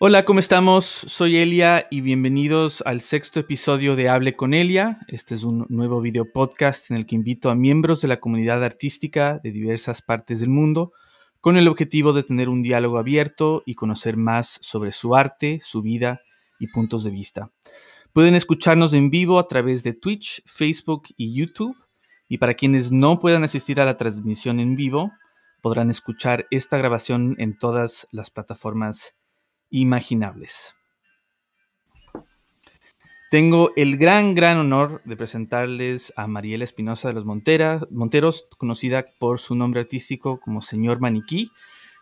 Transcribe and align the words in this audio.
Hola, 0.00 0.24
¿cómo 0.24 0.38
estamos? 0.38 0.84
Soy 0.84 1.38
Elia 1.38 1.88
y 1.90 2.02
bienvenidos 2.02 2.84
al 2.86 3.00
sexto 3.00 3.40
episodio 3.40 3.96
de 3.96 4.08
Hable 4.08 4.36
con 4.36 4.54
Elia. 4.54 4.98
Este 5.08 5.34
es 5.34 5.42
un 5.42 5.66
nuevo 5.70 6.00
video 6.00 6.30
podcast 6.30 6.92
en 6.92 6.98
el 6.98 7.04
que 7.04 7.16
invito 7.16 7.50
a 7.50 7.56
miembros 7.56 8.00
de 8.00 8.06
la 8.06 8.20
comunidad 8.20 8.62
artística 8.62 9.40
de 9.42 9.50
diversas 9.50 10.00
partes 10.00 10.38
del 10.38 10.50
mundo 10.50 10.92
con 11.40 11.56
el 11.56 11.66
objetivo 11.66 12.12
de 12.12 12.22
tener 12.22 12.48
un 12.48 12.62
diálogo 12.62 12.98
abierto 12.98 13.64
y 13.66 13.74
conocer 13.74 14.16
más 14.16 14.60
sobre 14.62 14.92
su 14.92 15.16
arte, 15.16 15.58
su 15.62 15.82
vida 15.82 16.20
y 16.60 16.68
puntos 16.68 17.02
de 17.02 17.10
vista. 17.10 17.50
Pueden 18.12 18.36
escucharnos 18.36 18.94
en 18.94 19.10
vivo 19.10 19.40
a 19.40 19.48
través 19.48 19.82
de 19.82 19.94
Twitch, 19.94 20.44
Facebook 20.46 21.08
y 21.16 21.34
YouTube. 21.34 21.76
Y 22.28 22.38
para 22.38 22.54
quienes 22.54 22.92
no 22.92 23.18
puedan 23.18 23.42
asistir 23.42 23.80
a 23.80 23.84
la 23.84 23.96
transmisión 23.96 24.60
en 24.60 24.76
vivo, 24.76 25.10
podrán 25.60 25.90
escuchar 25.90 26.46
esta 26.52 26.78
grabación 26.78 27.34
en 27.38 27.58
todas 27.58 28.06
las 28.12 28.30
plataformas 28.30 29.17
imaginables. 29.70 30.74
Tengo 33.30 33.72
el 33.76 33.98
gran, 33.98 34.34
gran 34.34 34.56
honor 34.56 35.02
de 35.04 35.14
presentarles 35.14 36.14
a 36.16 36.26
Mariela 36.26 36.64
Espinosa 36.64 37.08
de 37.08 37.14
los 37.14 37.26
Monteros, 37.26 38.46
conocida 38.56 39.04
por 39.18 39.38
su 39.38 39.54
nombre 39.54 39.80
artístico 39.80 40.40
como 40.40 40.62
Señor 40.62 41.00
Maniquí, 41.00 41.50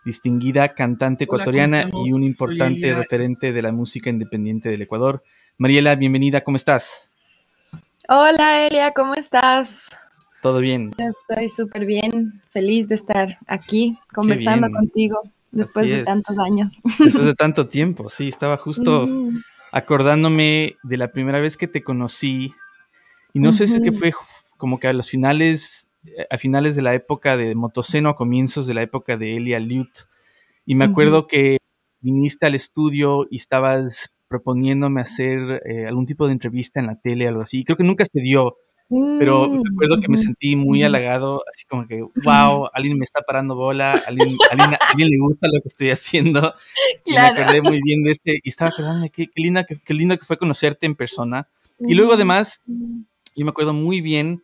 distinguida 0.04 0.74
cantante 0.74 1.24
ecuatoriana 1.24 1.88
y 2.04 2.12
un 2.12 2.22
importante 2.22 2.94
referente 2.94 3.52
de 3.52 3.60
la 3.60 3.72
música 3.72 4.08
independiente 4.08 4.68
del 4.68 4.82
Ecuador. 4.82 5.24
Mariela, 5.58 5.96
bienvenida, 5.96 6.44
¿cómo 6.44 6.56
estás? 6.56 7.10
Hola 8.08 8.68
Elia, 8.68 8.92
¿cómo 8.92 9.14
estás? 9.14 9.88
Todo 10.42 10.60
bien. 10.60 10.92
estoy 10.96 11.48
súper 11.48 11.86
bien, 11.86 12.40
feliz 12.50 12.86
de 12.86 12.94
estar 12.94 13.40
aquí 13.48 13.98
conversando 14.14 14.70
contigo. 14.70 15.22
Después 15.50 15.86
de 15.86 16.02
tantos 16.02 16.38
años. 16.38 16.80
Después 16.98 17.24
de 17.24 17.34
tanto 17.36 17.68
tiempo, 17.68 18.08
sí, 18.08 18.28
estaba 18.28 18.56
justo 18.56 19.08
acordándome 19.72 20.76
de 20.82 20.96
la 20.96 21.12
primera 21.12 21.40
vez 21.40 21.56
que 21.56 21.68
te 21.68 21.82
conocí. 21.82 22.54
Y 23.32 23.40
no 23.40 23.52
sé 23.52 23.66
si 23.66 23.76
es 23.76 23.82
que 23.82 23.92
fue 23.92 24.12
como 24.56 24.80
que 24.80 24.88
a 24.88 24.92
los 24.92 25.10
finales, 25.10 25.90
eh, 26.04 26.26
a 26.30 26.38
finales 26.38 26.76
de 26.76 26.82
la 26.82 26.94
época 26.94 27.36
de 27.36 27.54
Motoceno, 27.54 28.08
a 28.08 28.16
comienzos 28.16 28.66
de 28.66 28.74
la 28.74 28.82
época 28.82 29.16
de 29.16 29.36
Elia 29.36 29.58
Liut. 29.58 29.90
Y 30.64 30.74
me 30.74 30.84
acuerdo 30.84 31.26
que 31.26 31.58
viniste 32.00 32.46
al 32.46 32.54
estudio 32.54 33.26
y 33.30 33.36
estabas 33.36 34.12
proponiéndome 34.28 35.00
hacer 35.00 35.62
eh, 35.64 35.86
algún 35.86 36.06
tipo 36.06 36.26
de 36.26 36.32
entrevista 36.32 36.80
en 36.80 36.86
la 36.86 36.96
tele, 36.96 37.28
algo 37.28 37.42
así. 37.42 37.64
Creo 37.64 37.76
que 37.76 37.84
nunca 37.84 38.04
se 38.04 38.20
dio. 38.20 38.56
Pero 38.88 39.48
me 39.48 39.62
acuerdo 39.72 40.00
que 40.00 40.08
me 40.08 40.16
sentí 40.16 40.54
muy 40.54 40.82
halagado, 40.84 41.42
así 41.52 41.64
como 41.66 41.86
que, 41.86 42.02
wow, 42.24 42.68
alguien 42.72 42.98
me 42.98 43.04
está 43.04 43.22
parando 43.22 43.56
bola, 43.56 43.92
alguien, 44.06 44.36
alguien, 44.50 44.78
alguien 44.90 45.08
le 45.10 45.18
gusta 45.18 45.48
lo 45.48 45.60
que 45.60 45.68
estoy 45.68 45.90
haciendo. 45.90 46.54
Y 47.04 47.12
me 47.12 47.18
acordé 47.18 47.62
muy 47.62 47.80
bien 47.82 48.02
de 48.02 48.12
este, 48.12 48.40
y 48.42 48.48
estaba 48.48 48.70
acordando, 48.70 49.08
qué, 49.12 49.26
qué, 49.28 49.42
linda, 49.42 49.64
qué, 49.64 49.76
qué, 49.84 49.94
lindo 49.94 50.16
que 50.18 50.24
fue 50.24 50.36
conocerte 50.36 50.86
en 50.86 50.96
persona. 50.96 51.48
Y 51.78 51.94
luego 51.94 52.14
además, 52.14 52.62
yo 52.66 53.44
me 53.44 53.50
acuerdo 53.50 53.72
muy 53.74 54.00
bien 54.00 54.42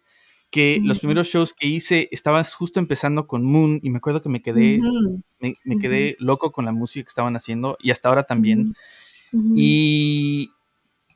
que 0.50 0.78
los 0.82 0.98
primeros 0.98 1.28
shows 1.28 1.54
que 1.54 1.66
hice 1.66 2.08
estabas 2.12 2.54
justo 2.54 2.78
empezando 2.78 3.26
con 3.26 3.42
Moon 3.42 3.80
y 3.82 3.88
me 3.88 3.96
acuerdo 3.96 4.20
que 4.20 4.28
me 4.28 4.42
quedé, 4.42 4.80
me, 5.40 5.54
me, 5.64 5.78
quedé 5.78 6.14
loco 6.18 6.52
con 6.52 6.66
la 6.66 6.72
música 6.72 7.04
que 7.04 7.08
estaban 7.08 7.34
haciendo 7.36 7.78
y 7.80 7.90
hasta 7.90 8.10
ahora 8.10 8.24
también. 8.24 8.74
Y, 9.56 10.51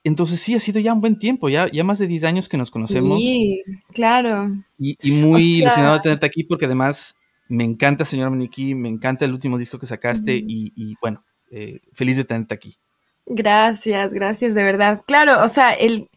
entonces 0.09 0.41
sí, 0.41 0.55
ha 0.55 0.61
sido 0.61 0.79
ya 0.79 0.93
un 0.93 1.01
buen 1.01 1.19
tiempo, 1.19 1.49
ya, 1.49 1.69
ya 1.71 1.83
más 1.83 1.99
de 1.99 2.07
10 2.07 2.25
años 2.25 2.49
que 2.49 2.57
nos 2.57 2.71
conocemos. 2.71 3.19
Sí, 3.19 3.63
claro. 3.93 4.53
Y, 4.79 5.11
muy 5.11 5.59
ilusionado 5.59 5.95
de 5.95 6.01
tenerte 6.01 6.27
aquí 6.27 6.45
porque 6.45 6.67
además 6.67 7.17
me 7.49 7.65
encanta, 7.65 8.05
señor 8.05 8.31
Maniquí, 8.31 8.77
me 8.77 8.89
encanta 8.89 9.25
el 9.25 9.33
último 9.33 9.59
disco 9.59 9.81
que 9.81 9.87
sacaste 9.87 10.37
y, 10.37 10.95
bueno, 11.01 11.25
eh, 11.51 11.81
feliz 11.93 12.17
de 12.17 12.25
tenerte 12.25 12.55
aquí. 12.55 12.77
Gracias, 13.27 14.15
gracias, 14.15 14.55
de 14.55 14.63
verdad. 14.63 15.03
Claro, 15.05 15.43
o 15.45 15.49
sea, 15.49 15.73
el, 15.73 16.09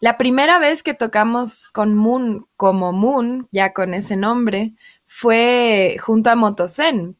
la 0.00 0.18
primera 0.18 0.58
vez 0.58 0.82
que 0.82 0.92
tocamos 0.92 1.70
con 1.72 1.94
Moon 1.94 2.46
como 2.56 2.92
Moon, 2.92 3.48
ya 3.50 3.72
con 3.72 3.94
ese 3.94 4.16
nombre, 4.16 4.74
fue 5.06 5.96
junto 5.98 6.28
a 6.28 6.36
Motosen, 6.36 7.16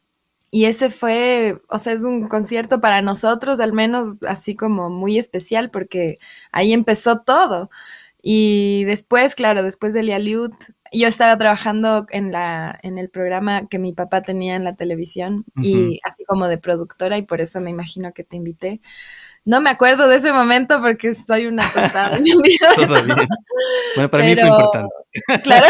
y 0.51 0.65
ese 0.65 0.89
fue, 0.89 1.61
o 1.69 1.79
sea, 1.79 1.93
es 1.93 2.03
un 2.03 2.27
concierto 2.27 2.81
para 2.81 3.01
nosotros, 3.01 3.59
al 3.59 3.73
menos 3.73 4.23
así 4.23 4.55
como 4.55 4.89
muy 4.89 5.17
especial, 5.17 5.69
porque 5.69 6.17
ahí 6.51 6.73
empezó 6.73 7.21
todo. 7.21 7.69
Y 8.21 8.83
después, 8.85 9.35
claro, 9.35 9.63
después 9.63 9.93
de 9.93 10.03
Lialiut, 10.03 10.53
yo 10.91 11.07
estaba 11.07 11.37
trabajando 11.37 12.05
en, 12.09 12.31
la, 12.31 12.77
en 12.81 12.97
el 12.97 13.09
programa 13.09 13.67
que 13.67 13.79
mi 13.79 13.93
papá 13.93 14.21
tenía 14.21 14.55
en 14.55 14.63
la 14.63 14.75
televisión, 14.75 15.45
y 15.55 15.99
así 16.03 16.25
como 16.25 16.47
de 16.47 16.57
productora, 16.57 17.17
y 17.17 17.21
por 17.21 17.41
eso 17.41 17.61
me 17.61 17.69
imagino 17.69 18.11
que 18.11 18.23
te 18.23 18.35
invité. 18.35 18.81
No 19.45 19.61
me 19.61 19.69
acuerdo 19.69 20.07
de 20.07 20.17
ese 20.17 20.33
momento 20.33 20.81
porque 20.81 21.15
soy 21.15 21.45
una 21.47 21.71
tostada 21.71 22.17
en 22.17 22.23
mi 22.23 22.31
vida. 22.41 22.69
Bueno, 23.95 24.11
para 24.11 24.23
mí 24.23 24.35
fue 24.35 24.47
importante. 24.47 24.89
Claro. 25.43 25.67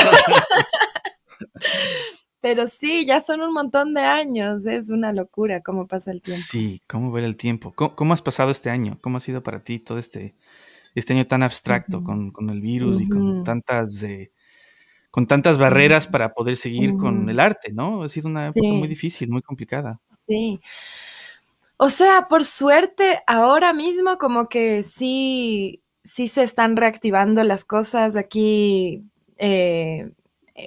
Pero 2.41 2.67
sí, 2.67 3.05
ya 3.05 3.19
son 3.19 3.41
un 3.41 3.53
montón 3.53 3.93
de 3.93 4.01
años, 4.01 4.65
es 4.65 4.89
una 4.89 5.11
locura 5.11 5.61
cómo 5.61 5.87
pasa 5.87 6.11
el 6.11 6.21
tiempo. 6.21 6.41
Sí, 6.41 6.81
cómo 6.87 7.11
ver 7.11 7.25
el 7.25 7.35
tiempo. 7.35 7.73
¿Cómo, 7.73 8.13
has 8.13 8.21
pasado 8.21 8.51
este 8.51 8.69
año? 8.69 8.97
¿Cómo 9.01 9.17
ha 9.17 9.19
sido 9.19 9.43
para 9.43 9.61
ti 9.61 9.79
todo 9.79 9.97
este, 9.97 10.35
este 10.95 11.13
año 11.13 11.27
tan 11.27 11.43
abstracto 11.43 12.01
con, 12.03 12.31
el 12.49 12.61
virus 12.61 13.01
y 13.01 13.09
con 13.09 13.43
tantas, 13.43 14.01
eh, 14.03 14.31
con 15.11 15.27
tantas 15.27 15.57
barreras 15.57 16.07
para 16.07 16.33
poder 16.33 16.55
seguir 16.55 16.95
con 16.95 17.29
el 17.29 17.41
arte, 17.41 17.73
¿no? 17.73 18.03
Ha 18.03 18.09
sido 18.09 18.29
una 18.29 18.47
época 18.47 18.67
muy 18.67 18.87
difícil, 18.87 19.29
muy 19.29 19.41
complicada. 19.41 19.99
Sí. 20.27 20.61
O 21.75 21.89
sea, 21.89 22.27
por 22.29 22.45
suerte, 22.45 23.21
ahora 23.27 23.73
mismo 23.73 24.17
como 24.17 24.47
que 24.47 24.83
sí, 24.83 25.83
sí 26.05 26.29
se 26.29 26.43
están 26.43 26.77
reactivando 26.77 27.43
las 27.43 27.65
cosas 27.65 28.15
aquí. 28.15 29.11
Eh, 29.37 30.11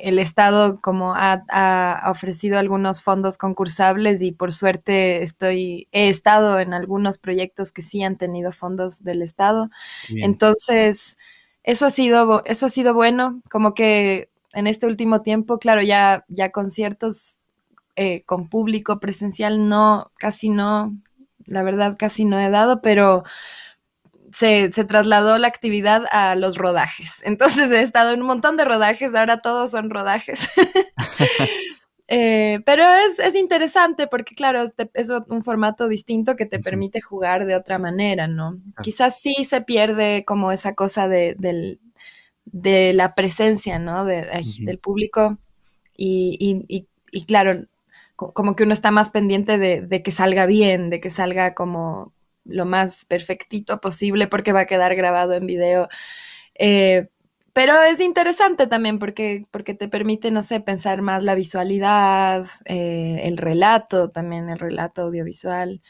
el 0.02 0.18
Estado 0.18 0.76
como 0.76 1.14
ha, 1.14 2.02
ofrecido 2.10 2.58
algunos 2.58 3.02
fondos 3.02 3.38
concursables 3.38 4.22
y 4.22 4.32
por 4.32 4.52
suerte 4.52 5.22
estoy, 5.22 5.88
he 5.92 6.08
estado 6.08 6.58
en 6.60 6.74
algunos 6.74 7.18
proyectos 7.18 7.72
que 7.72 7.82
sí 7.82 8.02
han 8.02 8.16
tenido 8.16 8.52
fondos 8.52 9.04
del 9.04 9.22
Estado. 9.22 9.70
Entonces, 10.08 11.16
eso 11.62 11.86
ha 11.86 11.90
sido, 11.90 12.42
eso 12.44 12.66
ha 12.66 12.68
sido 12.68 12.94
bueno, 12.94 13.40
como 13.50 13.74
que 13.74 14.30
en 14.52 14.66
este 14.66 14.86
último 14.86 15.22
tiempo, 15.22 15.58
claro, 15.58 15.82
ya, 15.82 16.24
ya 16.28 16.50
conciertos 16.50 17.44
eh, 17.96 18.22
con 18.24 18.48
público 18.48 19.00
presencial 19.00 19.68
no, 19.68 20.10
casi 20.18 20.48
no, 20.48 20.96
la 21.44 21.62
verdad 21.62 21.96
casi 21.98 22.24
no 22.24 22.38
he 22.40 22.50
dado, 22.50 22.82
pero 22.82 23.22
se, 24.32 24.70
trasladó 24.70 25.38
la 25.38 25.48
actividad 25.48 26.04
a 26.10 26.34
los 26.34 26.56
rodajes. 26.56 27.20
Entonces 27.24 27.70
he 27.70 27.82
estado 27.82 28.12
en 28.12 28.20
un 28.20 28.26
montón 28.26 28.56
de 28.56 28.64
rodajes, 28.64 29.14
ahora 29.14 29.38
todos 29.38 29.70
son 29.70 29.90
rodajes. 29.90 30.50
Eh, 32.14 32.60
pero 32.66 32.82
es, 33.24 33.34
interesante 33.34 34.06
porque, 34.06 34.34
claro, 34.34 34.62
es, 34.92 35.08
un 35.28 35.42
formato 35.42 35.88
distinto 35.88 36.36
que 36.36 36.44
te 36.44 36.58
permite 36.58 37.00
jugar 37.00 37.46
de 37.46 37.56
otra 37.56 37.78
manera, 37.78 38.26
¿no? 38.26 38.60
Quizás 38.82 39.18
sí 39.18 39.46
se 39.48 39.62
pierde 39.62 40.22
como 40.26 40.52
esa 40.52 40.74
cosa 40.74 41.08
de, 41.08 41.36
de 42.44 42.92
la 42.92 43.14
presencia, 43.14 43.78
¿no? 43.78 44.04
De, 44.04 44.26
Del 44.60 44.78
público 44.78 45.38
y, 45.96 46.86
claro, 47.26 47.66
como 48.16 48.54
que 48.54 48.64
uno 48.64 48.72
está 48.72 48.90
más 48.90 49.10
pendiente 49.10 49.58
de, 49.58 50.02
que 50.02 50.10
salga 50.10 50.46
bien, 50.46 50.90
de 50.90 51.00
que 51.00 51.10
salga 51.10 51.54
como 51.54 52.12
lo 52.44 52.66
más 52.66 53.04
perfectito 53.04 53.80
posible 53.80 54.26
porque 54.26 54.52
va 54.52 54.60
a 54.60 54.66
quedar 54.66 54.94
grabado 54.96 55.34
en 55.34 55.46
video. 55.46 55.88
Eh, 56.58 57.08
pero 57.52 57.74
es 57.82 58.00
interesante 58.00 58.66
también 58.66 58.98
porque, 58.98 59.44
porque 59.50 59.74
te 59.74 59.88
permite, 59.88 60.30
no 60.30 60.42
sé, 60.42 60.60
pensar 60.60 61.02
más 61.02 61.22
la 61.22 61.34
visualidad, 61.34 62.46
eh, 62.64 63.20
el 63.24 63.36
relato, 63.36 64.08
también 64.08 64.48
el 64.48 64.58
relato 64.58 65.02
audiovisual. 65.02 65.82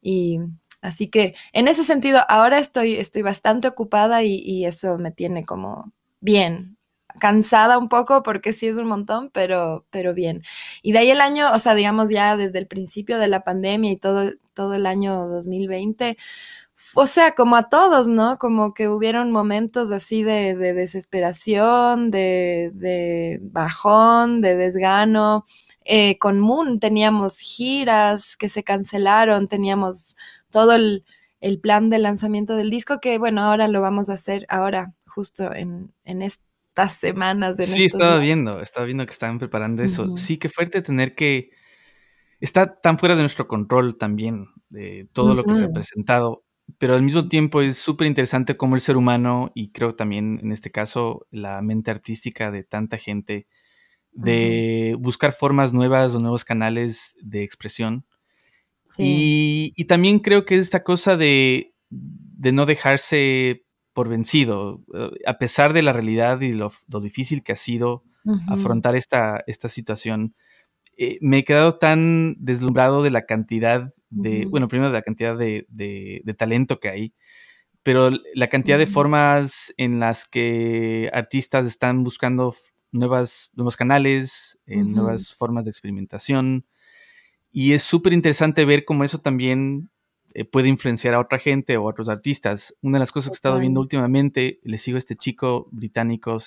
Y 0.00 0.38
así 0.80 1.08
que 1.10 1.34
en 1.52 1.68
ese 1.68 1.84
sentido, 1.84 2.20
ahora 2.28 2.58
estoy, 2.58 2.94
estoy 2.94 3.22
bastante 3.22 3.68
ocupada 3.68 4.22
y, 4.22 4.36
y 4.36 4.66
eso 4.66 4.98
me 4.98 5.10
tiene 5.10 5.44
como 5.44 5.92
bien, 6.20 6.77
cansada 7.18 7.78
un 7.78 7.88
poco 7.88 8.22
porque 8.22 8.52
sí 8.52 8.66
es 8.66 8.76
un 8.76 8.88
montón, 8.88 9.30
pero, 9.32 9.86
pero 9.90 10.14
bien. 10.14 10.42
Y 10.82 10.92
de 10.92 11.00
ahí 11.00 11.10
el 11.10 11.20
año, 11.20 11.46
o 11.52 11.58
sea, 11.58 11.74
digamos 11.74 12.10
ya 12.10 12.36
desde 12.36 12.58
el 12.58 12.66
principio 12.66 13.18
de 13.18 13.28
la 13.28 13.44
pandemia 13.44 13.90
y 13.92 13.96
todo, 13.96 14.30
todo 14.54 14.74
el 14.74 14.86
año 14.86 15.26
2020, 15.28 16.16
o 16.94 17.06
sea, 17.06 17.34
como 17.34 17.56
a 17.56 17.68
todos, 17.68 18.06
¿no? 18.08 18.38
Como 18.38 18.72
que 18.74 18.88
hubieron 18.88 19.32
momentos 19.32 19.90
así 19.90 20.22
de, 20.22 20.54
desesperación, 20.54 22.10
de, 22.10 23.38
bajón, 23.42 24.40
de 24.40 24.56
desgano. 24.56 25.44
Eh, 25.84 26.18
Moon 26.22 26.80
teníamos 26.80 27.38
giras 27.40 28.36
que 28.36 28.48
se 28.48 28.62
cancelaron, 28.62 29.48
teníamos 29.48 30.16
todo 30.50 30.72
el, 30.74 31.04
el, 31.40 31.60
plan 31.60 31.90
de 31.90 31.98
lanzamiento 31.98 32.56
del 32.56 32.70
disco 32.70 33.00
que, 33.00 33.18
bueno, 33.18 33.42
ahora 33.42 33.68
lo 33.68 33.80
vamos 33.80 34.10
a 34.10 34.14
hacer 34.14 34.46
ahora, 34.48 34.94
justo 35.06 35.52
en, 35.54 35.92
en 36.04 36.22
este 36.22 36.47
semanas. 36.86 37.56
sí, 37.56 37.84
estaba 37.84 38.18
viendo, 38.18 38.60
estaba 38.60 38.86
viendo 38.86 39.04
que 39.04 39.12
estaban 39.12 39.38
preparando 39.38 39.82
eso. 39.82 40.16
Sí, 40.16 40.36
qué 40.36 40.48
fuerte 40.48 40.82
tener 40.82 41.14
que... 41.14 41.50
Está 42.40 42.80
tan 42.80 42.98
fuera 42.98 43.16
de 43.16 43.22
nuestro 43.22 43.48
control 43.48 43.98
también. 43.98 44.48
de 44.68 45.08
todo 45.12 45.34
lo 45.34 45.44
que 45.44 45.54
se 45.54 45.64
ha 45.64 45.70
presentado, 45.70 46.44
pero 46.76 46.94
al 46.94 47.02
mismo 47.02 47.28
tiempo 47.28 47.62
es 47.62 47.78
súper 47.78 48.06
interesante 48.06 48.56
cómo 48.56 48.74
el 48.74 48.80
ser 48.80 48.96
humano, 48.96 49.50
y 49.54 49.70
creo 49.70 49.94
también 49.94 50.38
en 50.42 50.52
este 50.52 50.70
caso 50.70 51.26
la 51.30 51.62
mente 51.62 51.90
artística 51.90 52.50
de 52.50 52.64
tanta 52.64 52.98
gente, 52.98 53.46
de 54.12 54.96
buscar 54.98 55.32
formas 55.32 55.72
nuevas 55.72 56.14
o 56.14 56.20
nuevos 56.20 56.44
canales 56.44 57.16
de 57.22 57.42
expresión. 57.42 58.04
Y, 58.96 59.84
también 59.86 60.18
creo 60.18 60.44
que 60.44 60.56
es 60.56 60.64
esta 60.64 60.82
cosa 60.82 61.16
de, 61.16 61.74
no 61.90 62.66
dejarse 62.66 63.64
por 63.98 64.08
vencido, 64.08 64.84
eh, 64.94 65.10
a 65.26 65.38
pesar 65.38 65.72
de 65.72 65.82
la 65.82 65.92
realidad 65.92 66.40
y 66.40 66.52
lo, 66.52 66.70
difícil 67.02 67.42
que 67.42 67.50
ha 67.50 67.56
sido 67.56 68.04
afrontar 68.46 68.94
esta, 68.94 69.42
esta 69.48 69.68
situación. 69.68 70.36
Eh, 70.96 71.18
me 71.20 71.38
he 71.38 71.44
quedado 71.44 71.78
tan 71.78 72.36
deslumbrado 72.38 73.02
de 73.02 73.10
la 73.10 73.26
cantidad 73.26 73.92
de, 74.08 74.46
bueno, 74.46 74.68
primero 74.68 74.90
de 74.90 74.98
la 74.98 75.02
cantidad 75.02 75.36
de, 75.36 76.34
talento 76.38 76.78
que 76.78 76.90
hay, 76.90 77.14
pero 77.82 78.10
la 78.34 78.46
cantidad 78.46 78.78
de 78.78 78.86
formas 78.86 79.74
en 79.76 79.98
las 79.98 80.24
que 80.24 81.10
artistas 81.12 81.66
están 81.66 82.04
buscando 82.04 82.54
nuevas, 82.92 83.50
nuevos 83.54 83.76
canales, 83.76 84.60
eh, 84.66 84.76
nuevas 84.76 85.34
formas 85.34 85.64
de 85.64 85.72
experimentación. 85.72 86.66
Y 87.50 87.72
es 87.72 87.82
súper 87.82 88.12
interesante 88.12 88.64
ver 88.64 88.84
cómo 88.84 89.02
eso 89.02 89.18
también 89.18 89.90
eh, 90.34 90.44
puede 90.44 90.68
influenciar 90.68 91.14
a 91.14 91.20
otra 91.20 91.38
gente 91.38 91.76
o 91.76 91.86
a 91.86 91.90
otros 91.90 92.08
artistas. 92.08 92.74
Una 92.82 92.98
de 92.98 93.00
las 93.00 93.12
cosas 93.12 93.30
que 93.30 93.34
he 93.34 93.38
estado 93.38 93.58
viendo 93.58 93.80
últimamente, 93.80 94.60
le 94.62 94.78
sigo 94.78 94.96
a 94.96 94.98
este 94.98 95.16
chico 95.16 95.68
británico, 95.70 96.38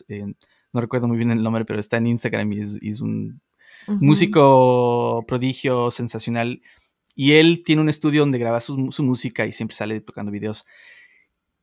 no 0.73 0.81
recuerdo 0.81 1.07
muy 1.07 1.17
bien 1.17 1.31
el 1.31 1.43
nombre, 1.43 1.65
pero 1.65 1.79
está 1.79 1.97
en 1.97 2.07
Instagram 2.07 2.51
y 2.53 2.59
es 2.59 3.01
un 3.01 3.41
músico 3.87 5.23
prodigio, 5.27 5.91
sensacional. 5.91 6.61
Y 7.15 7.33
él 7.33 7.63
tiene 7.65 7.81
un 7.81 7.89
estudio 7.89 8.21
donde 8.21 8.39
graba 8.39 8.61
su, 8.61 8.77
música 8.77 9.45
y 9.45 9.51
siempre 9.51 9.75
sale 9.75 9.99
tocando 10.01 10.31
videos. 10.31 10.65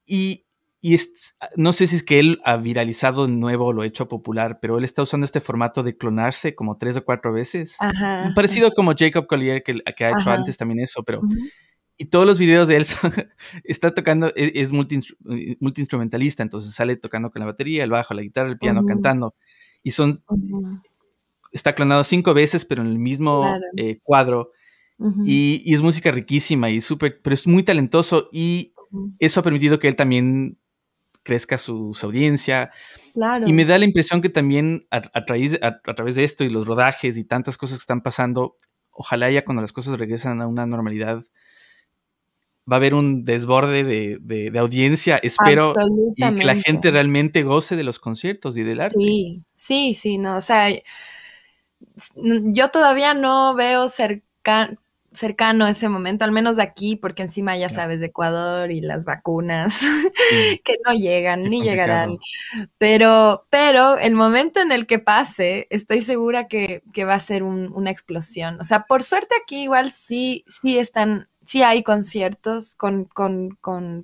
Y, 0.05 0.45
y 0.81 0.97
no 1.57 1.73
sé 1.73 1.87
si 1.87 1.97
es 1.97 2.03
que 2.03 2.19
él 2.19 2.41
ha 2.45 2.57
viralizado 2.57 3.27
de 3.27 3.33
nuevo 3.33 3.67
o 3.67 3.73
lo 3.73 3.83
ha 3.83 3.87
hecho 3.87 4.09
popular, 4.09 4.59
pero 4.61 4.79
él 4.79 4.85
está 4.85 5.03
usando 5.03 5.25
este 5.25 5.41
formato 5.41 5.83
de 5.83 5.97
clonarse 5.97 6.55
como 6.55 6.77
tres 6.77 6.97
o 6.97 7.05
cuatro 7.05 7.33
veces. 7.33 7.79
Parecido 8.35 8.71
como 8.73 8.93
Jacob 8.97 9.27
Collier, 9.27 9.63
que, 9.63 9.81
que 9.97 10.05
ha 10.05 10.11
hecho 10.11 10.31
antes 10.31 10.57
también 10.57 10.81
eso, 10.81 11.03
pero... 11.03 11.23
Y 12.01 12.07
todos 12.07 12.25
los 12.25 12.39
videos 12.39 12.69
de 12.69 12.77
él 12.77 12.87
está 13.65 13.93
tocando, 13.93 14.29
e, 14.37 14.53
es, 14.55 14.73
multi, 14.73 15.01
instrumentalista 15.77 16.45
entonces 16.45 16.73
sale 16.73 16.97
tocando 16.97 17.31
con 17.31 17.41
la 17.41 17.47
batería, 17.47 17.83
el 17.83 17.91
bajo, 17.91 18.15
la 18.15 18.23
guitarra, 18.23 18.49
el 18.49 18.59
piano, 18.59 18.87
cantando. 18.87 19.35
Y 19.83 19.91
son, 19.91 20.23
está 21.51 21.75
clonado 21.75 22.05
cinco 22.05 22.35
veces, 22.35 22.65
pero 22.65 22.83
en 22.83 22.89
el 22.89 22.99
mismo 22.99 23.45
eh, 23.77 23.99
cuadro. 24.03 24.53
y, 25.25 25.75
es 25.75 25.83
música 25.83 26.13
riquísima 26.13 26.71
y 26.71 26.81
súper, 26.81 27.21
pero 27.21 27.35
es 27.35 27.47
muy 27.47 27.65
talentoso 27.65 28.29
y 28.33 28.73
eso 29.19 29.41
ha 29.41 29.43
permitido 29.43 29.79
que 29.79 29.89
él 29.89 29.97
también 29.97 30.59
crezca 31.23 31.59
su, 31.59 31.97
audiencia. 32.03 32.71
Y 33.45 33.53
me 33.53 33.65
da 33.65 33.79
la 33.79 33.85
impresión 33.85 34.23
que 34.23 34.29
también 34.29 34.87
a, 34.91 35.03
a, 35.13 35.25
través 35.25 36.15
de 36.15 36.25
esto 36.25 36.45
y 36.45 36.49
los 36.49 36.67
rodajes 36.67 37.19
y 37.19 37.25
tantas 37.25 37.59
cosas 37.59 37.79
que 37.79 37.83
están 37.83 38.03
pasando, 38.03 38.57
ojalá 38.91 39.31
ya 39.31 39.45
cuando 39.45 39.61
las 39.61 39.73
cosas 39.73 39.99
regresan 39.99 40.41
a 40.41 40.47
una 40.47 40.65
normalidad, 40.65 41.23
va 42.71 42.77
a 42.77 42.79
haber 42.79 42.95
un 42.95 43.25
desborde 43.25 43.85
de, 43.85 44.59
audiencia, 44.59 45.19
espero, 45.23 45.75
y 46.17 46.23
que 46.23 46.45
la 46.45 46.57
gente 46.57 46.91
realmente 46.91 47.43
goce 47.43 47.77
de 47.77 47.85
los 47.85 47.99
conciertos 47.99 48.57
y 48.57 48.63
del 48.63 48.81
arte. 48.81 48.99
Sí, 48.99 49.45
sí, 49.53 49.95
sí, 49.95 50.19
no, 50.19 50.37
o 50.37 50.41
sea, 50.41 50.69
yo 52.15 52.69
todavía 52.69 53.15
no 53.15 53.55
veo 53.55 53.89
cercano 53.89 55.67
ese 55.67 55.89
momento, 55.89 56.25
al 56.25 56.33
menos 56.33 56.57
de 56.57 56.63
aquí, 56.63 56.97
porque 56.97 57.23
encima 57.23 57.57
ya 57.57 57.69
sabes 57.69 58.01
de 58.01 58.07
Ecuador 58.07 58.71
y 58.71 58.81
las 58.81 59.05
vacunas 59.05 59.83
que 60.65 60.77
no 60.87 60.93
llegan 60.93 61.45
ni 61.45 61.63
llegarán. 61.63 62.19
Pero, 62.77 63.47
pero 63.51 63.97
el 63.97 64.15
momento 64.15 64.61
en 64.61 64.73
el 64.73 64.87
que 64.87 64.99
pase, 64.99 65.67
estoy 65.71 66.03
segura 66.03 66.49
que, 66.49 66.83
va 67.05 67.15
a 67.15 67.21
ser 67.21 67.43
una 67.43 67.91
explosión. 67.91 68.61
O 68.61 68.65
sea, 68.65 68.85
por 68.85 69.03
suerte 69.03 69.35
aquí 69.43 69.63
igual 69.63 69.91
sí, 69.91 70.45
sí 70.47 70.79
están, 70.79 71.29
sí 71.49 71.63
hay 71.63 71.83
conciertos 71.83 72.77
con, 72.77 73.09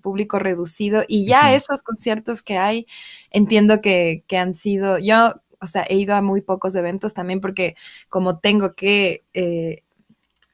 público 0.00 0.38
reducido 0.38 1.04
y 1.06 1.26
ya 1.26 1.54
esos 1.54 1.82
conciertos 1.82 2.40
que 2.40 2.56
hay, 2.56 2.86
entiendo 3.30 3.82
que, 3.82 4.24
que 4.26 4.38
han 4.38 4.54
sido, 4.54 4.98
yo 4.98 5.34
o 5.60 5.66
sea, 5.66 5.84
he 5.88 5.96
ido 5.96 6.14
a 6.14 6.22
muy 6.22 6.40
pocos 6.40 6.74
eventos 6.74 7.12
también 7.12 7.40
porque 7.40 7.76
como 8.08 8.38
tengo 8.38 8.74
que 8.74 9.24
eh, 9.34 9.82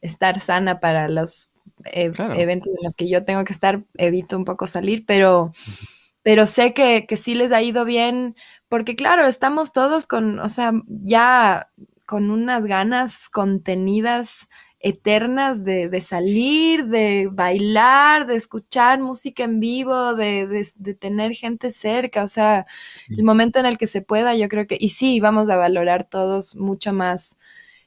estar 0.01 0.41
sana 0.41 0.81
para 0.81 1.09
los 1.09 1.51
eh, 1.85 2.13
eventos 2.35 2.75
en 2.77 2.83
los 2.83 2.95
que 2.95 3.09
yo 3.09 3.25
tengo 3.25 3.45
que 3.45 3.53
estar, 3.53 3.85
evito 3.97 4.37
un 4.37 4.45
poco 4.45 4.67
salir, 4.67 5.07
pero, 5.07 5.53
pero 6.25 6.45
sé 6.47 6.75
que, 6.75 7.07
que 7.07 7.17
sí 7.17 7.37
les 7.37 7.53
ha 7.53 7.63
ido 7.63 7.85
bien 7.85 8.35
porque 8.69 8.97
claro, 8.97 9.27
estamos 9.27 9.73
todos 9.73 10.09
con, 10.09 10.41
o 10.41 10.49
sea, 10.49 10.73
ya 10.89 11.71
con 12.05 12.33
unas 12.33 12.67
ganas 12.67 13.29
contenidas 13.29 14.49
eternas 14.81 15.63
de, 15.63 16.01
salir, 16.01 16.87
de 16.87 17.29
bailar, 17.31 18.27
de 18.27 18.37
escuchar 18.37 19.01
música 19.01 19.45
en 19.45 19.61
vivo, 19.61 20.15
de, 20.15 20.65
tener 20.99 21.35
gente 21.35 21.71
cerca, 21.71 22.25
o 22.25 22.29
sea, 22.29 22.67
el 23.09 23.23
momento 23.23 23.59
en 23.59 23.67
el 23.67 23.77
que 23.77 23.87
se 23.87 24.01
pueda, 24.01 24.35
yo 24.35 24.49
creo 24.49 24.67
que, 24.67 24.79
y 24.81 24.89
sí, 24.89 25.21
vamos 25.21 25.51
a 25.51 25.57
valorar 25.57 26.05
todos 26.05 26.57
mucho 26.57 26.93
más 26.95 27.37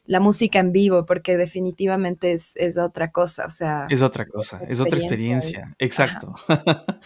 la 0.05 0.19
música 0.19 0.59
en 0.59 0.71
vivo, 0.71 1.05
porque 1.05 1.37
definitivamente 1.37 2.33
es, 2.33 2.77
otra 2.77 3.11
cosa, 3.11 3.45
o 3.47 3.49
sea. 3.49 3.87
Es 3.89 4.01
otra 4.01 4.27
cosa, 4.27 4.61
es 4.67 4.79
otra 4.79 4.99
experiencia, 4.99 5.75
exacto. 5.79 6.35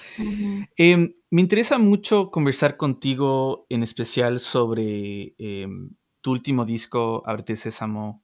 Em, 0.78 1.14
me 1.30 1.42
interesa 1.42 1.78
mucho 1.78 2.30
conversar 2.30 2.78
contigo 2.78 3.66
en 3.70 3.84
especial 3.84 4.40
sobre 4.40 5.34
em, 5.38 5.92
tu 6.22 6.32
último 6.32 6.66
disco, 6.66 7.24
Abrete 7.26 7.56
Sésamo 7.56 8.24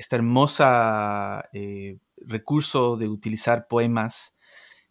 esta 0.00 0.16
hermosa 0.16 1.50
eh, 1.52 1.98
recurso 2.16 2.96
de 2.96 3.06
utilizar 3.06 3.68
poemas. 3.68 4.34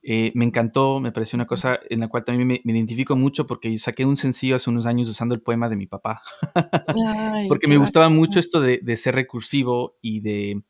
Eh, 0.04 0.32
me 0.36 0.46
encantó, 0.46 1.00
me 1.00 1.12
pareció 1.12 1.36
una 1.36 1.48
cosa 1.48 1.80
en 1.90 2.00
la 2.00 2.08
cual 2.08 2.24
también 2.24 2.48
me, 2.48 2.62
identifico 2.64 3.16
mucho 3.16 3.48
porque 3.48 3.72
yo 3.72 3.80
saqué 3.80 4.06
un 4.06 4.18
sencillo 4.18 4.56
hace 4.56 4.70
unos 4.70 4.86
años 4.86 5.10
usando 5.10 5.34
el 5.34 5.42
poema 5.42 5.68
de 5.68 5.76
mi 5.78 5.88
papá. 5.88 6.22
porque 7.50 7.68
me 7.68 7.78
gustaba 7.78 8.10
mucho 8.10 8.40
esto 8.40 8.62
de, 8.62 8.98
ser 8.98 9.16
recursivo 9.16 9.98
y 10.00 10.20
de, 10.20 10.62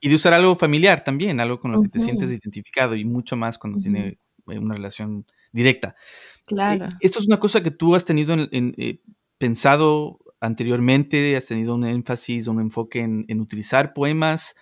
y 0.00 0.08
de 0.10 0.14
usar 0.14 0.34
algo 0.34 0.54
familiar 0.54 1.02
también, 1.02 1.40
algo 1.40 1.58
con 1.58 1.72
lo 1.72 1.80
que 1.80 1.88
te 1.88 2.00
sientes 2.00 2.30
identificado 2.30 2.94
y 2.94 3.06
mucho 3.06 3.34
más 3.34 3.56
cuando 3.56 3.80
tiene 3.80 4.18
eh, 4.50 4.58
una 4.58 4.74
relación 4.74 5.24
directa. 5.52 5.96
Claro. 6.44 6.88
esto 7.00 7.18
es 7.18 7.26
una 7.26 7.40
cosa 7.40 7.62
que 7.62 7.70
tú 7.70 7.94
has 7.94 8.04
tenido 8.04 8.34
en, 8.34 9.00
pensado 9.38 10.18
anteriormente? 10.42 11.36
¿Has 11.36 11.46
tenido 11.46 11.74
un 11.74 11.86
énfasis, 11.86 12.48
un 12.48 12.60
enfoque 12.60 13.00
en, 13.00 13.40
utilizar 13.40 13.94
poemas? 13.94 14.54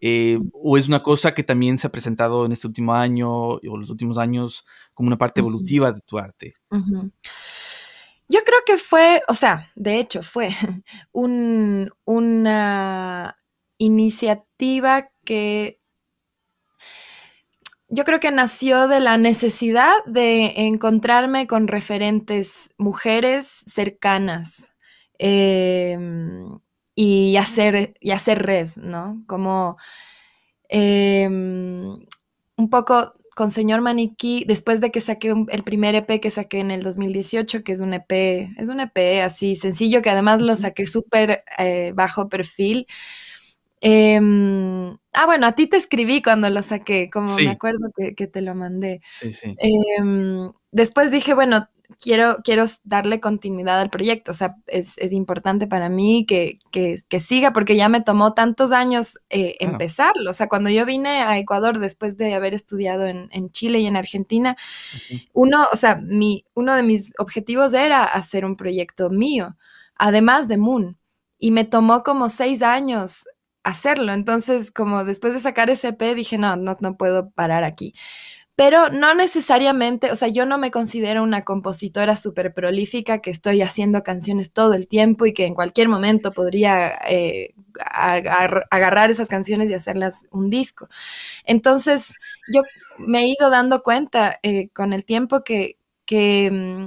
Eh, 0.00 0.38
¿O 0.52 0.78
es 0.78 0.88
una 0.88 1.02
cosa 1.02 1.34
que 1.34 1.42
también 1.42 1.78
se 1.78 1.88
ha 1.88 1.92
presentado 1.92 2.46
en 2.46 2.52
este 2.52 2.68
último 2.68 2.94
año 2.94 3.30
o 3.30 3.76
los 3.76 3.90
últimos 3.90 4.18
años 4.18 4.64
como 4.94 5.08
una 5.08 5.18
parte 5.18 5.40
evolutiva 5.40 5.92
de 5.92 6.00
tu 6.00 6.18
arte? 6.18 6.54
Yo 6.70 8.40
creo 8.44 8.60
que 8.64 8.78
fue, 8.78 9.20
o 9.28 9.34
sea, 9.34 9.68
de 9.74 9.98
hecho 9.98 10.22
fue 10.22 10.50
una 11.12 13.36
iniciativa 13.78 15.10
que 15.24 15.80
yo 17.88 18.04
creo 18.04 18.20
que 18.20 18.32
nació 18.32 18.88
de 18.88 19.00
la 19.00 19.16
necesidad 19.16 19.92
de 20.06 20.66
encontrarme 20.66 21.46
con 21.46 21.68
referentes 21.68 22.74
mujeres 22.78 23.46
cercanas 23.46 24.72
Em, 25.18 26.58
y, 26.94 27.36
hacer, 27.36 27.94
y 28.00 28.10
hacer 28.10 28.42
red, 28.42 28.68
¿no? 28.76 29.22
Como 29.26 29.76
em, 30.68 31.98
un 32.56 32.70
poco 32.70 33.12
con 33.34 33.50
Señor 33.50 33.82
Maniquí, 33.82 34.44
después 34.46 34.80
de 34.80 34.90
que 34.90 35.02
saqué 35.02 35.34
el 35.50 35.62
primer 35.62 35.94
EP 35.94 36.20
que 36.20 36.30
saqué 36.30 36.58
en 36.58 36.70
el 36.70 36.82
2018, 36.82 37.62
que 37.62 37.72
es 37.72 37.80
un 37.80 37.92
EP, 37.92 38.50
es 38.56 38.68
un 38.68 38.80
EP 38.80 39.22
así 39.22 39.56
sencillo, 39.56 40.00
que 40.00 40.08
además 40.08 40.40
lo 40.40 40.56
saqué 40.56 40.86
súper 40.86 41.44
eh, 41.58 41.92
bajo 41.94 42.30
perfil. 42.30 42.86
Em, 43.82 44.96
ah, 45.12 45.26
bueno, 45.26 45.46
a 45.46 45.52
ti 45.52 45.66
te 45.66 45.76
escribí 45.76 46.22
cuando 46.22 46.48
lo 46.48 46.62
saqué, 46.62 47.10
como 47.12 47.36
me 47.36 47.50
acuerdo 47.50 47.90
que, 47.94 48.26
te 48.26 48.40
lo 48.40 48.54
mandé. 48.54 49.00
Sí, 49.06 49.34
sí. 49.34 49.54
después 50.72 51.10
dije, 51.10 51.34
bueno, 51.34 51.68
quiero, 52.00 52.38
quiero 52.42 52.64
darle 52.84 53.20
continuidad 53.20 53.80
al 53.80 53.90
proyecto. 53.90 54.32
O 54.32 54.34
sea, 54.34 54.56
es, 54.66 54.96
importante 55.12 55.66
para 55.66 55.88
mí 55.88 56.26
que, 56.26 56.58
siga 57.20 57.52
porque 57.52 57.76
ya 57.76 57.88
me 57.88 58.00
tomó 58.00 58.34
tantos 58.34 58.72
años 58.72 59.18
eh, 59.30 59.56
empezarlo. 59.60 60.30
O 60.30 60.32
sea, 60.32 60.48
cuando 60.48 60.70
yo 60.70 60.84
vine 60.84 61.22
a 61.22 61.38
Ecuador 61.38 61.78
después 61.78 62.16
de 62.16 62.34
haber 62.34 62.54
estudiado 62.54 63.06
en, 63.06 63.50
Chile 63.50 63.78
y 63.80 63.86
en 63.86 63.96
Argentina, 63.96 64.56
uno, 65.32 65.66
o 65.72 65.76
sea, 65.76 65.96
mi, 65.96 66.44
uno 66.54 66.74
de 66.74 66.82
mis 66.82 67.12
objetivos 67.18 67.72
era 67.72 68.04
hacer 68.04 68.44
un 68.44 68.56
proyecto 68.56 69.10
mío, 69.10 69.56
además 69.96 70.48
de 70.48 70.56
Moon. 70.56 70.98
Y 71.38 71.50
me 71.50 71.64
tomó 71.64 72.02
como 72.02 72.28
seis 72.30 72.62
años 72.62 73.24
hacerlo. 73.66 74.12
Entonces, 74.12 74.70
como 74.70 75.04
después 75.04 75.34
de 75.34 75.40
sacar 75.40 75.68
ese 75.70 75.88
EP, 75.88 76.14
dije, 76.14 76.38
no, 76.38 76.56
no, 76.56 76.76
no 76.80 76.96
puedo 76.96 77.30
parar 77.30 77.64
aquí. 77.64 77.94
Pero 78.56 78.88
no 78.88 79.14
necesariamente, 79.14 80.10
o 80.10 80.16
sea, 80.16 80.28
yo 80.28 80.46
no 80.46 80.56
me 80.56 80.70
considero 80.70 81.22
una 81.22 81.42
compositora 81.42 82.16
súper 82.16 82.54
prolífica 82.54 83.20
que 83.20 83.30
estoy 83.30 83.60
haciendo 83.60 84.02
canciones 84.02 84.50
todo 84.54 84.72
el 84.72 84.88
tiempo 84.88 85.26
y 85.26 85.34
que 85.34 85.44
en 85.44 85.54
cualquier 85.54 85.90
momento 85.90 86.32
podría 86.32 86.98
eh, 87.06 87.54
agarrar 87.90 89.10
esas 89.10 89.28
canciones 89.28 89.68
y 89.68 89.74
hacerlas 89.74 90.24
un 90.30 90.48
disco. 90.48 90.88
Entonces, 91.44 92.14
yo 92.50 92.62
me 92.98 93.24
he 93.24 93.28
ido 93.28 93.50
dando 93.50 93.82
cuenta 93.82 94.38
eh, 94.42 94.70
con 94.70 94.94
el 94.94 95.04
tiempo 95.04 95.44
que, 95.44 95.76
mm, 96.50 96.86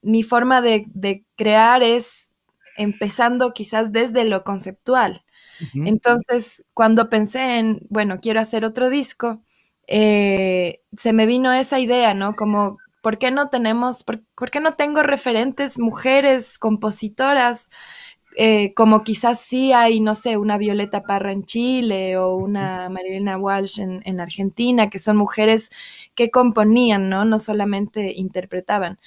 mi 0.00 0.22
forma 0.22 0.62
de, 0.62 1.24
crear 1.36 1.82
es 1.82 2.34
empezando 2.78 3.52
quizás 3.52 3.92
desde 3.92 4.24
lo 4.24 4.44
conceptual. 4.44 5.24
Entonces, 5.74 6.64
cuando 6.74 7.10
pensé 7.10 7.58
en, 7.58 7.86
bueno, 7.90 8.18
quiero 8.20 8.40
hacer 8.40 8.64
otro 8.64 8.88
disco, 8.90 9.42
eh, 9.86 10.80
se 10.92 11.12
me 11.12 11.26
vino 11.26 11.52
esa 11.52 11.78
idea, 11.80 12.14
¿no? 12.14 12.34
Como, 12.34 12.78
¿por 13.02 13.18
qué 13.18 13.30
no 13.30 13.48
tenemos, 13.48 14.04
por, 14.04 14.22
qué 14.50 14.60
no 14.60 14.72
tengo 14.72 15.02
referentes 15.02 15.78
mujeres 15.78 16.58
compositoras? 16.58 17.70
Eh, 18.36 18.72
como 18.74 19.04
quizás 19.04 19.40
sí 19.40 19.72
hay, 19.74 20.00
no 20.00 20.14
sé, 20.14 20.38
una 20.38 20.56
Violeta 20.56 21.02
Parra 21.02 21.32
en 21.32 21.44
Chile 21.44 22.16
o 22.16 22.36
una 22.36 22.88
Marilena 22.88 23.36
Walsh 23.36 23.80
en, 23.80 24.20
Argentina, 24.20 24.86
que 24.88 24.98
son 24.98 25.18
mujeres 25.18 25.68
que 26.14 26.30
componían, 26.30 27.10
¿no? 27.10 27.24
No 27.26 27.38
solamente 27.38 28.14
interpretaban. 28.16 28.98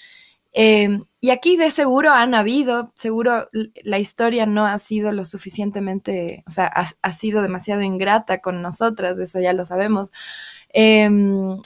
Em, 0.58 1.06
y 1.20 1.32
aquí 1.32 1.58
de 1.58 1.70
seguro 1.70 2.12
han 2.12 2.34
habido, 2.34 2.92
seguro 2.96 3.50
la 3.84 4.00
historia 4.00 4.46
no 4.46 4.66
ha 4.66 4.78
sido 4.80 5.12
lo 5.12 5.26
suficientemente, 5.26 6.44
o 6.48 6.52
sea, 6.52 6.68
ha, 6.68 7.12
sido 7.12 7.42
demasiado 7.42 7.82
ingrata 7.82 8.40
con 8.40 8.62
nosotras, 8.62 9.20
eso 9.20 9.42
ya 9.42 9.52
lo 9.52 9.66
sabemos. 9.66 10.12
Em, 10.78 11.62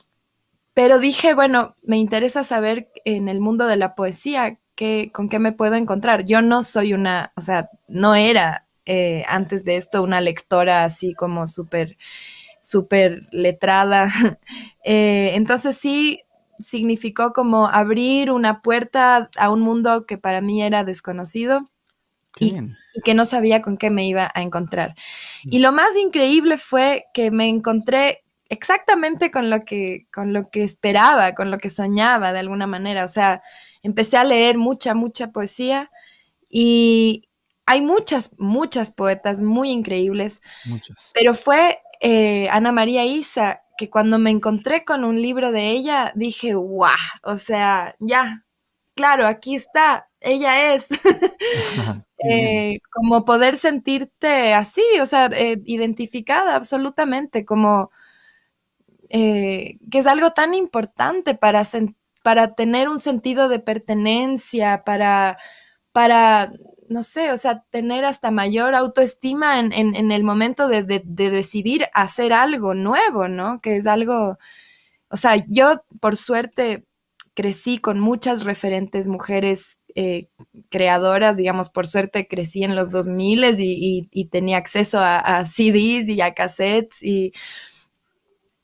pero 0.75 0.99
dije, 0.99 1.33
bueno, 1.33 1.75
me 1.81 1.97
interesa 1.97 2.43
saber 2.43 2.91
en 3.05 3.27
el 3.27 3.39
mundo 3.39 3.65
de 3.65 3.75
la 3.75 3.95
poesía 3.95 4.59
qué, 4.75 5.09
con 5.11 5.27
qué 5.27 5.39
me 5.39 5.51
puedo 5.51 5.73
encontrar. 5.73 6.25
Yo 6.25 6.43
no 6.43 6.63
soy 6.63 6.93
una, 6.93 7.33
o 7.35 7.41
sea, 7.41 7.69
no 7.87 8.13
era 8.13 8.67
eh, 8.85 9.25
antes 9.27 9.65
de 9.65 9.77
esto 9.77 10.03
una 10.03 10.21
lectora 10.21 10.83
así 10.83 11.15
como 11.15 11.47
súper, 11.47 11.97
súper 12.61 13.27
letrada. 13.31 14.11
Eh, 14.85 15.35
entonces 15.35 15.77
sí 15.77 16.21
significó 16.57 17.33
como 17.33 17.67
abrir 17.67 18.31
una 18.31 18.61
puerta 18.61 19.29
a 19.37 19.51
un 19.51 19.59
mundo 19.59 20.05
que 20.07 20.17
para 20.17 20.41
mí 20.41 20.63
era 20.63 20.83
desconocido. 20.83 21.69
Y, 22.39 22.53
que 23.03 23.13
no 23.13 23.25
sabía 23.25 23.61
con 23.61 23.77
qué 23.77 23.89
me 23.89 24.07
iba 24.07 24.31
a 24.33 24.41
encontrar. 24.41 24.95
Mm. 25.43 25.49
Y 25.51 25.59
lo 25.59 25.73
más 25.73 25.95
increíble 25.97 26.57
fue 26.57 27.05
que 27.13 27.29
me 27.29 27.49
encontré 27.49 28.23
exactamente 28.49 29.31
con 29.31 29.49
lo 29.49 29.63
que, 29.63 30.07
con 30.11 30.33
lo 30.33 30.49
que 30.49 30.63
esperaba, 30.63 31.33
con 31.35 31.51
lo 31.51 31.57
que 31.57 31.69
soñaba 31.69 32.33
de 32.33 32.39
alguna 32.39 32.67
manera. 32.67 33.05
O 33.05 33.07
sea, 33.07 33.41
empecé 33.83 34.17
a 34.17 34.23
leer 34.23 34.57
mucha, 34.57 34.93
mucha 34.95 35.31
poesía 35.31 35.91
y 36.49 37.29
hay 37.65 37.81
muchas, 37.81 38.31
muchas 38.37 38.91
poetas 38.91 39.41
muy 39.41 39.69
increíbles. 39.69 40.41
Muchas. 40.65 41.11
Pero 41.13 41.33
fue 41.35 41.79
eh, 42.01 42.49
Ana 42.49 42.71
María 42.71 43.05
Isa 43.05 43.61
que 43.77 43.89
cuando 43.89 44.19
me 44.19 44.29
encontré 44.29 44.83
con 44.83 45.05
un 45.05 45.21
libro 45.21 45.53
de 45.53 45.69
ella, 45.71 46.11
dije, 46.13 46.53
guau, 46.53 46.91
o 47.23 47.37
sea, 47.37 47.95
ya, 47.99 48.45
claro, 48.93 49.25
aquí 49.25 49.55
está, 49.55 50.09
ella 50.19 50.73
es. 50.73 50.87
Eh, 52.29 52.79
como 52.91 53.23
poder 53.23 53.55
sentirte 53.55 54.53
así, 54.53 54.81
o 55.01 55.05
sea, 55.05 55.27
eh, 55.27 55.61
identificada 55.63 56.57
absolutamente, 56.57 57.45
como 57.45 57.91
eh, 59.09 59.79
que 59.91 59.99
es 59.99 60.07
algo 60.07 60.31
tan 60.31 60.53
importante 60.53 61.35
para, 61.35 61.63
para 62.23 62.55
tener 62.55 62.89
un 62.89 62.99
sentido 62.99 63.49
de 63.49 63.59
pertenencia, 63.59 64.83
para, 64.85 65.37
para 65.91 66.51
no 66.89 67.03
sé, 67.03 67.31
o 67.31 67.37
sea, 67.37 67.63
tener 67.69 68.03
hasta 68.03 68.31
mayor 68.31 68.73
autoestima 68.75 69.59
en, 69.59 70.11
el 70.11 70.23
momento 70.23 70.67
de, 70.67 70.83
decidir 71.05 71.85
hacer 71.93 72.33
algo 72.33 72.73
nuevo, 72.73 73.27
¿no? 73.27 73.59
Que 73.59 73.77
es 73.77 73.85
algo, 73.87 74.37
o 75.09 75.17
sea, 75.17 75.37
yo 75.47 75.83
por 76.01 76.17
suerte 76.17 76.85
crecí 77.35 77.77
con 77.77 77.99
muchas 77.99 78.43
referentes 78.43 79.07
mujeres 79.07 79.79
eh, 79.95 80.29
creadoras, 80.69 81.37
digamos, 81.37 81.69
por 81.69 81.87
suerte 81.87 82.27
crecí 82.27 82.63
en 82.63 82.75
los 82.75 82.91
2000 82.91 83.59
y, 83.59 84.09
y, 84.11 84.25
tenía 84.25 84.57
acceso 84.57 84.99
a, 84.99 85.19
a, 85.19 85.45
CDs 85.45 86.07
y 86.09 86.21
a 86.21 86.33
cassettes 86.33 87.01
y 87.03 87.31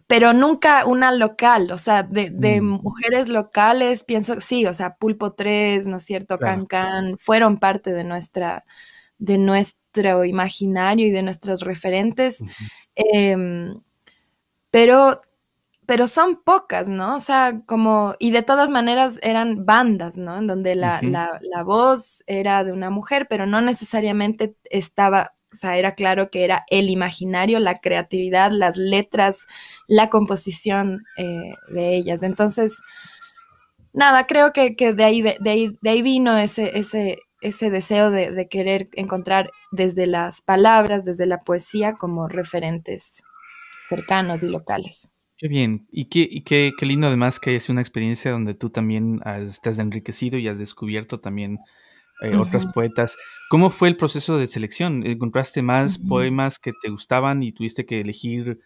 pero 0.08 0.34
nunca 0.34 0.86
una 0.86 1.12
local, 1.12 1.72
o 1.72 1.78
sea, 1.78 2.04
de, 2.04 2.62
mm. 2.62 2.64
mujeres 2.64 3.30
locales, 3.30 4.04
pienso, 4.04 4.40
sí, 4.40 4.66
o 4.66 4.74
sea, 4.74 4.96
Pulpo 4.96 5.32
3, 5.32 5.88
¿no 5.88 5.98
es 5.98 6.04
cierto? 6.04 6.38
Can 6.38 6.66
Can, 6.68 7.18
fueron 7.18 7.58
parte 7.58 7.92
de 7.92 8.04
nuestra, 8.04 8.66
de 9.18 9.38
nuestro 9.40 10.24
imaginario 10.24 11.08
y 11.08 11.12
de 11.12 11.24
nuestros 11.24 11.62
referentes, 11.62 12.40
em, 12.94 13.82
pero, 14.70 15.22
pero 15.88 16.08
son 16.08 16.42
pocas, 16.44 16.88
¿no? 16.88 17.16
O 17.16 17.20
sea, 17.20 17.62
como, 17.66 18.14
y 18.20 18.30
de 18.30 18.44
todas 18.44 18.70
maneras 18.70 19.20
eran 19.24 19.66
bandas, 19.66 20.18
¿no? 20.18 20.38
En 20.38 20.46
donde 20.46 20.76
la, 20.76 21.00
la 21.02 21.64
voz 21.64 22.24
era 22.28 22.64
de 22.64 22.74
una 22.74 22.92
mujer, 22.92 23.26
pero 23.28 23.48
no 23.48 23.62
necesariamente 23.62 24.56
estaba 24.70 25.35
o 25.56 25.58
sea, 25.58 25.78
era 25.78 25.96
claro 25.96 26.30
que 26.30 26.44
era 26.44 26.66
el 26.70 26.90
imaginario, 26.90 27.60
la 27.60 27.76
creatividad, 27.76 28.52
las 28.52 28.78
letras, 28.78 29.48
la 29.88 30.10
composición 30.10 31.04
eh, 31.18 31.54
de 31.70 31.96
ellas. 31.96 32.24
Entonces, 32.24 32.82
nada, 33.94 34.28
creo 34.28 34.52
que, 34.54 34.76
de, 34.94 35.04
ahí, 35.04 35.22
de, 35.22 35.78
ahí, 35.86 36.02
vino 36.02 36.38
ese, 36.38 36.78
ese, 36.78 37.18
ese 37.42 37.70
deseo 37.70 38.12
de, 38.12 38.48
querer 38.50 38.90
encontrar 38.94 39.50
desde 39.72 40.06
las 40.06 40.42
palabras, 40.42 41.06
desde 41.06 41.26
la 41.26 41.40
poesía, 41.40 41.94
como 41.94 42.28
referentes 42.28 43.24
cercanos 43.90 44.44
y 44.44 44.50
locales. 44.50 45.10
Qué 45.38 45.48
bien. 45.48 45.88
Y 45.92 46.10
qué, 46.10 46.44
qué, 46.46 46.86
lindo 46.86 47.08
además 47.08 47.40
que 47.40 47.56
es 47.56 47.70
una 47.70 47.82
experiencia 47.82 48.32
donde 48.32 48.54
tú 48.54 48.70
también 48.70 49.20
has 49.24 49.60
enriquecido 49.80 50.38
y 50.38 50.48
has 50.48 50.60
descubierto 50.60 51.20
también 51.20 51.60
eh, 52.22 52.36
otras 52.38 52.66
poetas. 52.66 53.18
¿Cómo 53.50 53.70
fue 53.70 53.90
el 53.90 53.98
proceso 53.98 54.38
de 54.38 54.48
selección? 54.48 55.06
¿Encontraste 55.06 55.62
más 55.62 55.98
poemas 55.98 56.60
que 56.60 56.72
te 56.82 56.90
gustaban 56.90 57.44
y 57.44 57.52
tuviste 57.52 57.86
que 57.86 58.00
elegir 58.00 58.60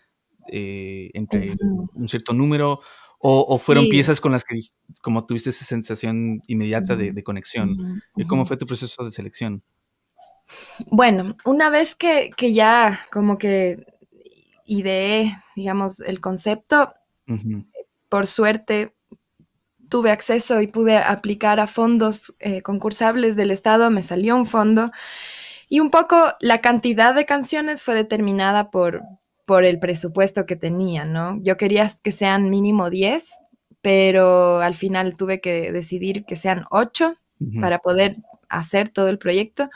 eh, 0.52 1.10
entre 1.14 1.56
un 1.94 2.08
cierto 2.08 2.34
número? 2.34 2.82
¿O, 3.22 3.58
fueron 3.58 3.90
piezas 3.90 4.22
con 4.22 4.32
las 4.32 4.46
que, 4.46 4.62
como 5.02 5.26
tuviste 5.26 5.50
esa 5.50 5.66
sensación 5.66 6.42
inmediata 6.48 6.96
de, 6.96 7.24
conexión? 7.24 8.02
Eh, 8.16 8.26
¿Cómo 8.26 8.46
fue 8.46 8.56
tu 8.56 8.66
proceso 8.66 9.04
de 9.04 9.12
selección? 9.12 9.62
Bueno, 10.90 11.36
una 11.44 11.70
vez 11.70 11.96
que, 11.96 12.32
ya 12.38 13.02
como 13.12 13.38
que 13.38 13.86
ideé, 14.66 15.36
digamos, 15.56 16.00
el 16.00 16.22
concepto, 16.22 16.94
por 18.08 18.26
suerte 18.26 18.96
tuve 19.90 20.12
acceso 20.12 20.62
y 20.62 20.68
pude 20.68 20.98
aplicar 20.98 21.60
a 21.60 21.68
fondos 21.68 22.36
eh, 22.40 22.62
concursables 22.62 23.36
del 23.36 23.52
Estado, 23.52 23.90
me 23.90 24.04
salió 24.04 24.36
un 24.36 24.46
fondo. 24.46 24.92
Y 25.68 25.80
un 25.80 25.92
poco 25.92 26.34
la 26.40 26.62
cantidad 26.62 27.14
de 27.14 27.26
canciones 27.26 27.84
fue 27.84 27.96
determinada 27.96 28.72
por, 28.72 29.02
por 29.46 29.66
el 29.66 29.80
presupuesto 29.80 30.46
que 30.46 30.56
tenía, 30.56 31.06
¿no? 31.06 31.38
Yo 31.42 31.58
quería 31.58 31.90
que 32.04 32.12
sean 32.12 32.50
mínimo 32.50 32.90
10, 32.90 33.28
pero 33.82 34.60
al 34.60 34.76
final 34.76 35.16
tuve 35.16 35.42
que 35.42 35.72
decidir 35.72 36.26
que 36.26 36.36
sean 36.36 36.64
8 36.72 37.16
para 37.62 37.80
poder 37.80 38.18
hacer 38.50 38.90
todo 38.90 39.08
el 39.08 39.18
proyecto. 39.18 39.70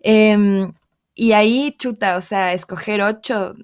Em, 0.00 0.72
y 1.14 1.32
ahí, 1.32 1.74
chuta, 1.78 2.16
o 2.16 2.20
sea, 2.20 2.52
escoger 2.52 3.02
8 3.02 3.54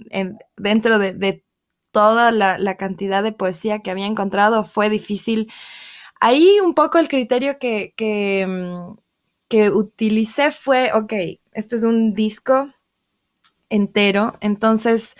dentro 0.56 0.98
de, 0.98 1.12
de 1.14 1.44
toda 1.90 2.30
la, 2.30 2.76
cantidad 2.76 3.22
de 3.22 3.32
poesía 3.32 3.80
que 3.80 3.90
había 3.90 4.06
encontrado 4.06 4.64
fue 4.64 4.88
difícil. 4.88 5.50
Ahí 6.20 6.58
un 6.64 6.74
poco 6.74 6.98
el 6.98 7.08
criterio 7.08 7.58
que, 7.58 7.94
que, 7.96 8.46
mm, 8.46 8.96
utilicé 9.74 10.50
fue, 10.50 10.92
ok, 10.92 11.12
esto 11.52 11.76
es 11.76 11.82
un 11.82 12.12
disco 12.14 12.70
entero, 13.70 14.34
entonces 14.40 15.14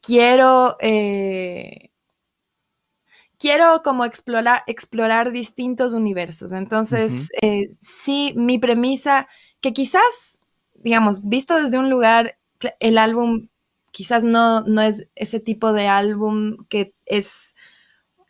quiero, 0.00 0.76
eh, 0.80 1.90
quiero 3.38 3.82
como 3.82 4.04
explorar, 4.04 4.62
explorar 4.66 5.32
distintos 5.32 5.92
universos. 5.92 6.52
Entonces, 6.52 7.28
eh, 7.42 7.70
sí, 7.80 8.32
mi 8.36 8.58
premisa, 8.58 9.28
que 9.60 9.72
quizás, 9.72 10.40
digamos, 10.74 11.26
visto 11.28 11.60
desde 11.60 11.78
un 11.78 11.90
lugar, 11.90 12.38
el 12.80 12.98
álbum 12.98 13.48
quizás 13.98 14.22
no, 14.22 14.60
no 14.60 14.80
es 14.80 15.08
ese 15.16 15.40
tipo 15.40 15.72
de 15.72 15.88
álbum 15.88 16.58
que 16.68 16.94
es 17.04 17.56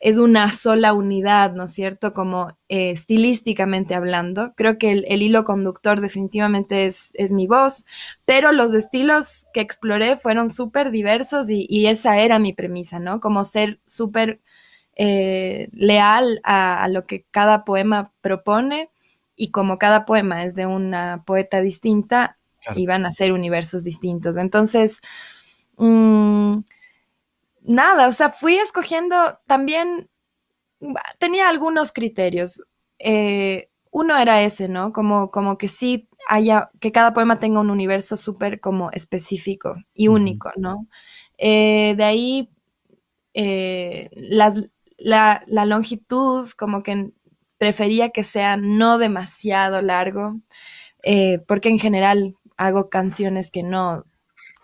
es 0.00 0.16
una 0.16 0.50
sola 0.50 0.94
unidad, 0.94 1.52
¿no 1.52 1.64
es 1.64 1.72
cierto? 1.72 2.14
Como 2.14 2.56
eh, 2.70 2.90
estilísticamente 2.90 3.94
hablando. 3.94 4.54
Creo 4.54 4.78
que 4.78 4.92
el, 4.92 5.22
hilo 5.22 5.44
conductor 5.44 6.00
definitivamente 6.00 6.86
es, 6.86 7.10
es, 7.12 7.32
mi 7.32 7.46
voz, 7.46 7.84
pero 8.24 8.52
los 8.52 8.72
estilos 8.72 9.46
que 9.52 9.60
exploré 9.60 10.16
fueron 10.16 10.48
súper 10.48 10.90
diversos 10.90 11.50
y, 11.50 11.86
esa 11.86 12.18
era 12.18 12.38
mi 12.38 12.54
premisa, 12.54 12.98
¿no? 12.98 13.20
Como 13.20 13.44
ser 13.44 13.78
súper 13.84 14.40
eh, 14.94 15.68
leal 15.72 16.40
a, 16.44 16.88
lo 16.88 17.04
que 17.04 17.26
cada 17.30 17.66
poema 17.66 18.14
propone 18.22 18.90
y 19.36 19.50
como 19.50 19.76
cada 19.76 20.06
poema 20.06 20.44
es 20.44 20.54
de 20.54 20.64
una 20.64 21.24
poeta 21.26 21.60
distinta, 21.60 22.38
iban 22.76 23.04
a 23.04 23.10
ser 23.10 23.32
universos 23.32 23.84
distintos. 23.84 24.38
Entonces, 24.38 25.00
mmm, 25.78 26.62
nada, 27.62 28.08
o 28.08 28.12
sea, 28.12 28.30
fui 28.30 28.56
escogiendo 28.56 29.16
también, 29.46 30.10
tenía 31.18 31.48
algunos 31.48 31.92
criterios. 31.92 32.62
Eh, 32.98 33.70
uno 33.90 34.16
era 34.16 34.42
ese, 34.42 34.68
¿no? 34.68 34.92
Como, 34.92 35.30
como 35.30 35.58
que 35.58 35.68
sí 35.68 36.08
haya, 36.28 36.70
que 36.80 36.92
cada 36.92 37.12
poema 37.12 37.36
tenga 37.36 37.60
un 37.60 37.70
universo 37.70 38.16
súper 38.16 38.60
como 38.60 38.90
específico 38.92 39.76
y 39.94 40.08
único, 40.08 40.50
¿no? 40.56 40.88
Eh, 41.38 41.94
de 41.96 42.04
ahí, 42.04 42.50
eh, 43.34 44.10
la, 44.14 44.52
la, 45.46 45.64
longitud, 45.64 46.50
como 46.56 46.82
que 46.82 47.12
prefería 47.58 48.10
que 48.10 48.24
sea 48.24 48.56
no 48.56 48.98
demasiado 48.98 49.82
largo, 49.82 50.40
porque 51.46 51.68
en 51.70 51.78
general 51.78 52.36
hago 52.56 52.90
canciones 52.90 53.50
que 53.50 53.62
no 53.62 54.04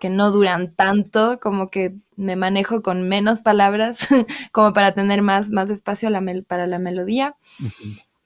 que 0.05 0.11
no 0.11 0.31
duran 0.31 0.75
tanto, 0.75 1.41
como 1.41 1.71
que 1.71 1.95
me 2.15 2.37
manejo 2.37 2.83
con 2.83 3.09
menos 3.09 3.41
palabras, 3.41 4.07
como 4.53 4.75
para 4.75 4.93
tener 4.93 5.23
más, 5.23 5.49
más 5.49 5.71
espacio 5.71 6.11
para 6.47 6.67
la 6.67 6.79
melodía. 6.79 7.39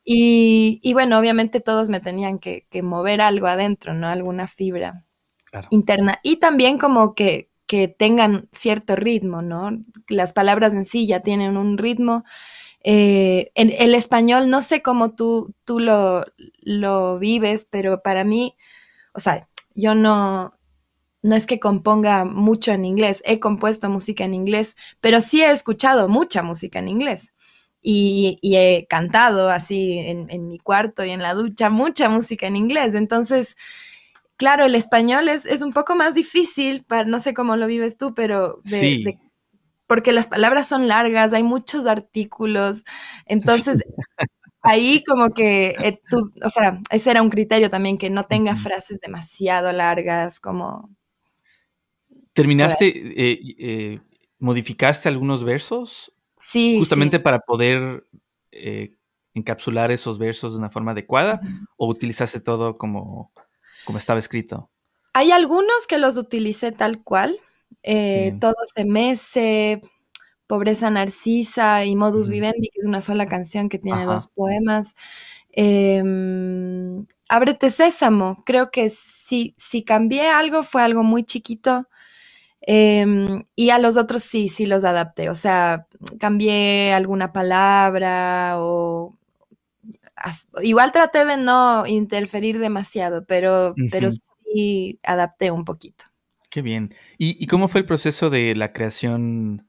y, 0.05 0.93
bueno, 0.93 1.17
obviamente 1.21 1.61
todos 1.61 1.89
me 1.89 2.01
tenían 2.01 2.41
que, 2.41 2.67
mover 2.83 3.21
algo 3.21 3.47
adentro, 3.47 3.95
¿no? 3.95 4.09
Alguna 4.09 4.49
fibra 4.49 5.05
interna. 5.71 6.19
Y 6.25 6.41
también 6.41 6.79
como 6.79 7.15
que, 7.15 7.49
que 7.69 7.87
tengan 7.87 8.49
cierto 8.51 8.97
ritmo, 8.97 9.41
¿no? 9.41 9.71
Las 10.09 10.33
palabras 10.33 10.73
en 10.73 10.85
sí 10.85 11.07
ya 11.07 11.21
tienen 11.21 11.57
un 11.57 11.79
ritmo. 11.79 12.25
Eh, 12.83 13.53
en 13.55 13.73
el 13.79 13.95
español, 13.95 14.51
no 14.51 14.63
sé 14.63 14.83
cómo 14.83 15.15
tú, 15.15 15.55
tú 15.65 15.79
lo, 15.79 16.25
lo 16.61 17.21
vives, 17.21 17.69
pero 17.71 18.03
para 18.03 18.25
mí, 18.25 18.57
o 19.13 19.21
sea, 19.21 19.47
yo 19.77 19.95
no, 19.95 20.58
no 21.23 21.35
es 21.35 21.47
que 21.47 21.59
componga 21.59 22.25
mucho 22.25 22.73
en 22.73 22.85
inglés, 22.85 23.23
he 23.25 23.41
compuesto 23.41 23.91
música 23.91 24.25
en 24.25 24.35
inglés, 24.35 24.77
pero 25.01 25.21
sí 25.21 25.43
he 25.43 25.51
escuchado 25.51 26.09
mucha 26.09 26.43
música 26.43 26.79
en 26.79 26.89
inglés. 26.89 27.33
Y, 27.81 28.39
he 28.43 28.87
cantado 28.89 29.51
así 29.51 29.99
en, 29.99 30.49
mi 30.49 30.59
cuarto 30.59 31.05
y 31.05 31.11
en 31.11 31.23
la 31.23 31.35
ducha 31.35 31.71
mucha 31.71 32.09
música 32.09 32.47
en 32.47 32.57
inglés. 32.57 32.95
Entonces, 32.95 33.57
claro, 34.37 34.65
el 34.65 34.75
español 34.75 35.29
es, 35.29 35.63
un 35.63 35.73
poco 35.73 35.95
más 35.95 36.15
difícil, 36.15 36.85
para, 36.85 37.05
no 37.05 37.19
sé 37.21 37.35
cómo 37.35 37.57
lo 37.57 37.67
vives 37.67 37.97
tú, 37.97 38.15
pero 38.15 38.61
porque 39.87 40.13
las 40.13 40.27
palabras 40.27 40.69
son 40.69 40.87
largas, 40.87 41.33
hay 41.33 41.43
muchos 41.43 41.87
artículos. 41.87 42.85
Entonces, 43.27 43.83
ahí 44.63 45.03
como 45.05 45.31
que 45.31 45.77
eh, 45.83 46.01
tú, 46.11 46.31
o 46.45 46.51
sea, 46.51 46.79
ese 46.91 47.11
era 47.11 47.23
un 47.23 47.31
criterio 47.31 47.71
también, 47.71 47.97
que 47.97 48.11
no 48.11 48.25
tenga 48.25 48.55
frases 48.55 49.01
demasiado 49.01 49.73
largas, 49.73 50.41
como 50.41 50.91
¿Terminaste, 52.39 52.87
eh, 52.87 53.41
eh, 53.59 54.01
modificaste 54.39 55.09
algunos 55.09 55.43
versos? 55.43 56.13
Sí. 56.37 56.79
Justamente 56.79 57.19
para 57.19 57.41
poder 57.41 58.07
eh, 58.53 58.95
encapsular 59.35 59.91
esos 59.91 60.19
versos 60.19 60.53
de 60.53 60.59
una 60.59 60.71
forma 60.71 60.93
adecuada 60.93 61.41
o 61.77 61.89
utilizaste 61.89 62.39
todo 62.39 62.75
como, 62.75 63.33
como 63.85 63.99
estaba 63.99 64.21
escrito? 64.21 64.71
Hay 65.15 65.33
algunos 65.33 65.89
que 65.89 65.99
los 65.99 66.17
utilicé 66.17 66.71
tal 66.71 67.03
cual. 67.03 67.41
Todos 67.83 68.73
de 68.77 68.85
Mese, 68.85 69.81
Pobreza 70.47 70.91
Narcisa 70.91 71.85
y 71.87 71.97
Modus 71.97 72.29
Vivendi, 72.29 72.71
que 72.73 72.79
es 72.79 72.87
una 72.87 73.01
sola 73.01 73.27
canción 73.27 73.69
que 73.69 73.81
tiene 73.81 74.05
dos 74.05 74.29
poemas. 74.29 74.95
Em, 75.51 77.05
Ábrete 77.29 77.71
Sésamo, 77.71 78.39
creo 78.47 78.71
que 78.71 78.91
si, 78.91 79.57
si 79.59 79.83
cambié 79.83 80.29
algo 80.29 80.63
fue 80.63 80.83
algo 80.83 81.03
muy 81.03 81.25
chiquito 81.25 81.89
Em, 82.71 83.45
y 83.57 83.71
a 83.71 83.79
los 83.79 83.97
otros 83.97 84.23
sí, 84.23 84.51
sí 84.51 84.67
los 84.67 84.85
adapté. 84.85 85.31
O 85.31 85.35
sea, 85.35 85.87
cambié 86.21 86.93
alguna 86.93 87.33
palabra 87.33 88.57
o 88.59 89.17
igual 90.63 90.93
traté 90.93 91.25
de 91.25 91.39
no 91.39 91.87
interferir 91.87 92.59
demasiado, 92.59 93.25
pero, 93.25 93.75
pero 93.91 94.11
sí 94.11 95.01
adapté 95.03 95.51
un 95.51 95.65
poquito. 95.65 96.05
Qué 96.51 96.61
bien. 96.61 96.95
¿Y, 97.17 97.47
cómo 97.47 97.69
fue 97.69 97.81
el 97.81 97.87
proceso 97.87 98.29
de 98.29 98.55
la 98.55 98.75
creación 98.75 99.67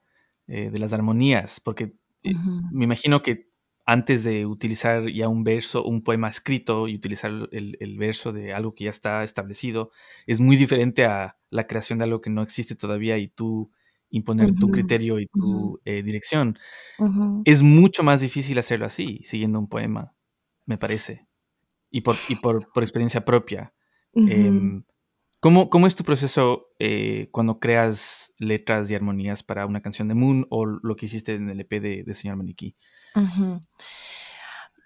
eh, 0.47 0.69
de 0.69 0.79
las 0.79 0.91
armonías? 0.91 1.61
Porque 1.61 1.93
eh, 2.23 2.33
me 2.73 2.83
imagino 2.83 3.21
que 3.21 3.47
antes 3.85 4.25
de 4.25 4.45
utilizar 4.45 5.09
ya 5.09 5.29
un 5.29 5.45
verso, 5.45 5.85
un 5.85 6.03
poema 6.03 6.27
escrito 6.27 6.89
y 6.89 6.95
utilizar 6.95 7.31
el, 7.53 7.97
verso 7.97 8.33
de 8.33 8.53
algo 8.53 8.75
que 8.75 8.83
ya 8.83 8.89
está 8.89 9.23
establecido, 9.23 9.91
es 10.27 10.41
muy 10.41 10.57
diferente 10.57 11.05
a 11.05 11.38
la 11.49 11.67
creación 11.67 11.99
de 11.99 12.05
algo 12.05 12.21
que 12.21 12.29
no 12.29 12.41
existe 12.41 12.75
todavía 12.75 13.17
y 13.17 13.27
tú 13.27 13.71
imponer 14.09 14.53
tu 14.55 14.69
criterio 14.69 15.19
y 15.19 15.27
tu 15.27 15.79
eh, 15.85 16.01
dirección. 16.03 16.57
Es 17.45 17.61
mucho 17.61 18.03
más 18.03 18.21
difícil 18.21 18.57
hacerlo 18.57 18.85
así, 18.85 19.21
siguiendo 19.23 19.59
un 19.59 19.69
poema, 19.69 20.13
me 20.65 20.77
parece. 20.77 21.27
Y 21.91 22.01
por, 22.01 22.15
por, 22.41 22.83
experiencia 22.83 23.23
propia. 23.25 23.73
Em, 24.13 24.83
¿cómo, 25.39 25.87
es 25.87 25.95
tu 25.95 26.03
proceso 26.03 26.67
eh, 26.79 27.29
cuando 27.31 27.59
creas 27.59 28.33
letras 28.37 28.89
y 28.89 28.95
armonías 28.95 29.43
para 29.43 29.65
una 29.65 29.81
canción 29.81 30.07
de 30.07 30.15
Moon 30.15 30.47
o 30.49 30.65
lo 30.65 30.95
que 30.95 31.05
hiciste 31.05 31.35
en 31.35 31.49
el 31.49 31.59
EP 31.61 31.81
de, 31.81 32.03
de 32.03 32.13
Señor 32.13 32.37
Maniquí? 32.37 32.75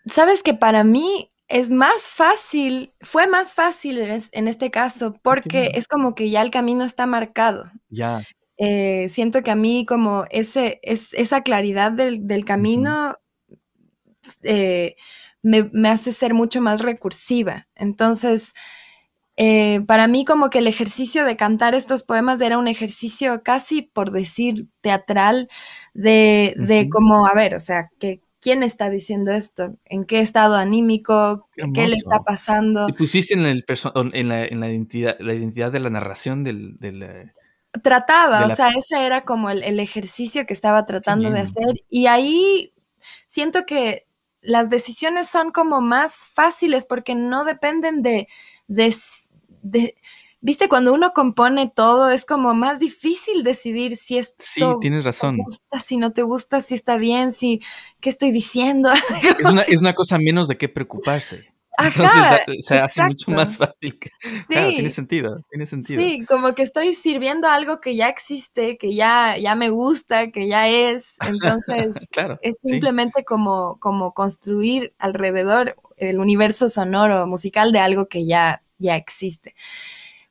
Sabes 0.05 0.43
que 0.43 0.53
para 0.53 0.83
mí 0.83 1.29
es 1.47 1.69
más 1.69 2.07
fácil, 2.07 2.93
fue 3.01 3.27
más 3.27 3.53
fácil 3.53 3.99
en, 3.99 4.47
este 4.47 4.71
caso, 4.71 5.13
porque 5.21 5.71
es 5.75 5.87
como 5.87 6.15
que 6.15 6.29
ya 6.29 6.41
el 6.41 6.51
camino 6.51 6.83
está 6.83 7.05
marcado. 7.05 7.65
Ya. 7.89 8.23
Eh, 8.57 9.09
siento 9.09 9.41
que 9.41 9.51
a 9.51 9.55
mí 9.55 9.85
como 9.85 10.25
ese, 10.29 10.79
es, 10.83 11.13
esa 11.13 11.41
claridad 11.41 11.91
del, 11.91 12.45
camino 12.45 13.15
eh, 14.43 14.95
me, 15.41 15.89
hace 15.89 16.11
ser 16.11 16.33
mucho 16.33 16.61
más 16.61 16.81
recursiva. 16.81 17.67
Entonces, 17.75 18.53
eh, 19.35 19.81
para 19.87 20.07
mí 20.07 20.25
como 20.25 20.49
que 20.49 20.59
el 20.59 20.67
ejercicio 20.67 21.25
de 21.25 21.35
cantar 21.35 21.75
estos 21.75 22.03
poemas 22.03 22.39
era 22.39 22.57
un 22.57 22.67
ejercicio 22.67 23.43
casi, 23.43 23.81
por 23.81 24.11
decir, 24.11 24.67
teatral, 24.81 25.49
de, 25.93 26.53
de 26.57 26.87
como, 26.89 27.27
a 27.27 27.33
ver, 27.33 27.55
o 27.55 27.59
sea, 27.59 27.89
que 27.99 28.21
quién 28.43 28.61
está 28.61 28.89
diciendo 28.89 29.31
esto, 29.31 29.77
en 29.85 30.03
qué 30.03 30.19
estado 30.19 30.55
anímico, 30.55 31.47
qué, 31.55 31.87
le 31.87 31.95
está 31.95 32.23
pasando. 32.23 32.89
¿Y 32.89 32.93
pusiste 32.93 33.33
en, 33.35 33.45
el 33.45 33.65
en, 34.11 34.27
la, 34.27 34.43
en 34.43 34.59
la, 34.59 34.69
identidad, 34.69 35.15
la 35.19 35.33
identidad 35.33 35.71
de 35.71 35.79
la 35.79 35.89
narración 35.89 36.43
del... 36.43 36.77
Eh, 36.81 37.31
Trataba, 37.81 38.45
o 38.45 38.55
sea, 38.55 38.69
ese 38.77 39.05
era 39.05 39.21
como 39.21 39.49
el, 39.49 39.79
ejercicio 39.79 40.45
que 40.45 40.53
estaba 40.53 40.85
tratando 40.85 41.31
de 41.31 41.39
hacer 41.39 41.73
y 41.89 42.05
ahí 42.05 42.73
siento 43.25 43.65
que 43.65 44.05
las 44.41 44.69
decisiones 44.69 45.27
son 45.27 45.51
como 45.51 45.81
más 45.81 46.27
fáciles 46.27 46.85
porque 46.85 47.15
no 47.15 47.45
dependen 47.45 48.03
de, 48.03 48.27
de 48.67 49.95
viste, 50.43 50.67
cuando 50.67 50.93
uno 50.93 51.13
compone 51.13 51.71
todo, 51.73 52.11
es 52.11 52.25
como 52.25 52.53
más 52.53 52.77
difícil 52.77 53.43
decidir 53.43 53.95
si 53.95 54.17
esto 54.17 54.43
sí, 54.43 54.61
tienes 54.81 55.03
razón. 55.03 55.37
te 55.37 55.43
gusta, 55.43 55.79
si 55.79 55.97
no 55.97 56.11
te 56.11 56.21
gusta, 56.21 56.61
si 56.61 56.75
está 56.75 56.97
bien, 56.97 57.31
si 57.31 57.61
qué 58.01 58.09
estoy 58.09 58.31
diciendo. 58.31 58.89
Es 59.69 59.79
una, 59.79 59.95
cosa 59.95 60.17
menos 60.19 60.47
de 60.47 60.57
qué 60.57 60.69
preocuparse. 60.69 61.45
Ajá, 61.77 62.43
se 62.61 62.77
hace 62.77 63.01
mucho 63.03 63.31
más 63.31 63.57
fácil. 63.57 63.97
sí, 64.21 64.45
tiene 64.49 64.89
sentido, 64.91 65.37
tiene 65.49 65.65
sentido. 65.65 65.99
Sí, 65.99 66.23
como 66.27 66.53
que 66.53 66.61
estoy 66.61 66.93
sirviendo 66.93 67.47
algo 67.47 67.79
que 67.81 67.95
ya 67.95 68.09
existe, 68.09 68.77
que 68.77 68.93
ya, 68.93 69.37
ya 69.37 69.55
me 69.55 69.69
gusta, 69.69 70.27
que 70.27 70.47
ya 70.47 70.67
es. 70.67 71.15
Entonces, 71.25 71.95
es 72.41 72.57
simplemente 72.61 73.23
como, 73.23 73.79
como 73.79 74.13
construir 74.13 74.93
alrededor 74.99 75.75
el 75.97 76.19
universo 76.19 76.69
sonoro, 76.69 77.25
musical 77.27 77.71
de 77.71 77.79
algo 77.79 78.07
que 78.07 78.25
ya, 78.27 78.61
ya 78.77 78.95
existe. 78.95 79.55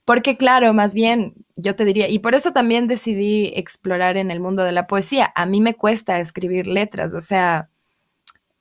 Porque 0.05 0.37
claro, 0.37 0.73
más 0.75 0.95
bien, 0.95 1.35
yo 1.57 1.77
te 1.77 1.85
diría, 1.85 2.09
y 2.09 2.19
por 2.19 2.35
eso 2.35 2.53
también 2.53 2.89
decidí 2.89 3.53
explorar 3.55 4.17
en 4.17 4.31
el 4.31 4.41
mundo 4.41 4.65
de 4.65 4.73
la 4.73 4.87
poesía. 4.87 5.33
A 5.35 5.47
mí 5.47 5.61
me 5.61 5.75
cuesta 5.75 6.19
escribir 6.19 6.67
letras, 6.67 7.15
o 7.15 7.21
sea... 7.21 7.71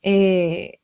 Eh, 0.04 0.80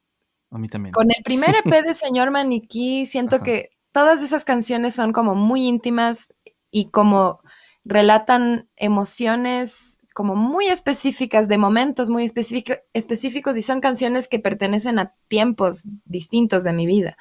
a 0.50 0.58
mí 0.58 0.68
también. 0.68 0.94
Con 0.94 1.08
el 1.10 1.24
primer 1.24 1.56
EP 1.66 1.86
de 1.86 1.94
Señor 1.94 2.32
Maniquí, 2.32 3.06
siento 3.06 3.42
que 3.42 3.70
todas 3.92 4.22
esas 4.22 4.44
canciones 4.46 4.96
son 4.96 5.14
como 5.14 5.36
muy 5.36 5.68
íntimas 5.68 6.34
y 6.72 6.90
como 6.90 7.42
relatan 7.84 8.68
emociones 8.76 9.98
como 10.18 10.36
muy 10.36 10.66
específicas, 10.66 11.48
de 11.48 11.60
momentos 11.60 12.10
muy 12.10 12.24
específicos 12.24 13.56
y 13.56 13.62
son 13.62 13.82
canciones 13.82 14.28
que 14.28 14.40
pertenecen 14.40 14.98
a 14.98 15.14
tiempos 15.28 15.84
distintos 16.06 16.64
de 16.64 16.74
mi 16.74 16.88
vida. 16.88 17.16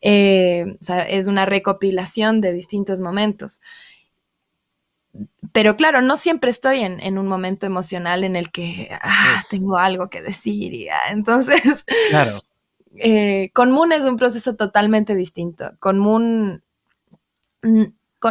Eh, 0.00 0.76
o 0.80 0.82
sea, 0.82 1.02
es 1.02 1.26
una 1.26 1.46
recopilación 1.46 2.40
de 2.40 2.52
distintos 2.52 3.00
momentos. 3.00 3.60
Pero 5.52 5.76
claro, 5.76 6.00
no 6.02 6.16
siempre 6.16 6.50
estoy 6.50 6.80
en, 6.80 7.18
un 7.18 7.26
momento 7.26 7.66
emocional 7.66 8.22
en 8.24 8.36
el 8.36 8.50
que 8.50 8.88
ah, 9.02 9.42
tengo 9.50 9.76
algo 9.76 10.08
que 10.08 10.22
decir. 10.22 10.72
Y, 10.72 10.88
ah, 10.88 11.10
entonces, 11.10 11.84
claro. 12.10 12.38
Eh, 13.02 13.52
con 13.54 13.70
Moon 13.70 13.92
es 13.92 14.04
un 14.04 14.16
proceso 14.16 14.56
totalmente 14.56 15.14
distinto. 15.14 15.76
Con 15.78 16.00
Moon 16.00 16.64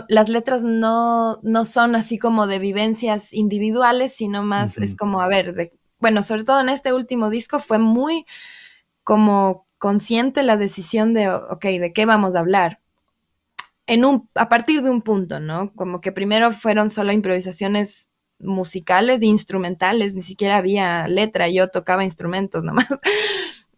las 0.08 0.30
letras 0.30 0.64
no, 0.64 1.40
no 1.42 1.66
son 1.66 1.96
así 1.96 2.18
como 2.18 2.46
de 2.46 2.60
vivencias 2.60 3.34
individuales, 3.34 4.14
sino 4.14 4.44
más 4.44 4.78
es 4.78 4.96
como, 4.96 5.22
a 5.22 5.28
ver, 5.28 5.54
de, 5.56 5.74
bueno, 6.00 6.22
sobre 6.24 6.44
todo 6.44 6.60
en 6.60 6.70
este 6.70 6.94
último 6.94 7.30
disco 7.30 7.60
fue 7.60 7.80
muy 7.80 8.26
como 9.04 9.66
consciente 9.80 10.44
la 10.44 10.58
decisión 10.58 11.16
de, 11.16 11.30
ok, 11.30 11.64
¿de 11.64 11.92
qué 11.94 12.06
vamos 12.06 12.36
a 12.36 12.40
hablar? 12.40 12.80
En 13.88 14.06
un, 14.06 14.30
a 14.36 14.50
partir 14.50 14.84
de 14.84 14.92
un 14.92 15.02
punto, 15.02 15.40
¿no? 15.40 15.74
Como 15.74 16.00
que 16.02 16.12
primero 16.12 16.52
fueron 16.52 16.92
solo 16.92 17.12
improvisaciones 17.12 18.10
musicales 18.38 19.22
e 19.22 19.26
instrumentales, 19.26 20.14
ni 20.14 20.22
siquiera 20.22 20.58
había 20.58 21.08
letra, 21.08 21.50
yo 21.50 21.70
tocaba 21.70 22.04
instrumentos 22.04 22.64
nomás. 22.64 22.88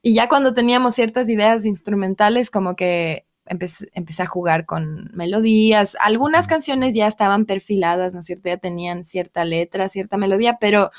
Y 0.03 0.15
ya 0.15 0.27
cuando 0.27 0.51
teníamos 0.55 0.95
ciertas 0.95 1.29
ideas 1.29 1.63
instrumentales, 1.63 2.49
como 2.49 2.75
que 2.75 3.27
empecé, 3.45 4.23
a 4.23 4.25
jugar 4.25 4.65
con 4.65 5.11
melodías. 5.13 5.95
Algunas 5.99 6.47
canciones 6.47 6.95
ya 6.95 7.07
estaban 7.07 7.45
perfiladas, 7.45 8.13
¿no 8.13 8.21
es 8.21 8.25
cierto? 8.25 8.49
Ya 8.49 8.57
tenían 8.57 9.03
cierta 9.03 9.45
letra, 9.45 9.89
cierta 9.89 10.17
melodía, 10.17 10.57
pero 10.59 10.89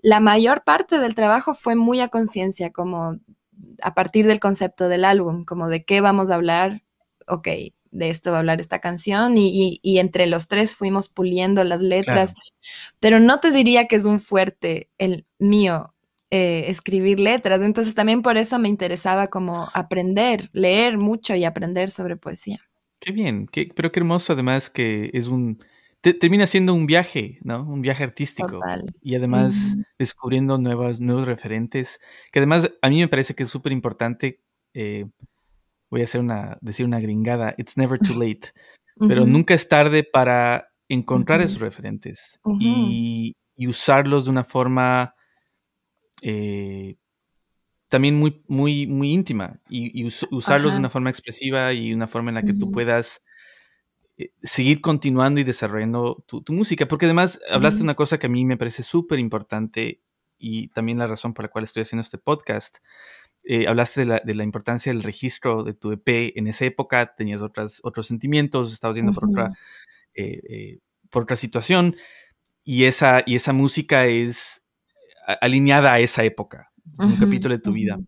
la 0.00 0.20
mayor 0.20 0.62
parte 0.62 1.00
del 1.00 1.14
trabajo 1.14 1.54
fue 1.54 1.74
muy 1.74 2.00
a 2.00 2.08
conciencia, 2.08 2.70
como 2.70 3.18
a 3.82 3.94
partir 3.94 4.26
del 4.26 4.40
concepto 4.40 4.88
del 4.88 5.04
álbum, 5.04 5.44
como 5.44 5.68
de 5.68 5.84
qué 5.84 6.00
vamos 6.00 6.30
a 6.30 6.34
hablar, 6.34 6.82
ok, 7.26 7.48
de 7.90 8.10
esto 8.10 8.30
va 8.30 8.36
a 8.36 8.40
hablar 8.40 8.60
esta 8.60 8.80
canción 8.80 9.34
y, 9.36 9.80
entre 9.98 10.26
los 10.26 10.48
tres 10.48 10.74
fuimos 10.74 11.08
puliendo 11.08 11.64
las 11.64 11.80
letras, 11.80 12.34
pero 13.00 13.20
no 13.20 13.40
te 13.40 13.50
diría 13.50 13.86
que 13.86 13.96
es 13.96 14.04
un 14.04 14.20
fuerte 14.20 14.90
el 14.98 15.26
mío 15.38 15.94
eh, 16.30 16.64
escribir 16.68 17.20
letras. 17.20 17.60
Entonces 17.62 17.94
también 17.94 18.22
por 18.22 18.36
eso 18.36 18.58
me 18.58 18.68
interesaba 18.68 19.28
como 19.28 19.68
aprender, 19.72 20.50
leer 20.52 20.98
mucho 20.98 21.34
y 21.34 21.44
aprender 21.44 21.88
sobre 21.88 22.16
poesía. 22.16 22.60
Qué 23.00 23.12
bien, 23.12 23.46
qué, 23.50 23.70
pero 23.74 23.92
qué 23.92 24.00
hermoso 24.00 24.32
además 24.32 24.68
que 24.68 25.10
es 25.12 25.28
un, 25.28 25.58
termina 26.14 26.46
siendo 26.46 26.74
un 26.74 26.86
viaje, 26.86 27.38
¿no? 27.42 27.62
Un 27.62 27.80
viaje 27.80 28.04
artístico. 28.04 28.60
Y 29.02 29.14
además 29.14 29.76
descubriendo 29.98 30.58
nuevos 30.58 31.26
referentes, 31.26 32.00
que 32.32 32.38
además 32.38 32.70
a 32.82 32.88
mí 32.88 32.98
me 32.98 33.08
parece 33.08 33.34
que 33.34 33.44
es 33.44 33.48
súper 33.48 33.72
importante, 33.72 34.40
eh, 34.74 35.06
voy 35.90 36.00
a 36.00 36.04
hacer 36.04 36.20
una, 36.20 36.58
decir 36.60 36.86
una 36.86 37.00
gringada, 37.00 37.54
it's 37.58 37.76
never 37.76 37.98
too 37.98 38.14
late, 38.14 38.52
pero 39.08 39.26
nunca 39.26 39.54
es 39.54 39.68
tarde 39.68 40.04
para 40.04 40.68
encontrar 40.88 41.40
esos 41.40 41.60
referentes 41.60 42.40
y, 42.60 43.34
y, 43.56 43.66
usarlos 43.66 44.26
de 44.26 44.30
una 44.30 44.44
forma 44.44 45.14
eh, 46.22 46.96
también 47.88 48.16
muy, 48.16 48.42
muy, 48.48 48.86
muy 48.86 49.12
íntima 49.12 49.60
y, 49.68 50.04
usarlos 50.30 50.72
de 50.72 50.78
una 50.78 50.90
forma 50.90 51.10
expresiva 51.10 51.72
y 51.72 51.92
una 51.92 52.06
forma 52.06 52.30
en 52.30 52.34
la 52.36 52.42
que 52.42 52.54
tú 52.54 52.70
puedas 52.70 53.22
seguir 54.42 54.80
continuando 54.80 55.40
y 55.40 55.44
desarrollando 55.44 56.24
tu, 56.26 56.52
música. 56.52 56.86
Porque 56.86 57.06
además 57.06 57.40
hablaste 57.50 57.78
de 57.78 57.84
una 57.84 57.94
cosa 57.94 58.18
que 58.18 58.26
a 58.26 58.30
mí 58.30 58.44
me 58.44 58.56
parece 58.56 58.82
súper 58.82 59.18
importante 59.18 60.02
y 60.38 60.68
también 60.68 60.98
la 60.98 61.06
razón 61.06 61.34
por 61.34 61.44
la 61.44 61.50
cual 61.50 61.64
estoy 61.64 61.82
haciendo 61.82 62.00
este 62.00 62.18
podcast. 62.18 62.78
Eh, 63.44 63.68
hablaste 63.68 64.04
de 64.04 64.34
la, 64.34 64.44
importancia 64.44 64.92
del 64.92 65.02
registro 65.02 65.62
de 65.62 65.74
tu 65.74 65.92
EP. 65.92 66.32
En 66.36 66.46
esa 66.46 66.64
época 66.64 67.14
tenías 67.14 67.42
otras, 67.42 67.80
otros 67.82 68.06
sentimientos, 68.06 68.72
estabas 68.72 68.96
yendo 68.96 69.12
por, 69.12 69.28
otra, 69.28 69.52
por 71.10 71.24
otra 71.24 71.36
situación 71.36 71.94
y 72.64 72.84
esa, 72.84 73.22
y 73.24 73.36
esa 73.36 73.52
música 73.52 74.06
es 74.06 74.66
alineada 75.40 75.92
a 75.92 76.00
esa 76.00 76.24
época, 76.24 76.72
un 76.98 77.16
capítulo 77.16 77.54
de 77.54 77.60
tu 77.60 77.72
vida. 77.72 77.98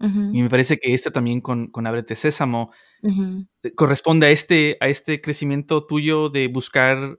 Y 0.00 0.42
me 0.42 0.48
parece 0.48 0.78
que 0.78 0.94
este 0.94 1.10
también 1.10 1.40
con, 1.40 1.68
con 1.68 1.86
Ábrete 1.86 2.14
Sésamo 2.14 2.70
eh, 3.02 3.74
corresponde 3.74 4.28
a 4.28 4.30
este, 4.30 4.76
a 4.80 4.88
este 4.88 5.20
crecimiento 5.20 5.86
tuyo 5.86 6.28
de 6.28 6.46
buscar 6.46 7.18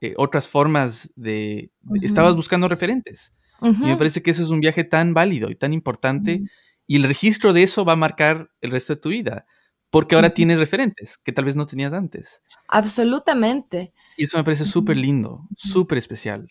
eh, 0.00 0.14
otras 0.16 0.48
formas 0.48 1.10
de... 1.14 1.70
estabas 2.02 2.34
buscando 2.34 2.68
referentes. 2.68 3.32
Y 3.62 3.86
me 3.86 3.96
parece 3.96 4.22
que 4.22 4.32
eso 4.32 4.42
es 4.42 4.50
un 4.50 4.60
viaje 4.60 4.84
tan 4.84 5.14
válido 5.14 5.50
y 5.50 5.54
tan 5.54 5.72
importante. 5.72 6.42
Y 6.86 6.96
el 6.96 7.04
registro 7.04 7.52
de 7.52 7.62
eso 7.62 7.84
va 7.84 7.92
a 7.92 7.96
marcar 7.96 8.50
el 8.60 8.72
resto 8.72 8.94
de 8.94 9.00
tu 9.00 9.08
vida 9.10 9.46
porque 9.90 10.14
ahora 10.14 10.34
tienes 10.34 10.58
referentes 10.58 11.18
que 11.18 11.32
tal 11.32 11.44
vez 11.44 11.56
no 11.56 11.66
tenías 11.66 11.92
antes. 11.92 12.42
Absolutamente. 12.68 13.92
Y 14.16 14.24
eso 14.24 14.36
me 14.36 14.44
parece 14.44 14.64
súper 14.64 14.96
lindo, 14.96 15.48
súper 15.56 15.98
especial. 15.98 16.48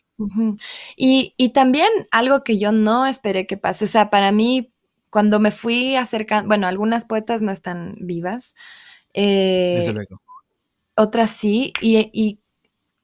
y, 0.96 1.52
también 1.54 1.88
algo 2.12 2.44
que 2.44 2.58
yo 2.58 2.72
no 2.72 3.06
esperé 3.06 3.46
que 3.46 3.58
pase, 3.58 3.86
o 3.86 3.88
sea, 3.88 4.10
para 4.10 4.32
mí, 4.32 4.74
cuando 5.16 5.40
me 5.40 5.52
fui 5.52 5.96
acercando, 5.96 6.50
bueno, 6.50 6.68
algunas 6.68 7.06
poetas 7.06 7.42
no 7.42 7.54
están 7.54 7.96
vivas. 8.02 8.54
Desde 9.14 9.92
eh, 9.92 9.94
luego. 9.94 10.22
Otras 10.98 11.30
sí, 11.30 11.72
y, 11.80 12.10
y, 12.12 12.42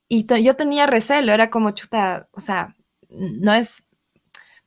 y 0.09 0.43
yo 0.43 0.57
tenía 0.57 0.87
recelo, 0.87 1.31
era 1.31 1.49
como 1.49 1.71
chuta, 1.71 2.27
o 2.33 2.41
sea, 2.41 2.75
no 3.07 3.53
es, 3.53 3.85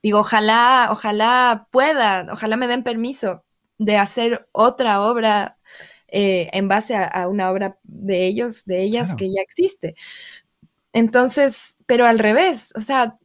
digo, 0.02 0.20
ojalá, 0.20 0.88
ojalá 0.90 1.68
pueda, 1.70 2.28
ojalá 2.32 2.56
me 2.56 2.66
den 2.66 2.82
permiso, 2.82 3.44
de 3.76 3.98
hacer 3.98 4.48
otra 4.52 5.02
obra 5.02 5.58
eh, 6.08 6.48
en 6.54 6.66
base 6.66 6.96
a, 6.96 7.28
una 7.28 7.50
obra 7.50 7.78
de 7.82 8.24
ellos, 8.24 8.64
de 8.64 8.84
ellas 8.84 9.14
que 9.16 9.26
ya 9.26 9.42
existe. 9.42 9.96
Entonces, 10.94 11.76
pero 11.84 12.06
al 12.06 12.18
revés, 12.18 12.72
o 12.74 12.80
sea, 12.80 13.18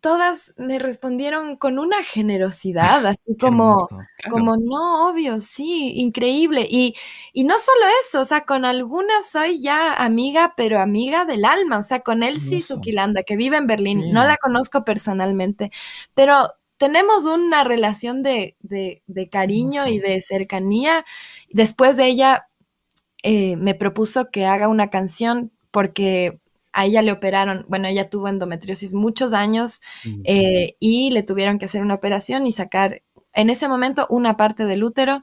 todas 0.00 0.54
me 0.56 0.78
respondieron 0.78 1.56
con 1.56 1.78
una 1.78 2.02
generosidad, 2.02 3.04
así 3.06 3.36
como, 3.40 3.88
como, 4.30 4.56
no, 4.56 5.10
obvio, 5.10 5.40
sí, 5.40 5.92
increíble. 5.96 6.66
Y, 6.68 6.94
y, 7.32 7.44
no 7.44 7.54
solo 7.58 7.86
eso, 8.02 8.20
o 8.20 8.24
sea, 8.24 8.42
con 8.42 8.64
algunas 8.64 9.30
soy 9.30 9.60
ya 9.60 9.94
amiga, 9.94 10.54
pero 10.56 10.80
amiga 10.80 11.24
del 11.24 11.44
alma, 11.44 11.78
o 11.78 11.82
sea, 11.82 12.00
con 12.00 12.22
Elsie 12.22 12.62
Sukilanda, 12.62 13.22
que 13.22 13.36
vive 13.36 13.56
en 13.56 13.66
Berlín, 13.66 14.12
no 14.12 14.24
la 14.24 14.36
conozco 14.36 14.84
personalmente, 14.84 15.70
pero 16.14 16.54
tenemos 16.80 17.26
una 17.26 17.62
relación 17.62 18.22
de, 18.22 18.56
cariño 19.30 19.86
y 19.86 19.98
de 19.98 20.22
cercanía. 20.22 21.04
Después 21.50 21.98
de 21.98 22.06
ella, 22.06 22.48
eh, 23.22 23.56
me 23.56 23.74
propuso 23.74 24.30
que 24.30 24.46
haga 24.46 24.66
una 24.66 24.88
canción 24.88 25.52
porque 25.70 26.40
a 26.72 26.86
ella 26.86 27.02
le 27.02 27.12
operaron, 27.12 27.64
bueno, 27.68 27.88
ella 27.88 28.08
tuvo 28.08 28.28
endometriosis 28.28 28.94
muchos 28.94 29.32
años 29.32 29.80
eh, 30.24 30.76
y 30.78 31.10
le 31.10 31.22
tuvieron 31.22 31.58
que 31.58 31.64
hacer 31.64 31.82
una 31.82 31.94
operación 31.94 32.46
y 32.46 32.52
sacar 32.52 33.02
en 33.32 33.50
ese 33.50 33.68
momento 33.68 34.06
una 34.10 34.36
parte 34.36 34.64
del 34.64 34.84
útero 34.84 35.22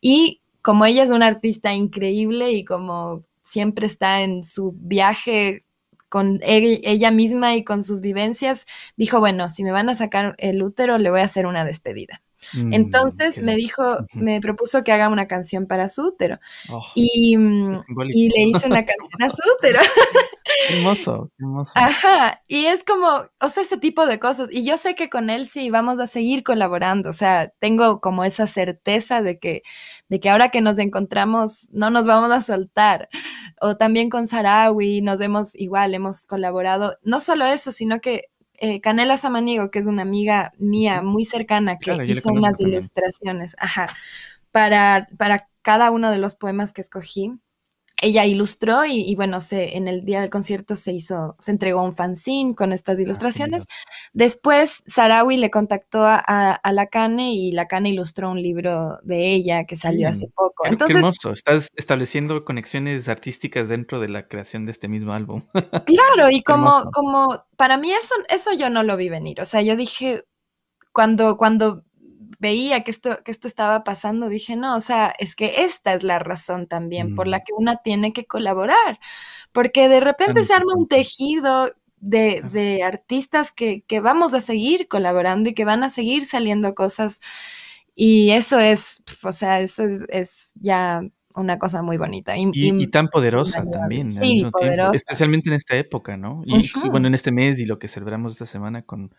y 0.00 0.40
como 0.62 0.86
ella 0.86 1.02
es 1.02 1.10
una 1.10 1.26
artista 1.26 1.74
increíble 1.74 2.52
y 2.52 2.64
como 2.64 3.20
siempre 3.42 3.86
está 3.86 4.22
en 4.22 4.42
su 4.42 4.72
viaje 4.76 5.64
con 6.08 6.38
ella 6.42 7.10
misma 7.10 7.56
y 7.56 7.64
con 7.64 7.82
sus 7.82 8.00
vivencias, 8.00 8.66
dijo, 8.96 9.18
bueno, 9.18 9.48
si 9.48 9.64
me 9.64 9.72
van 9.72 9.88
a 9.88 9.96
sacar 9.96 10.36
el 10.38 10.62
útero, 10.62 10.96
le 10.96 11.10
voy 11.10 11.20
a 11.20 11.24
hacer 11.24 11.44
una 11.44 11.64
despedida. 11.64 12.22
Mm, 12.54 12.74
Entonces 12.74 13.42
me 13.42 13.56
dijo, 13.56 13.82
me 14.12 14.40
propuso 14.40 14.84
que 14.84 14.92
haga 14.92 15.08
una 15.08 15.26
canción 15.26 15.66
para 15.66 15.88
su 15.88 16.08
útero. 16.08 16.38
Oh, 16.70 16.82
y, 16.94 17.36
mm, 17.36 17.80
y, 18.10 18.28
le 18.28 18.42
hice 18.42 18.66
una 18.66 18.84
canción 18.84 19.22
a 19.22 19.30
su 19.30 19.42
útero. 19.58 19.80
hermoso, 20.70 21.30
hermoso. 21.38 21.72
Ajá, 21.74 22.42
y 22.46 22.66
es 22.66 22.84
como, 22.84 23.06
o 23.40 23.48
sea, 23.48 23.62
ese 23.62 23.78
tipo 23.78 24.06
de 24.06 24.18
cosas. 24.18 24.48
Y 24.52 24.64
yo 24.64 24.76
sé 24.76 24.94
que 24.94 25.08
con 25.08 25.30
él 25.30 25.46
sí 25.46 25.70
vamos 25.70 25.98
a 25.98 26.06
seguir 26.06 26.42
colaborando. 26.44 27.10
O 27.10 27.12
sea, 27.12 27.52
tengo 27.58 28.00
como 28.00 28.24
esa 28.24 28.46
certeza 28.46 29.22
de 29.22 29.38
que, 29.38 29.62
de 30.08 30.20
que 30.20 30.30
ahora 30.30 30.50
que 30.50 30.60
nos 30.60 30.78
encontramos 30.78 31.68
no 31.72 31.90
nos 31.90 32.06
vamos 32.06 32.30
a 32.30 32.42
soltar. 32.42 33.08
O 33.60 33.76
también 33.76 34.10
con 34.10 34.26
Sarawi 34.26 35.00
nos 35.00 35.20
hemos 35.20 35.54
igual, 35.54 35.94
hemos 35.94 36.26
colaborado. 36.26 36.96
No 37.02 37.20
solo 37.20 37.46
eso, 37.46 37.72
sino 37.72 38.00
que 38.00 38.24
eh, 38.58 38.80
Canela 38.80 39.16
Samaniego, 39.16 39.70
que 39.70 39.78
es 39.78 39.86
una 39.86 40.02
amiga 40.02 40.52
mía 40.58 41.02
muy 41.02 41.24
cercana, 41.24 41.78
que 41.78 41.96
hizo 42.06 42.30
unas 42.30 42.60
ilustraciones, 42.60 43.56
ajá, 43.58 43.88
para, 44.50 45.08
para 45.18 45.48
cada 45.62 45.90
uno 45.90 46.10
de 46.10 46.18
los 46.18 46.36
poemas 46.36 46.72
que 46.72 46.80
escogí. 46.80 47.32
Ella 48.04 48.26
ilustró 48.26 48.84
y, 48.84 49.14
bueno, 49.14 49.40
se, 49.40 49.76
en 49.76 49.88
el 49.88 50.04
día 50.04 50.20
del 50.20 50.30
concierto 50.30 50.76
se 50.76 50.92
hizo, 50.92 51.36
se 51.38 51.50
entregó 51.50 51.82
un 51.82 51.92
fanzine 51.92 52.54
con 52.54 52.72
estas 52.72 52.98
ah, 52.98 53.02
ilustraciones 53.02 53.66
Después, 54.14 54.84
Sarawi 54.86 55.36
le 55.36 55.50
contactó 55.50 56.04
a, 56.04 56.16
a, 56.16 56.72
la 56.72 56.86
Cane 56.86 57.32
y 57.32 57.50
la 57.50 57.66
Cane 57.66 57.90
ilustró 57.90 58.30
un 58.30 58.40
libro 58.40 58.98
de 59.02 59.34
ella 59.34 59.64
que 59.64 59.74
salió 59.74 60.08
hace 60.08 60.28
poco. 60.28 60.66
Entonces, 60.66 60.96
qué 60.96 61.00
hermoso, 61.00 61.32
estás 61.32 61.68
estableciendo 61.74 62.44
conexiones 62.44 63.08
artísticas 63.08 63.68
dentro 63.68 63.98
de 63.98 64.08
la 64.08 64.28
creación 64.28 64.66
de 64.66 64.70
este 64.70 64.88
mismo 64.88 65.12
álbum. 65.12 65.42
Claro, 65.86 66.30
y 66.30 66.42
como, 66.42 66.90
como 66.92 67.44
para 67.56 67.76
mí 67.76 67.90
eso, 67.92 68.14
eso 68.28 68.52
yo 68.52 68.70
no 68.70 68.82
lo 68.82 68.96
vi 68.96 69.08
venir. 69.08 69.40
O 69.40 69.44
sea, 69.44 69.62
yo 69.62 69.76
dije, 69.76 70.24
cuando, 70.92 71.36
cuando 71.36 71.84
veía 72.44 72.84
que 72.84 72.90
esto, 72.90 73.22
que 73.24 73.30
esto 73.30 73.48
estaba 73.48 73.84
pasando, 73.84 74.28
dije, 74.28 74.54
no, 74.54 74.76
o 74.76 74.80
sea, 74.82 75.14
es 75.18 75.34
que 75.34 75.64
esta 75.64 75.94
es 75.94 76.02
la 76.02 76.18
razón 76.18 76.66
también 76.66 77.16
por 77.16 77.26
la 77.26 77.38
mm. 77.38 77.40
que 77.40 77.52
una 77.56 77.76
tiene 77.76 78.12
que 78.12 78.26
colaborar, 78.26 79.00
porque 79.50 79.88
de 79.88 80.00
repente 80.00 80.44
se 80.44 80.52
arma 80.52 80.74
un 80.76 80.86
tejido 80.86 81.70
de, 82.00 82.82
artistas 82.84 83.50
que, 83.50 83.82
vamos 84.02 84.34
a 84.34 84.42
seguir 84.42 84.88
colaborando 84.88 85.48
y 85.48 85.54
que 85.54 85.64
van 85.64 85.84
a 85.84 85.88
seguir 85.88 86.26
saliendo 86.26 86.74
cosas, 86.74 87.20
y 87.94 88.32
eso 88.32 88.58
es, 88.58 89.02
o 89.22 89.32
sea, 89.32 89.60
eso 89.60 89.84
es, 90.10 90.52
ya 90.56 91.00
una 91.36 91.58
cosa 91.58 91.80
muy 91.80 91.96
bonita. 91.96 92.34
Y, 92.36 92.86
tan 92.88 93.08
poderosa 93.08 93.64
también. 93.70 94.12
Sí, 94.12 94.44
poderosa. 94.52 94.92
especialmente 94.92 95.48
en 95.48 95.54
esta 95.54 95.76
época, 95.76 96.18
¿no? 96.18 96.42
y, 96.44 96.70
bueno, 96.90 97.08
en 97.08 97.14
este 97.14 97.32
mes 97.32 97.58
y 97.58 97.64
lo 97.64 97.78
que 97.78 97.88
celebramos 97.88 98.34
esta 98.34 98.44
semana 98.44 98.82
con 98.82 99.14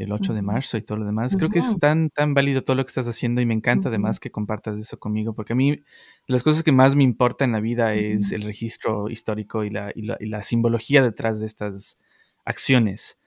el 0.00 0.12
8 0.12 0.34
de 0.34 0.42
marzo 0.42 0.76
y 0.76 0.82
todo 0.82 0.98
lo 0.98 1.04
demás. 1.04 1.36
Creo 1.36 1.50
que 1.50 1.58
es 1.58 1.76
tan, 1.78 2.10
tan 2.10 2.34
válido 2.34 2.62
todo 2.62 2.76
lo 2.76 2.84
que 2.84 2.88
estás 2.88 3.08
haciendo 3.08 3.40
y 3.40 3.46
me 3.46 3.54
encanta 3.54 3.88
además 3.88 4.20
que 4.20 4.30
compartas 4.30 4.78
eso 4.78 4.98
conmigo, 4.98 5.34
porque 5.34 5.52
a 5.52 5.56
mí 5.56 5.80
las 6.26 6.42
cosas 6.42 6.62
que 6.62 6.72
más 6.72 6.96
me 6.96 7.04
importa 7.04 7.44
en 7.44 7.52
la 7.52 7.60
vida 7.60 7.94
es 7.94 8.32
el 8.32 8.42
registro 8.42 9.08
histórico 9.08 9.64
y 9.64 9.70
la, 9.70 9.92
y 9.94 10.02
la, 10.02 10.42
simbología 10.42 11.02
detrás 11.02 11.40
de 11.40 11.46
estas 11.46 11.98
acciones. 12.44 13.18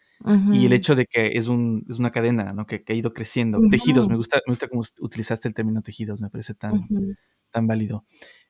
Y 0.53 0.65
el 0.65 0.71
hecho 0.71 0.95
de 0.95 1.05
que 1.05 1.31
es, 1.33 1.49
un, 1.49 1.85
es 1.89 1.99
una 1.99 2.11
cadena 2.11 2.53
¿no? 2.53 2.65
que, 2.65 2.81
ha 2.87 2.93
ido 2.93 3.13
creciendo. 3.13 3.59
Tejidos, 3.69 4.07
me 4.07 4.15
gusta, 4.15 4.37
me 4.47 4.51
gusta 4.51 4.69
cómo 4.69 4.81
utilizaste 5.01 5.49
el 5.49 5.53
término 5.53 5.81
tejidos, 5.81 6.21
me 6.21 6.29
parece 6.29 6.53
tan, 6.53 6.87
tan 7.51 7.67
válido. 7.67 8.05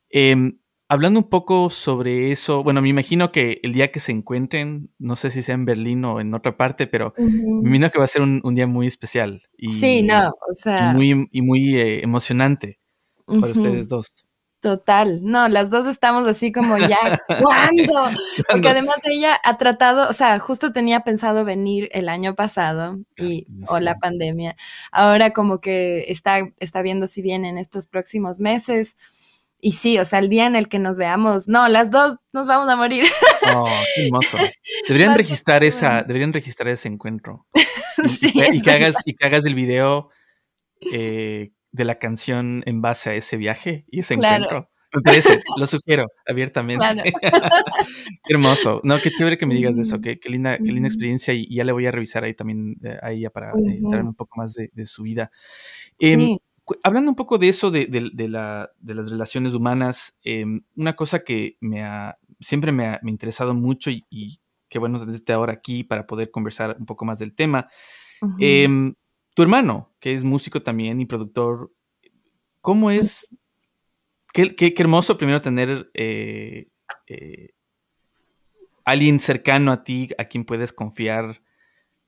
Em, 0.10 0.60
hablando 0.94 1.20
un 1.20 1.30
poco 1.30 1.70
sobre 1.70 2.32
eso, 2.32 2.64
bueno, 2.64 2.82
me 2.82 2.90
imagino 2.90 3.32
que 3.32 3.60
el 3.64 3.74
día 3.74 3.92
que 3.92 4.00
se 4.00 4.12
encuentren, 4.12 4.92
no 5.00 5.16
sé 5.16 5.32
si 5.32 5.42
sea 5.42 5.56
en 5.56 5.66
Berlín 5.66 6.06
o 6.06 6.22
en 6.22 6.34
otra 6.34 6.56
parte, 6.56 6.88
pero 6.88 7.14
me 7.18 7.68
imagino 7.68 7.90
que 7.90 7.98
va 7.98 8.06
a 8.06 8.08
ser 8.08 8.22
un, 8.22 8.42
día 8.54 8.68
muy 8.68 8.88
especial. 8.88 9.42
Y, 9.58 9.72
sí, 9.72 10.04
no, 10.04 10.30
o 10.30 10.54
sea. 10.54 10.92
Y 10.92 10.96
muy, 10.96 11.28
y 11.32 11.42
muy 11.42 11.76
eh, 11.76 12.04
emocionante 12.04 12.80
para 13.26 13.52
ustedes 13.52 13.90
dos. 13.90 14.26
Total, 14.62 15.20
no, 15.24 15.50
las 15.50 15.70
dos 15.70 15.88
estamos 15.88 16.26
así 16.26 16.54
como 16.54 16.78
ya, 16.78 17.20
¿cuándo? 17.28 18.18
Porque 18.50 18.70
además 18.70 18.96
ella 19.04 19.38
ha 19.44 19.58
tratado, 19.58 20.10
o 20.10 20.14
sea, 20.14 20.40
justo 20.40 20.72
tenía 20.72 21.02
pensado 21.02 21.44
venir 21.44 21.90
el 21.92 22.08
año 22.08 22.34
pasado 22.34 22.98
y, 23.18 23.46
o 23.68 23.82
la 23.82 23.96
pandemia, 23.96 24.56
ahora 24.94 25.32
como 25.32 25.60
que 25.60 26.06
está, 26.08 26.50
está 26.60 26.82
viendo 26.82 27.08
si 27.08 27.22
viene 27.22 27.50
en 27.50 27.58
estos 27.58 27.88
próximos 27.88 28.40
meses, 28.40 28.96
y 29.64 29.72
sí, 29.72 29.98
o 29.98 30.04
sea, 30.04 30.20
el 30.20 30.28
día 30.28 30.46
en 30.46 30.58
el 30.58 30.68
que 30.68 30.78
nos 30.78 30.98
veamos, 30.98 31.48
no, 31.48 31.70
las 31.70 31.90
dos 31.90 32.18
nos 32.34 32.48
vamos 32.48 32.68
a 32.68 32.76
morir. 32.76 33.06
Oh, 33.56 33.64
qué 33.96 34.08
hermoso. 34.08 34.38
Deberían 34.90 35.16
registrar 35.16 35.64
esa, 35.64 36.04
deberían 36.04 36.34
registrar 36.34 36.68
ese 36.68 36.90
encuentro. 36.90 37.48
Y, 38.22 38.62
que, 38.62 38.72
hagas, 38.72 38.96
y 39.06 39.14
que 39.14 39.26
hagas 39.26 39.46
el 39.46 39.56
video 39.56 40.10
eh, 40.92 41.52
de 41.72 41.86
la 41.86 41.96
canción 41.96 42.64
en 42.66 42.82
base 42.82 43.12
a 43.12 43.14
ese 43.14 43.38
viaje 43.38 43.86
y 43.88 44.00
ese 44.00 44.16
encuentro. 44.16 44.70
lo 45.58 45.68
sugiero 45.68 46.08
abiertamente. 46.28 46.86
qué 47.22 48.34
hermoso. 48.34 48.82
No, 48.84 49.00
qué 49.00 49.12
chévere 49.12 49.38
que 49.38 49.46
me 49.46 49.56
digas 49.56 49.78
de 49.78 49.84
eso. 49.84 50.02
Qué, 50.02 50.20
qué 50.20 50.30
linda, 50.30 50.58
qué 50.58 50.72
linda 50.72 50.90
experiencia. 50.90 51.34
Y 51.34 51.56
ya 51.56 51.64
le 51.64 51.72
voy 51.72 51.86
a 51.86 51.92
revisar 51.92 52.26
ahí 52.26 52.34
también 52.34 52.76
eh, 52.84 52.98
a 53.02 53.12
ella 53.12 53.30
para 53.30 53.54
uh 53.54 53.70
entrar 53.70 54.04
un 54.04 54.16
poco 54.16 54.38
más 54.38 54.54
de, 54.54 54.86
su 54.86 55.04
vida. 55.04 55.32
Em, 56.00 56.38
hablando 56.84 57.12
un 57.12 57.16
poco 57.16 57.38
de 57.38 57.50
eso, 57.50 57.72
de, 57.72 57.88
las 58.30 59.10
relaciones 59.10 59.54
humanas, 59.54 60.18
em, 60.24 60.62
una 60.76 60.96
cosa 60.96 61.24
que 61.24 61.58
me 61.60 61.84
ha, 61.84 62.18
siempre 62.40 62.72
me 62.72 62.88
ha, 62.88 63.00
interesado 63.06 63.54
mucho 63.54 63.90
y, 63.92 64.40
qué 64.70 64.80
bueno 64.80 65.00
tenerte 65.00 65.34
ahora 65.34 65.54
aquí 65.54 65.84
para 65.84 66.08
poder 66.08 66.32
conversar 66.32 66.76
un 66.80 66.86
poco 66.86 67.06
más 67.06 67.20
del 67.20 67.36
tema. 67.36 67.68
Em, 68.40 68.96
tu 69.36 69.44
hermano, 69.44 69.94
que 70.00 70.14
es 70.14 70.24
músico 70.24 70.64
también 70.64 71.00
y 71.00 71.06
productor, 71.06 71.72
¿cómo 72.62 72.90
es? 72.90 73.28
Qué, 74.34 74.74
hermoso 74.78 75.18
primero 75.18 75.42
tener 75.42 75.92
eh, 75.94 76.70
eh, 77.08 77.50
alguien 78.84 79.20
cercano 79.20 79.72
a 79.72 79.84
ti, 79.84 80.10
a 80.18 80.26
quien 80.26 80.44
puedes 80.44 80.74
confiar 80.74 81.44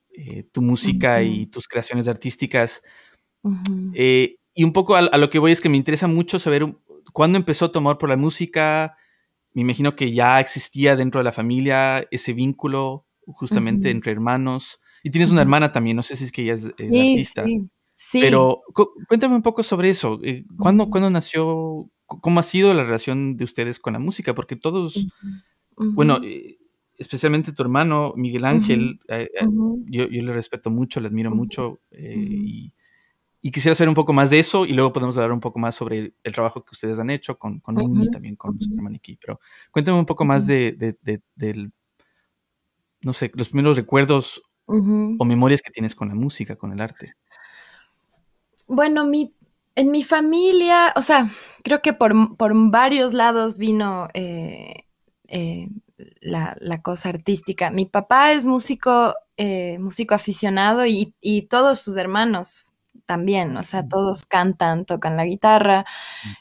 eh, 0.10 0.44
tu 0.52 0.62
música 0.62 1.22
y 1.22 1.46
tus 1.48 1.68
creaciones 1.68 2.08
artísticas 2.08 2.82
y 4.56 4.64
un 4.64 4.72
poco 4.72 4.96
a, 4.96 5.02
lo 5.18 5.30
que 5.30 5.38
voy 5.38 5.52
es 5.52 5.60
que 5.60 5.68
me 5.68 5.76
interesa 5.76 6.08
mucho 6.08 6.40
saber 6.40 6.66
cuándo 7.12 7.38
empezó 7.38 7.70
tu 7.72 7.80
amor 7.80 7.98
por 7.98 8.08
la 8.08 8.16
música. 8.16 8.96
Me 9.54 9.62
imagino 9.62 9.98
que 9.98 10.14
ya 10.14 10.40
existía 10.40 10.96
dentro 10.96 11.20
de 11.20 11.26
la 11.26 11.34
familia 11.34 12.08
ese 12.10 12.32
vínculo 12.32 13.06
justamente 13.26 13.90
entre 13.90 14.14
hermanos. 14.14 14.80
Y 15.04 15.12
tienes 15.12 15.30
una 15.30 15.42
hermana 15.42 15.74
también, 15.74 15.98
no 15.98 16.04
sé 16.04 16.16
si 16.16 16.24
es 16.24 16.32
que 16.32 16.44
ella 16.44 16.54
es, 16.54 16.66
artista. 16.68 17.44
Sí, 17.44 17.70
sí. 17.94 18.22
Pero 18.22 18.62
cuéntame 19.10 19.36
un 19.36 19.42
poco 19.42 19.62
sobre 19.62 19.90
eso. 19.90 20.20
Eh, 20.24 20.46
¿Cuándo, 20.58 20.88
nació? 21.10 21.92
¿Cómo 22.06 22.40
ha 22.40 22.44
sido 22.44 22.74
la 22.74 22.84
relación 22.84 23.34
de 23.34 23.44
ustedes 23.44 23.80
con 23.80 23.92
la 23.94 24.00
música? 24.00 24.34
Porque 24.34 24.56
todos, 24.56 25.06
bueno, 25.76 26.20
eh, 26.24 26.60
especialmente 26.98 27.52
tu 27.52 27.62
hermano, 27.62 28.14
Miguel 28.16 28.46
Ángel, 28.46 29.02
eh, 29.10 29.30
yo, 29.88 30.08
le 30.08 30.34
respeto 30.34 30.72
mucho, 30.72 31.02
le 31.02 31.10
admiro 31.10 31.30
mucho 31.30 31.82
y 31.92 32.72
y 33.46 33.52
quisiera 33.52 33.76
saber 33.76 33.90
un 33.90 33.96
poco 33.96 34.12
más 34.12 34.32
de 34.32 34.40
eso 34.40 34.66
y 34.66 34.74
luego 34.74 34.92
podemos 34.92 35.16
hablar 35.18 35.32
un 35.32 35.40
poco 35.40 35.60
más 35.60 35.76
sobre 35.76 36.16
el 36.24 36.34
trabajo 36.34 36.66
que 36.66 36.72
ustedes 36.72 36.98
han 36.98 37.12
hecho 37.12 37.38
con, 37.38 37.60
con 37.60 37.78
y 38.02 38.10
también 38.10 38.36
con 38.36 38.56
uh 38.56 38.82
Maniquí. 38.82 39.20
Pero 39.22 39.40
cuéntame 39.70 40.00
un 40.00 40.08
poco 40.08 40.26
más 40.26 40.48
de, 40.48 40.72
de, 40.72 41.22
del, 41.36 41.72
no 43.02 43.14
sé, 43.14 43.30
los 43.36 43.50
primeros 43.50 43.78
recuerdos 43.78 44.42
o 44.66 45.26
memorias 45.26 45.62
que 45.62 45.70
tienes 45.70 45.94
con 45.94 46.08
la 46.08 46.16
música, 46.16 46.56
con 46.56 46.74
el 46.74 46.82
arte. 46.82 47.14
Bueno, 48.66 49.06
mi, 49.06 49.36
en 49.76 49.92
mi 49.92 50.02
familia, 50.02 50.92
o 50.96 51.04
sea, 51.04 51.30
creo 51.64 51.84
que 51.84 51.94
por, 51.94 52.38
por 52.38 52.52
varios 52.72 53.14
lados 53.14 53.60
vino 53.60 54.08
eh, 54.16 54.86
eh, 55.28 55.70
la, 56.20 56.58
la, 56.60 56.82
cosa 56.82 57.10
artística. 57.10 57.70
Mi 57.70 57.86
papá 57.86 58.32
es 58.32 58.48
músico, 58.48 59.14
eh, 59.38 59.78
músico 59.78 60.16
aficionado 60.16 60.88
y, 60.88 61.14
y, 61.22 61.44
todos 61.44 61.78
sus 61.78 61.96
hermanos 61.96 62.72
también, 63.06 63.56
o 63.58 63.64
sea, 63.64 63.88
todos 63.88 64.24
cantan, 64.24 64.86
tocan 64.86 65.18
la 65.18 65.26
guitarra. 65.26 65.86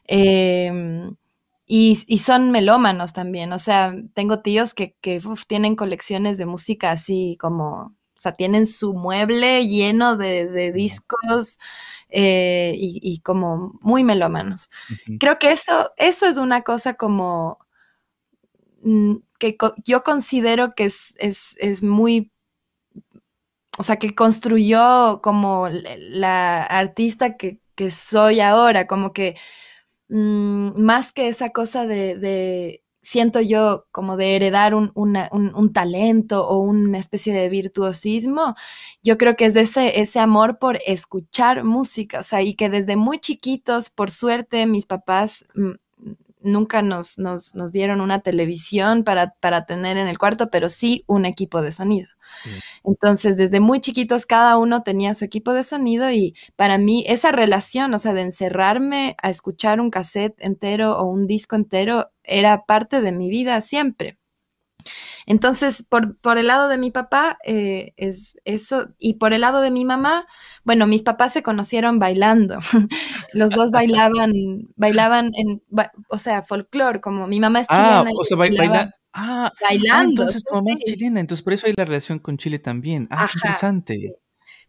Em, 0.07 1.17
y, 1.67 1.97
son 2.19 2.51
melómanos 2.51 3.13
también, 3.13 3.53
o 3.53 3.59
sea, 3.59 3.95
tengo 4.15 4.41
tíos 4.41 4.75
que, 4.75 4.97
tienen 5.47 5.77
colecciones 5.77 6.37
de 6.39 6.47
música 6.47 6.91
así 6.91 7.37
como, 7.41 7.97
o 8.17 8.21
sea, 8.21 8.33
tienen 8.33 8.67
su 8.67 8.95
mueble 8.95 9.67
lleno 9.67 10.17
de, 10.17 10.73
discos 10.73 11.59
eh, 12.11 12.75
y, 12.77 13.21
como 13.21 13.79
muy 13.81 14.05
melómanos. 14.05 14.71
Creo 15.21 15.39
que 15.39 15.53
eso, 15.53 15.93
eso 15.97 16.27
es 16.27 16.37
una 16.37 16.63
cosa 16.63 16.95
como 16.95 17.59
mm, 18.83 19.17
que 19.39 19.57
yo 19.85 20.05
considero 20.05 20.75
que 20.75 20.85
es, 20.85 21.15
es 21.19 21.83
muy 21.83 22.31
o 23.79 23.83
sea, 23.83 23.97
que 23.97 24.15
construyó 24.15 25.21
como 25.23 25.69
la 25.69 26.63
artista 26.63 27.37
que, 27.37 27.61
soy 27.91 28.41
ahora, 28.41 28.87
como 28.87 29.13
que 29.13 29.37
mm, 30.09 30.81
más 30.81 31.13
que 31.13 31.29
esa 31.29 31.51
cosa 31.51 31.87
de, 31.87 32.83
siento 33.03 33.41
yo 33.41 33.87
como 33.91 34.17
de 34.17 34.37
heredar 34.37 34.75
un, 34.75 35.73
talento 35.73 36.47
o 36.47 36.59
una 36.59 36.99
especie 36.99 37.35
de 37.35 37.49
virtuosismo, 37.49 38.55
yo 39.03 39.19
creo 39.19 39.37
que 39.37 39.47
es 39.47 39.57
ese, 39.57 40.01
ese 40.01 40.21
amor 40.21 40.59
por 40.59 40.79
escuchar 40.87 41.65
música, 41.65 42.21
o 42.21 42.23
sea, 42.23 42.43
y 42.43 42.55
que 42.55 42.71
desde 42.71 42.97
muy 42.97 43.19
chiquitos, 43.19 43.91
por 43.91 44.11
suerte, 44.11 44.67
mis 44.67 44.87
papás 44.87 45.45
mm, 45.55 45.73
nunca 46.45 46.83
nos, 46.83 47.19
nos, 47.19 47.53
dieron 47.73 48.01
una 48.01 48.21
televisión 48.21 49.05
para, 49.05 49.35
para, 49.41 49.67
tener 49.67 49.97
en 49.97 50.09
el 50.09 50.19
cuarto, 50.19 50.51
pero 50.51 50.69
sí 50.69 51.05
un 51.07 51.25
equipo 51.25 51.63
de 51.63 51.73
sonido. 51.73 52.09
Entonces, 52.85 53.37
desde 53.37 53.61
muy 53.61 53.81
chiquitos, 53.81 54.27
cada 54.27 54.57
uno 54.59 54.83
tenía 54.83 55.15
su 55.15 55.25
equipo 55.25 55.53
de 55.53 55.63
sonido 55.63 56.11
y 56.11 56.35
para 56.57 56.79
mí 56.79 57.05
esa 57.07 57.33
relación, 57.33 57.93
o 57.95 57.99
sea, 57.99 58.13
de 58.13 58.23
encerrarme 58.23 59.17
a 59.23 59.31
escuchar 59.31 59.81
un 59.81 59.91
cassette 59.91 60.35
entero 60.41 60.99
o 60.99 61.05
un 61.05 61.27
disco 61.27 61.57
entero, 61.57 62.11
era 62.23 62.65
parte 62.65 63.01
de 63.01 63.13
mi 63.13 63.29
vida 63.29 63.61
siempre. 63.61 64.19
Entonces, 65.27 65.85
por, 65.89 66.17
por, 66.19 66.39
el 66.39 66.47
lado 66.47 66.69
de 66.69 66.79
mi 66.79 66.91
papá, 66.91 67.39
eh, 67.45 67.93
es 67.97 68.37
eso, 68.45 68.89
y 68.99 69.15
por 69.15 69.33
el 69.33 69.43
lado 69.43 69.61
de 69.61 69.71
mi 69.71 69.85
mamá, 69.85 70.27
bueno, 70.65 70.87
mis 70.87 71.03
papás 71.03 71.33
se 71.33 71.43
conocieron 71.43 71.99
bailando. 71.99 72.59
Los 73.33 73.51
dos 73.51 73.71
bailaban, 73.71 74.33
bailaban 74.77 75.33
en, 75.35 75.63
o 76.09 76.19
sea, 76.19 76.43
folclore, 76.43 77.01
como 77.01 77.27
mi 77.27 77.41
mamá 77.41 77.61
es 77.61 77.69
chilena. 77.69 78.05
Ah, 78.07 78.13
o 78.15 78.25
sea, 78.25 78.37
Ah, 79.17 79.47
ah 79.47 79.53
bailando. 79.61 80.23
entonces 80.23 80.43
tu 80.43 80.55
mamá 80.55 80.73
es 80.73 80.81
chilena, 80.81 81.21
entonces 81.21 81.45
por 81.45 81.53
eso 81.53 81.67
hay 81.67 81.75
la 81.77 81.85
relación 81.85 82.19
con 82.19 82.37
Chile 82.37 82.59
también. 82.59 83.07
Ah, 83.11 83.29
interesante. 83.33 84.17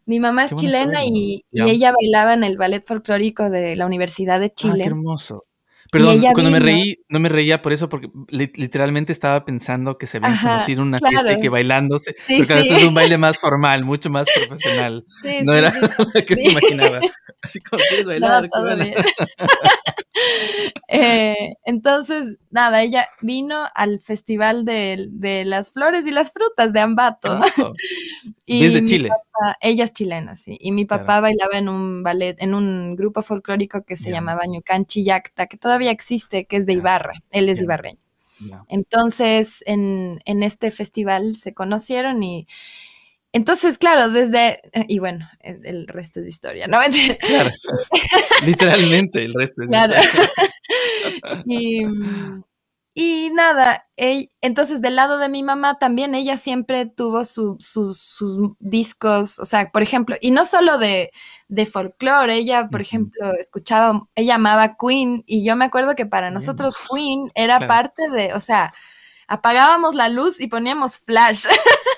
Mi 0.06 0.20
mamá 0.20 0.46
es 0.46 0.54
chilena 0.54 1.04
y, 1.04 1.44
ella 1.52 1.92
bailaba 1.92 2.34
en 2.34 2.44
el 2.44 2.58
ballet 2.58 2.86
folclórico 2.86 3.50
de 3.50 3.76
la 3.76 3.88
Universidad 3.88 4.40
de 4.40 4.54
Chile. 4.54 4.74
Ah, 4.76 4.78
qué 4.78 4.86
hermoso. 4.86 5.45
Perdón, 5.96 6.22
cuando 6.34 6.52
me 6.52 6.60
reí, 6.60 7.06
no 7.08 7.20
me 7.20 7.30
reía 7.30 7.62
por 7.62 7.72
eso, 7.72 7.88
porque 7.88 8.10
literalmente 8.30 9.14
estaba 9.14 9.46
pensando 9.46 9.98
que 9.98 10.08
se 10.08 10.18
habían 10.18 10.38
conocido 10.38 10.82
una 10.82 11.00
fiesta 11.00 11.34
y 11.34 11.40
que 11.40 11.48
bailándose, 11.48 12.16
sí, 12.28 12.38
porque 12.38 12.64
sí. 12.64 12.70
es 12.70 12.84
un 12.84 12.94
baile 12.94 13.18
más 13.18 13.38
formal, 13.38 13.86
mucho 13.86 14.10
más 14.10 14.28
profesional. 14.36 15.04
no 15.44 15.54
era 15.54 15.74
lo 16.14 16.26
que 16.26 16.36
me 16.36 16.44
imaginaba. 16.44 17.00
Así 17.42 17.60
como 17.62 17.82
quieres 17.88 18.06
bailar. 18.06 18.50
todo 18.50 18.76
bien. 18.76 18.96
eh, 20.88 21.54
entonces, 21.64 22.38
nada, 22.50 22.82
ella 22.82 23.08
vino 23.22 23.66
al 23.76 24.02
Festival 24.02 24.66
de, 24.66 25.08
de, 25.12 25.46
las 25.46 25.72
Flores 25.72 26.08
y 26.08 26.12
las 26.12 26.32
Frutas 26.32 26.74
de 26.74 26.80
Ambato. 26.80 27.40
y 28.46 28.68
Desde 28.68 28.84
Chile. 28.84 29.10
ella 29.62 29.84
es 29.84 29.94
chilena, 29.94 30.36
sí. 30.36 30.58
Y 30.60 30.72
mi 30.72 30.86
papá 30.86 31.20
bailaba 31.20 31.58
en 31.58 31.70
un 31.70 32.02
ballet, 32.02 32.36
en 32.42 32.56
un 32.56 32.96
grupo 32.96 33.22
folclórico 33.22 33.84
que 33.86 33.96
se 33.96 34.10
llamaba 34.10 34.48
Ñucan 34.48 34.86
Chillacta, 34.86 35.46
que 35.46 35.58
todavía 35.58 35.85
existe, 35.92 36.46
que 36.46 36.58
es 36.58 36.66
de 36.66 36.74
Ibarra. 36.74 37.14
Él 37.32 37.50
es 37.50 37.62
ibarreño. 37.62 38.00
Entonces, 38.68 39.64
en, 39.66 40.20
en 40.26 40.44
este 40.44 40.72
festival 40.72 41.36
se 41.36 41.54
conocieron 41.54 42.22
y 42.22 42.48
entonces, 43.36 43.78
claro, 43.78 44.12
desde, 44.12 44.62
eh, 44.72 44.86
y 44.88 45.00
bueno, 45.00 45.28
el 45.42 45.88
resto 45.88 46.22
es 46.22 46.28
historia, 46.28 46.68
¿no? 46.68 46.80
Claro, 47.20 47.52
literalmente 48.46 49.26
el 49.26 49.34
resto 49.34 49.64
es 49.64 49.68
claro. 49.68 49.94
historia. 49.94 51.44
y, 51.46 51.84
y 52.98 53.30
nada, 53.34 53.84
entonces 53.98 54.80
del 54.80 54.96
lado 54.96 55.18
de 55.18 55.28
mi 55.28 55.44
mamá 55.44 55.78
también 55.78 56.16
ella 56.16 56.38
siempre 56.38 56.86
tuvo 56.86 57.26
sus, 57.26 57.60
discos, 58.60 59.38
o 59.38 59.46
sea, 59.46 59.70
por 59.70 59.82
ejemplo, 59.82 60.16
y 60.22 60.32
no 60.32 60.46
solo 60.46 60.78
de, 60.78 61.12
de 61.50 61.66
folclore, 61.66 62.36
ella, 62.36 62.70
por 62.70 62.80
ejemplo, 62.80 63.34
escuchaba, 63.38 64.08
ella 64.16 64.36
amaba 64.36 64.78
Queen 64.80 65.24
y 65.28 65.46
yo 65.46 65.58
me 65.58 65.66
acuerdo 65.66 65.94
que 65.96 66.06
para 66.06 66.32
nosotros 66.32 66.78
Queen 66.78 67.30
era 67.36 67.68
parte 67.68 68.10
de, 68.10 68.34
o 68.34 68.40
sea, 68.40 68.74
apagábamos 69.28 69.94
la 69.96 70.08
luz 70.08 70.40
y 70.40 70.48
poníamos 70.48 70.98
flash. 70.98 71.48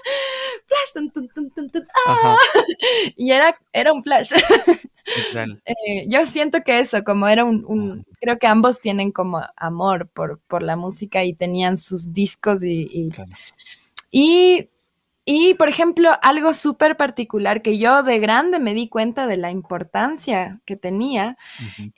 flash, 0.94 1.86
¡ah! 2.08 2.38
y 3.16 3.32
era, 3.32 3.58
era 3.74 3.94
un 3.94 4.04
flash. 4.04 4.32
Eh, 5.66 6.06
yo 6.10 6.26
siento 6.26 6.60
que 6.66 6.80
eso, 6.80 7.04
como 7.06 7.30
era 7.30 7.46
un, 7.46 8.06
creo 8.20 8.38
que 8.40 8.48
ambos 8.48 8.82
tienen 8.82 9.14
como 9.14 9.42
amor 9.56 10.10
por, 10.10 10.42
por 10.48 10.64
la 10.64 10.76
música 10.76 11.24
y 11.24 11.34
tenían 11.34 11.78
sus 11.78 12.12
discos 12.14 12.62
y, 12.62 13.10
y, 14.12 14.70
y, 15.24 15.54
por 15.56 15.70
ejemplo, 15.70 16.10
algo 16.22 16.54
súper 16.54 16.98
particular 16.98 17.62
que 17.62 17.78
yo 17.78 18.04
de 18.04 18.20
grande 18.20 18.60
me 18.60 18.74
di 18.74 18.90
cuenta 18.90 19.28
de 19.28 19.38
la 19.38 19.52
importancia 19.52 20.62
que 20.66 20.76
tenía, 20.76 21.38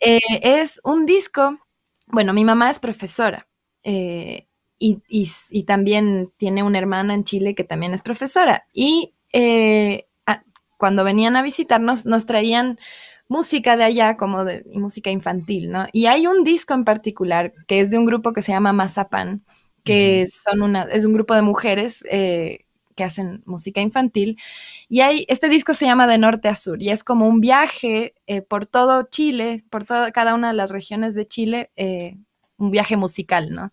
eh, 0.01 0.19
es 0.41 0.81
un 0.83 1.05
disco, 1.05 1.59
bueno, 2.07 2.33
mi 2.33 2.45
mamá 2.45 2.69
es 2.69 2.79
profesora. 2.79 3.47
Eh, 3.83 4.48
y, 4.79 5.63
también 5.63 6.31
tiene 6.37 6.63
una 6.63 6.77
hermana 6.77 7.13
en 7.13 7.23
Chile 7.23 7.53
que 7.53 7.63
también 7.63 7.93
es 7.93 8.01
profesora. 8.01 8.65
Y 8.73 9.13
eh, 9.33 10.07
cuando 10.77 11.03
venían 11.03 11.35
a 11.35 11.41
visitarnos, 11.41 12.05
nos 12.05 12.25
traían 12.25 12.79
música 13.27 13.75
de 13.75 13.83
allá, 13.83 14.15
como 14.15 14.45
de 14.45 14.65
música 14.73 15.11
infantil, 15.11 15.69
¿no? 15.69 15.85
Y 15.91 16.05
hay 16.05 16.25
un 16.25 16.43
disco 16.43 16.73
en 16.73 16.85
particular 16.85 17.53
que 17.67 17.81
es 17.81 17.89
de 17.89 17.97
un 17.97 18.05
grupo 18.05 18.31
que 18.31 18.41
se 18.41 18.53
llama 18.53 18.71
Mazapan, 18.71 19.43
que 19.83 20.27
son 20.27 20.61
una, 20.61 20.83
es 20.83 21.05
un 21.05 21.13
grupo 21.13 21.35
de 21.35 21.41
mujeres 21.41 22.03
eh, 22.09 22.65
que 22.95 23.03
hacen 23.03 23.43
música 23.45 23.81
infantil. 23.81 24.37
Y 24.87 25.01
hay, 25.01 25.25
este 25.27 25.49
disco 25.49 25.73
se 25.73 25.85
llama 25.85 26.07
De 26.07 26.17
Norte 26.17 26.47
a 26.47 26.55
Sur 26.55 26.81
y 26.81 26.89
es 26.89 27.03
como 27.03 27.27
un 27.27 27.41
viaje 27.41 28.15
eh, 28.27 28.41
por 28.41 28.65
todo 28.65 29.03
Chile, 29.11 29.61
por 29.69 29.83
toda, 29.83 30.11
cada 30.11 30.33
una 30.33 30.47
de 30.47 30.53
las 30.53 30.71
regiones 30.71 31.13
de 31.13 31.27
Chile, 31.27 31.71
un 32.57 32.71
viaje 32.71 32.97
musical, 32.97 33.49
¿no? 33.51 33.71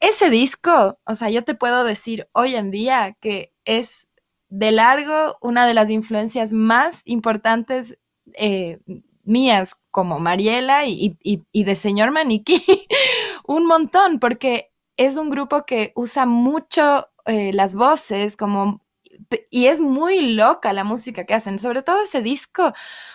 Ese 0.00 0.30
disco, 0.30 0.98
o 1.04 1.14
sea, 1.14 1.30
yo 1.30 1.42
te 1.44 1.54
puedo 1.54 1.84
decir 1.84 2.28
hoy 2.32 2.54
en 2.54 2.70
día 2.70 3.16
que 3.20 3.52
es 3.64 4.08
de 4.48 4.70
largo 4.72 5.36
una 5.40 5.66
de 5.66 5.74
las 5.74 5.90
influencias 5.90 6.52
más 6.52 7.02
importantes 7.04 7.98
eh, 8.34 8.78
mías 9.24 9.74
como 9.90 10.18
Mariela 10.20 10.84
y, 10.86 11.16
de 11.52 11.76
señor 11.76 12.10
Maniquí, 12.10 12.62
un 13.46 13.66
montón, 13.66 14.20
porque 14.20 14.70
es 14.96 15.16
un 15.16 15.30
grupo 15.30 15.64
que 15.66 15.92
usa 15.96 16.26
mucho 16.26 17.08
eh, 17.24 17.52
las 17.52 17.74
voces 17.74 18.36
como 18.36 18.82
y 19.50 19.66
es 19.66 19.80
muy 19.80 20.34
loca 20.34 20.72
la 20.72 20.84
música 20.84 21.24
que 21.24 21.34
hacen, 21.34 21.58
sobre 21.58 21.82
todo 21.82 22.02
ese 22.02 22.22
disco. 22.22 22.72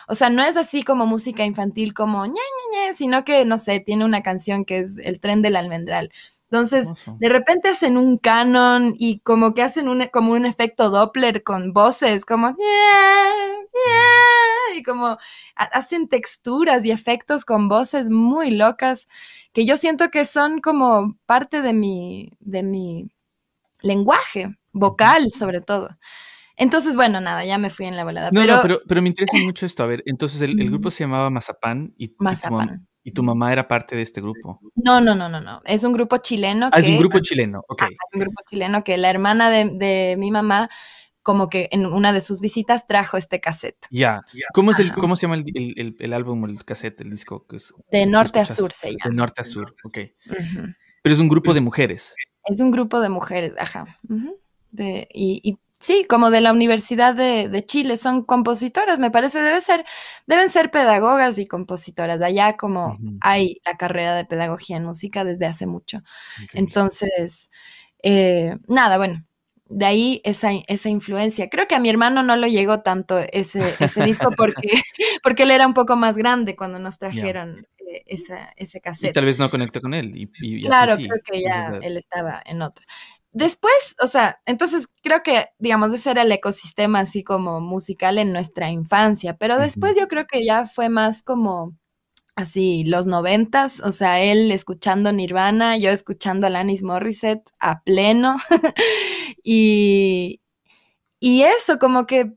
O 0.08 0.16
sea, 0.16 0.30
no 0.30 0.44
es 0.44 0.58
así 0.58 0.84
como 0.84 1.06
música 1.06 1.46
infantil 1.46 1.94
como 1.94 2.26
ña, 2.26 2.34
ña, 2.34 2.88
ña, 2.88 2.94
sino 2.94 3.24
que, 3.24 3.46
no 3.46 3.58
sé, 3.58 3.80
tiene 3.80 4.06
una 4.06 4.24
canción 4.24 4.66
que 4.66 4.80
es 4.80 4.98
El 4.98 5.20
tren 5.20 5.42
del 5.42 5.56
almendral. 5.56 6.12
Entonces, 6.52 6.86
de 7.18 7.30
repente 7.30 7.70
hacen 7.70 7.96
un 7.96 8.18
canon 8.18 8.94
y 8.98 9.20
como 9.20 9.54
que 9.54 9.64
hacen 9.64 9.88
un, 9.88 10.04
como 10.12 10.34
un 10.34 10.46
efecto 10.46 10.90
Doppler 10.90 11.44
con 11.44 11.72
voces, 11.72 12.26
como 12.26 12.58
y 14.76 14.84
como 14.84 15.18
hacen 15.56 16.10
texturas 16.10 16.86
y 16.86 16.92
efectos 16.92 17.46
con 17.46 17.70
voces 17.70 18.10
muy 18.10 18.52
locas 18.52 19.08
que 19.54 19.66
yo 19.66 19.78
siento 19.78 20.10
que 20.10 20.26
son 20.26 20.60
como 20.60 21.18
parte 21.26 21.62
de 21.62 21.72
mi, 21.72 22.34
de 22.42 22.64
mi 22.64 23.10
lenguaje 23.82 24.58
vocal, 24.74 25.32
sobre 25.32 25.62
todo. 25.62 25.98
Entonces, 26.58 26.98
bueno, 26.98 27.22
nada, 27.22 27.46
ya 27.46 27.58
me 27.58 27.70
fui 27.70 27.86
en 27.86 27.96
la 27.96 28.04
volada. 28.04 28.30
No, 28.34 28.42
pero... 28.42 28.58
No, 28.58 28.80
pero, 28.86 29.02
me 29.02 29.08
interesa 29.08 29.38
mucho 29.46 29.66
esto. 29.66 29.84
A 29.84 29.88
ver, 29.88 30.04
entonces 30.06 30.42
el, 30.42 30.56
grupo 30.70 30.92
se 30.92 31.06
llamaba 31.06 31.30
Mazapán 31.30 31.94
y, 31.98 32.14
Mazapán. 32.20 32.90
¿Y 33.04 33.12
tu 33.12 33.24
mamá 33.24 33.52
era 33.52 33.68
parte 33.68 33.96
de 33.96 34.04
este 34.04 34.22
grupo? 34.22 34.60
No, 34.76 35.02
no, 35.02 35.16
no, 35.16 35.28
no, 35.28 35.42
no. 35.42 35.62
Es 35.66 35.84
un 35.84 35.92
grupo 35.94 36.18
chileno. 36.18 36.70
Ah, 36.72 36.80
es 36.80 36.88
un 36.88 37.00
grupo 37.00 37.20
chileno, 37.20 37.64
ok. 37.68 37.84
es 37.84 38.14
un 38.14 38.20
grupo 38.20 38.42
chileno 38.48 38.84
que 38.84 38.98
la 38.98 39.10
hermana 39.10 39.50
de, 39.50 40.16
mi 40.20 40.30
mamá, 40.30 40.70
como 41.24 41.50
que 41.50 41.68
en 41.72 41.86
una 41.88 42.14
de 42.14 42.22
sus 42.22 42.42
visitas, 42.42 42.86
trajo 42.86 43.18
este 43.18 43.40
cassette. 43.40 43.88
Ya. 43.90 44.22
¿Cómo, 44.54 44.72
es 44.72 44.80
el, 44.80 44.92
¿Cómo 44.92 45.16
se 45.16 45.24
llama 45.24 45.36
el, 45.36 45.96
el, 45.98 46.14
álbum, 46.14 46.46
el 46.46 46.64
cassette, 46.64 47.02
el 47.02 47.10
disco? 47.10 47.48
Que 47.48 47.56
es, 47.56 47.74
de 47.92 48.06
norte 48.06 48.40
a 48.40 48.46
sur 48.46 48.72
se 48.72 48.90
llama. 48.90 49.10
De 49.10 49.16
norte 49.16 49.42
a 49.42 49.46
sur, 49.46 49.76
ok. 49.84 49.98
Pero 51.02 51.16
es 51.16 51.20
un 51.20 51.28
grupo 51.28 51.54
de 51.56 51.62
mujeres. 51.62 52.16
Es 52.46 52.60
un 52.60 52.72
grupo 52.72 53.00
de 53.00 53.10
mujeres, 53.10 53.56
ajá. 53.58 53.98
de, 54.72 55.08
y 55.12 55.58
Sí, 55.82 56.06
como 56.08 56.30
de 56.30 56.42
la 56.42 56.52
Universidad 56.52 57.16
de, 57.16 57.66
Chile, 57.66 57.98
son 57.98 58.24
compositoras, 58.24 59.00
me 59.00 59.10
parece, 59.10 59.40
debe 59.40 59.62
ser, 59.62 59.84
deben 60.28 60.52
ser 60.52 60.70
pedagogas 60.70 61.40
y 61.40 61.48
compositoras. 61.48 62.20
De 62.20 62.28
allá 62.28 62.56
como 62.56 62.98
hay 63.20 63.62
la 63.66 63.76
carrera 63.78 64.16
de 64.16 64.26
pedagogía 64.26 64.78
en 64.78 64.86
música 64.86 65.24
desde 65.24 65.48
hace 65.48 65.66
mucho. 65.66 66.04
Entonces, 66.54 67.50
eh, 68.04 68.58
nada, 68.68 68.98
bueno, 68.98 69.26
de 69.66 69.86
ahí 69.86 70.22
esa, 70.24 70.52
esa, 70.68 70.90
influencia. 70.90 71.50
Creo 71.50 71.68
que 71.68 71.76
a 71.76 71.80
mi 71.80 71.90
hermano 71.90 72.22
no 72.22 72.36
lo 72.36 72.46
llegó 72.46 72.82
tanto 72.82 73.18
ese, 73.32 73.74
ese 73.80 74.04
disco 74.04 74.30
porque, 74.38 74.70
porque 75.24 75.44
él 75.44 75.52
era 75.52 75.66
un 75.66 75.74
poco 75.74 75.96
más 75.96 76.16
grande 76.16 76.56
cuando 76.56 76.78
nos 76.78 77.00
trajeron 77.00 77.66
eh, 77.92 78.04
ese 78.06 78.82
cassette. 78.82 79.12
Y 79.12 79.14
tal 79.14 79.26
vez 79.26 79.40
no 79.40 79.50
conectó 79.50 79.82
con 79.82 79.96
él. 79.96 80.30
claro, 80.64 80.96
creo 80.96 81.22
que 81.24 81.42
ya 81.42 81.80
él 81.82 81.98
estaba 81.98 82.42
en 82.46 82.62
otra. 82.62 82.86
Después, 83.34 83.96
o 84.04 84.08
sea, 84.08 84.42
entonces 84.46 84.88
creo 85.04 85.24
que, 85.24 85.46
digamos, 85.58 85.94
ese 85.94 86.12
era 86.12 86.24
el 86.24 86.32
ecosistema 86.34 87.00
así 87.00 87.24
como 87.24 87.62
musical 87.62 88.18
en 88.18 88.34
nuestra 88.34 88.70
infancia, 88.70 89.38
pero 89.38 89.58
después 89.58 89.96
yo 89.98 90.08
creo 90.10 90.26
que 90.28 90.44
ya 90.46 90.68
fue 90.68 90.90
más 90.90 91.24
como 91.24 91.78
así 92.36 92.84
los 92.86 93.08
noventas, 93.08 93.82
o 93.82 93.92
sea, 93.94 94.22
él 94.22 94.52
escuchando 94.52 95.12
Nirvana, 95.14 95.78
yo 95.78 95.92
escuchando 95.92 96.48
Alanis 96.48 96.84
Morissette 96.84 97.52
a 97.60 97.84
pleno. 97.84 98.38
Y, 99.44 100.42
y 101.20 101.44
eso, 101.44 101.80
como 101.80 102.06
que 102.08 102.34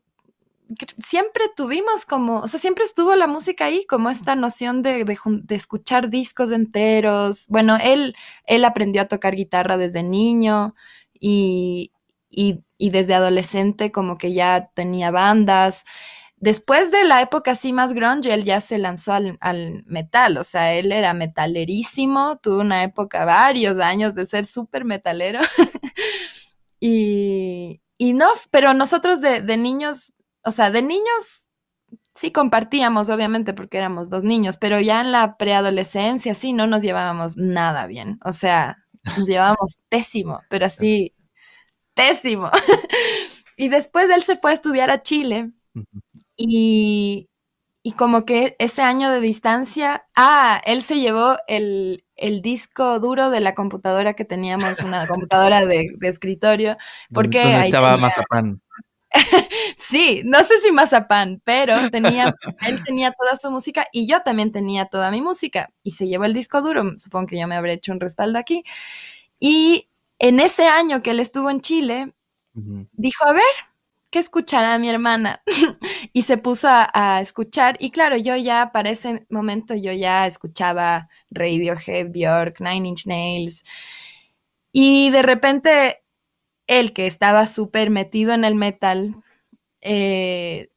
siempre 0.98 1.44
tuvimos 1.56 2.06
como, 2.06 2.40
o 2.40 2.48
sea, 2.48 2.58
siempre 2.58 2.84
estuvo 2.84 3.14
la 3.14 3.26
música 3.26 3.66
ahí, 3.66 3.84
como 3.86 4.10
esta 4.10 4.34
noción 4.36 4.82
de, 4.82 5.04
de, 5.04 5.54
escuchar 5.54 6.10
discos 6.10 6.50
enteros. 6.52 7.46
Bueno, 7.48 7.76
él, 7.82 8.14
él 8.46 8.64
aprendió 8.64 9.02
a 9.02 9.08
tocar 9.08 9.34
guitarra 9.34 9.76
desde 9.76 10.02
niño 10.02 10.74
y, 11.18 11.92
y, 12.30 12.62
desde 12.90 13.14
adolescente 13.14 13.90
como 13.92 14.18
que 14.18 14.32
ya 14.32 14.70
tenía 14.74 15.10
bandas. 15.10 15.84
Después 16.36 16.90
de 16.90 17.04
la 17.04 17.22
época 17.22 17.52
así 17.52 17.72
más 17.72 17.92
grunge, 17.94 18.32
él 18.34 18.44
ya 18.44 18.60
se 18.60 18.78
lanzó 18.78 19.14
al, 19.14 19.38
al, 19.40 19.84
metal, 19.86 20.36
o 20.36 20.44
sea, 20.44 20.74
él 20.74 20.92
era 20.92 21.14
metalerísimo, 21.14 22.38
tuvo 22.42 22.60
una 22.60 22.82
época, 22.84 23.24
varios 23.24 23.78
años 23.78 24.14
de 24.14 24.26
ser 24.26 24.44
súper 24.44 24.84
metalero. 24.84 25.40
y, 26.80 27.80
y 27.96 28.12
no, 28.12 28.28
pero 28.50 28.74
nosotros 28.74 29.20
de, 29.20 29.40
de 29.40 29.56
niños 29.56 30.13
o 30.44 30.50
sea, 30.50 30.70
de 30.70 30.82
niños 30.82 31.50
sí 32.14 32.30
compartíamos, 32.30 33.10
obviamente, 33.10 33.54
porque 33.54 33.78
éramos 33.78 34.08
dos 34.08 34.22
niños, 34.22 34.56
pero 34.56 34.80
ya 34.80 35.00
en 35.00 35.12
la 35.12 35.36
preadolescencia 35.36 36.34
sí 36.34 36.52
no 36.52 36.66
nos 36.66 36.82
llevábamos 36.82 37.36
nada 37.36 37.86
bien. 37.86 38.18
O 38.24 38.32
sea, 38.32 38.78
nos 39.04 39.26
llevábamos 39.26 39.78
pésimo, 39.88 40.40
pero 40.48 40.66
así, 40.66 41.14
pésimo. 41.94 42.50
y 43.56 43.68
después 43.68 44.08
él 44.10 44.22
se 44.22 44.36
fue 44.36 44.52
a 44.52 44.54
estudiar 44.54 44.90
a 44.90 45.02
Chile 45.02 45.52
y, 46.36 47.28
y 47.82 47.92
como 47.92 48.24
que 48.24 48.56
ese 48.58 48.82
año 48.82 49.10
de 49.10 49.20
distancia, 49.20 50.06
ah, 50.14 50.62
él 50.64 50.82
se 50.82 51.00
llevó 51.00 51.36
el, 51.48 52.04
el 52.16 52.42
disco 52.42 53.00
duro 53.00 53.30
de 53.30 53.40
la 53.40 53.54
computadora 53.54 54.14
que 54.14 54.24
teníamos, 54.24 54.80
una 54.80 55.06
computadora 55.06 55.66
de, 55.66 55.88
escritorio, 56.02 56.76
porque 57.12 57.40
ahí 57.40 57.66
estaba 57.66 57.96
Mazapán. 57.96 58.60
sí, 59.76 60.22
no 60.24 60.42
sé 60.42 60.60
si 60.60 60.72
Mazapán, 60.72 61.40
pero 61.44 61.90
tenía, 61.90 62.34
él 62.66 62.82
tenía 62.84 63.12
toda 63.12 63.36
su 63.36 63.50
música 63.50 63.86
y 63.92 64.06
yo 64.06 64.20
también 64.22 64.52
tenía 64.52 64.86
toda 64.86 65.10
mi 65.10 65.20
música 65.20 65.70
y 65.82 65.92
se 65.92 66.08
llevó 66.08 66.24
el 66.24 66.34
disco 66.34 66.62
duro, 66.62 66.84
supongo 66.98 67.28
que 67.28 67.38
yo 67.38 67.46
me 67.46 67.56
habré 67.56 67.74
hecho 67.74 67.92
un 67.92 68.00
respaldo 68.00 68.38
aquí. 68.38 68.64
Y 69.38 69.88
en 70.18 70.40
ese 70.40 70.66
año 70.66 71.02
que 71.02 71.10
él 71.10 71.20
estuvo 71.20 71.50
en 71.50 71.60
Chile, 71.60 72.14
dijo, 72.52 73.26
a 73.26 73.32
ver, 73.32 73.42
¿qué 74.10 74.20
escuchará 74.20 74.78
mi 74.78 74.88
hermana? 74.88 75.42
y 76.12 76.22
se 76.22 76.38
puso 76.38 76.68
a, 76.70 77.20
escuchar. 77.20 77.76
Y 77.80 77.90
claro, 77.90 78.16
yo 78.16 78.36
ya 78.36 78.70
para 78.72 78.90
ese 78.90 79.26
momento 79.28 79.74
yo 79.74 79.92
ya 79.92 80.26
escuchaba 80.26 81.08
Radiohead, 81.30 82.10
Björk, 82.10 82.60
Nine 82.60 82.88
Inch 82.88 83.06
Nails. 83.06 83.64
Y 84.72 85.10
de 85.10 85.22
repente, 85.22 86.03
él 86.66 86.92
que 86.92 87.06
estaba 87.06 87.46
súper 87.46 87.90
metido 87.90 88.32
en 88.32 88.44
el 88.44 88.54
metal, 88.54 89.14
eh, 89.80 90.68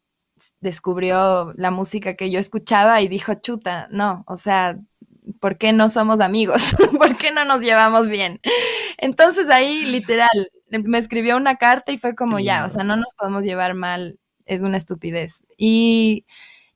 descubrió 0.60 1.54
la 1.56 1.72
música 1.72 2.16
que 2.16 2.30
yo 2.32 2.40
escuchaba 2.40 3.02
y 3.02 3.08
dijo, 3.08 3.34
chuta, 3.36 3.88
no, 3.92 4.24
o 4.28 4.38
sea, 4.38 4.80
¿por 5.40 5.58
qué 5.58 5.74
no 5.74 5.90
somos 5.90 6.20
amigos? 6.20 6.76
¿Por 6.98 7.18
qué 7.18 7.32
no 7.32 7.46
nos 7.46 7.62
llevamos 7.62 8.10
bien? 8.10 8.40
Entonces 8.98 9.50
ahí, 9.50 9.86
literal, 9.86 10.30
me 10.70 10.98
escribió 10.98 11.38
una 11.38 11.56
carta 11.58 11.92
y 11.92 11.98
fue 11.98 12.16
como, 12.16 12.40
ya, 12.40 12.66
o 12.66 12.70
sea, 12.70 12.84
no 12.84 12.96
nos 12.96 13.14
podemos 13.16 13.44
llevar 13.44 13.74
mal, 13.74 14.20
es 14.46 14.62
una 14.62 14.78
estupidez. 14.78 15.44
Y, 15.58 16.26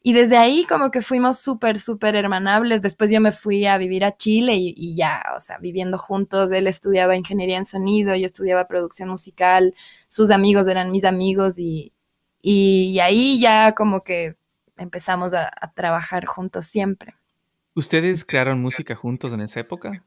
desde 0.03 0.37
ahí 0.37 0.65
como 0.67 0.89
que 0.89 1.01
fuimos 1.01 1.39
súper, 1.39 1.77
súper 1.77 2.15
hermanables. 2.15 2.81
Después 2.81 3.11
yo 3.11 3.21
me 3.21 3.31
fui 3.31 3.65
a 3.67 3.77
vivir 3.77 4.03
a 4.03 4.17
Chile 4.17 4.53
y, 4.55 4.95
ya, 4.95 5.21
o 5.37 5.39
sea, 5.39 5.59
viviendo 5.59 5.97
juntos. 5.97 6.51
Él 6.51 6.67
estudiaba 6.67 7.15
ingeniería 7.15 7.57
en 7.57 7.65
sonido, 7.65 8.15
yo 8.15 8.25
estudiaba 8.25 8.67
producción 8.67 9.09
musical, 9.09 9.75
sus 10.07 10.31
amigos 10.31 10.67
eran 10.67 10.91
mis 10.91 11.03
amigos 11.03 11.59
y, 11.59 11.93
y 12.41 12.99
ahí 12.99 13.39
ya 13.39 13.73
como 13.73 14.03
que 14.03 14.35
empezamos 14.77 15.33
a 15.33 15.51
trabajar 15.75 16.25
juntos 16.25 16.65
siempre. 16.65 17.15
¿Ustedes 17.73 18.25
crearon 18.25 18.61
música 18.61 18.95
juntos 18.95 19.31
en 19.31 19.39
esa 19.39 19.61
época? 19.61 20.03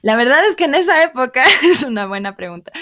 La 0.00 0.16
verdad 0.16 0.46
es 0.48 0.56
que 0.56 0.64
en 0.64 0.74
esa 0.74 1.04
época, 1.04 1.44
es 1.70 1.82
una 1.82 2.06
buena 2.06 2.36
pregunta, 2.36 2.72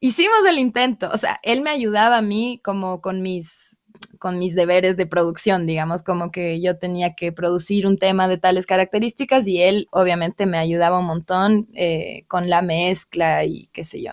hicimos 0.00 0.38
el 0.48 0.58
intento, 0.58 1.10
o 1.12 1.18
sea, 1.18 1.38
él 1.42 1.60
me 1.60 1.70
ayudaba 1.70 2.18
a 2.18 2.22
mí 2.22 2.60
como 2.64 3.02
con 3.02 3.20
mis 3.20 3.75
con 4.18 4.38
mis 4.38 4.54
deberes 4.54 4.96
de 4.96 5.06
producción, 5.06 5.66
digamos, 5.66 6.02
como 6.02 6.30
que 6.30 6.60
yo 6.60 6.78
tenía 6.78 7.14
que 7.14 7.32
producir 7.32 7.86
un 7.86 7.98
tema 7.98 8.28
de 8.28 8.38
tales 8.38 8.66
características 8.66 9.46
y 9.46 9.62
él 9.62 9.88
obviamente 9.90 10.46
me 10.46 10.58
ayudaba 10.58 10.98
un 10.98 11.06
montón 11.06 11.68
eh, 11.74 12.24
con 12.28 12.48
la 12.48 12.62
mezcla 12.62 13.44
y 13.44 13.68
qué 13.72 13.84
sé 13.84 14.02
yo. 14.02 14.12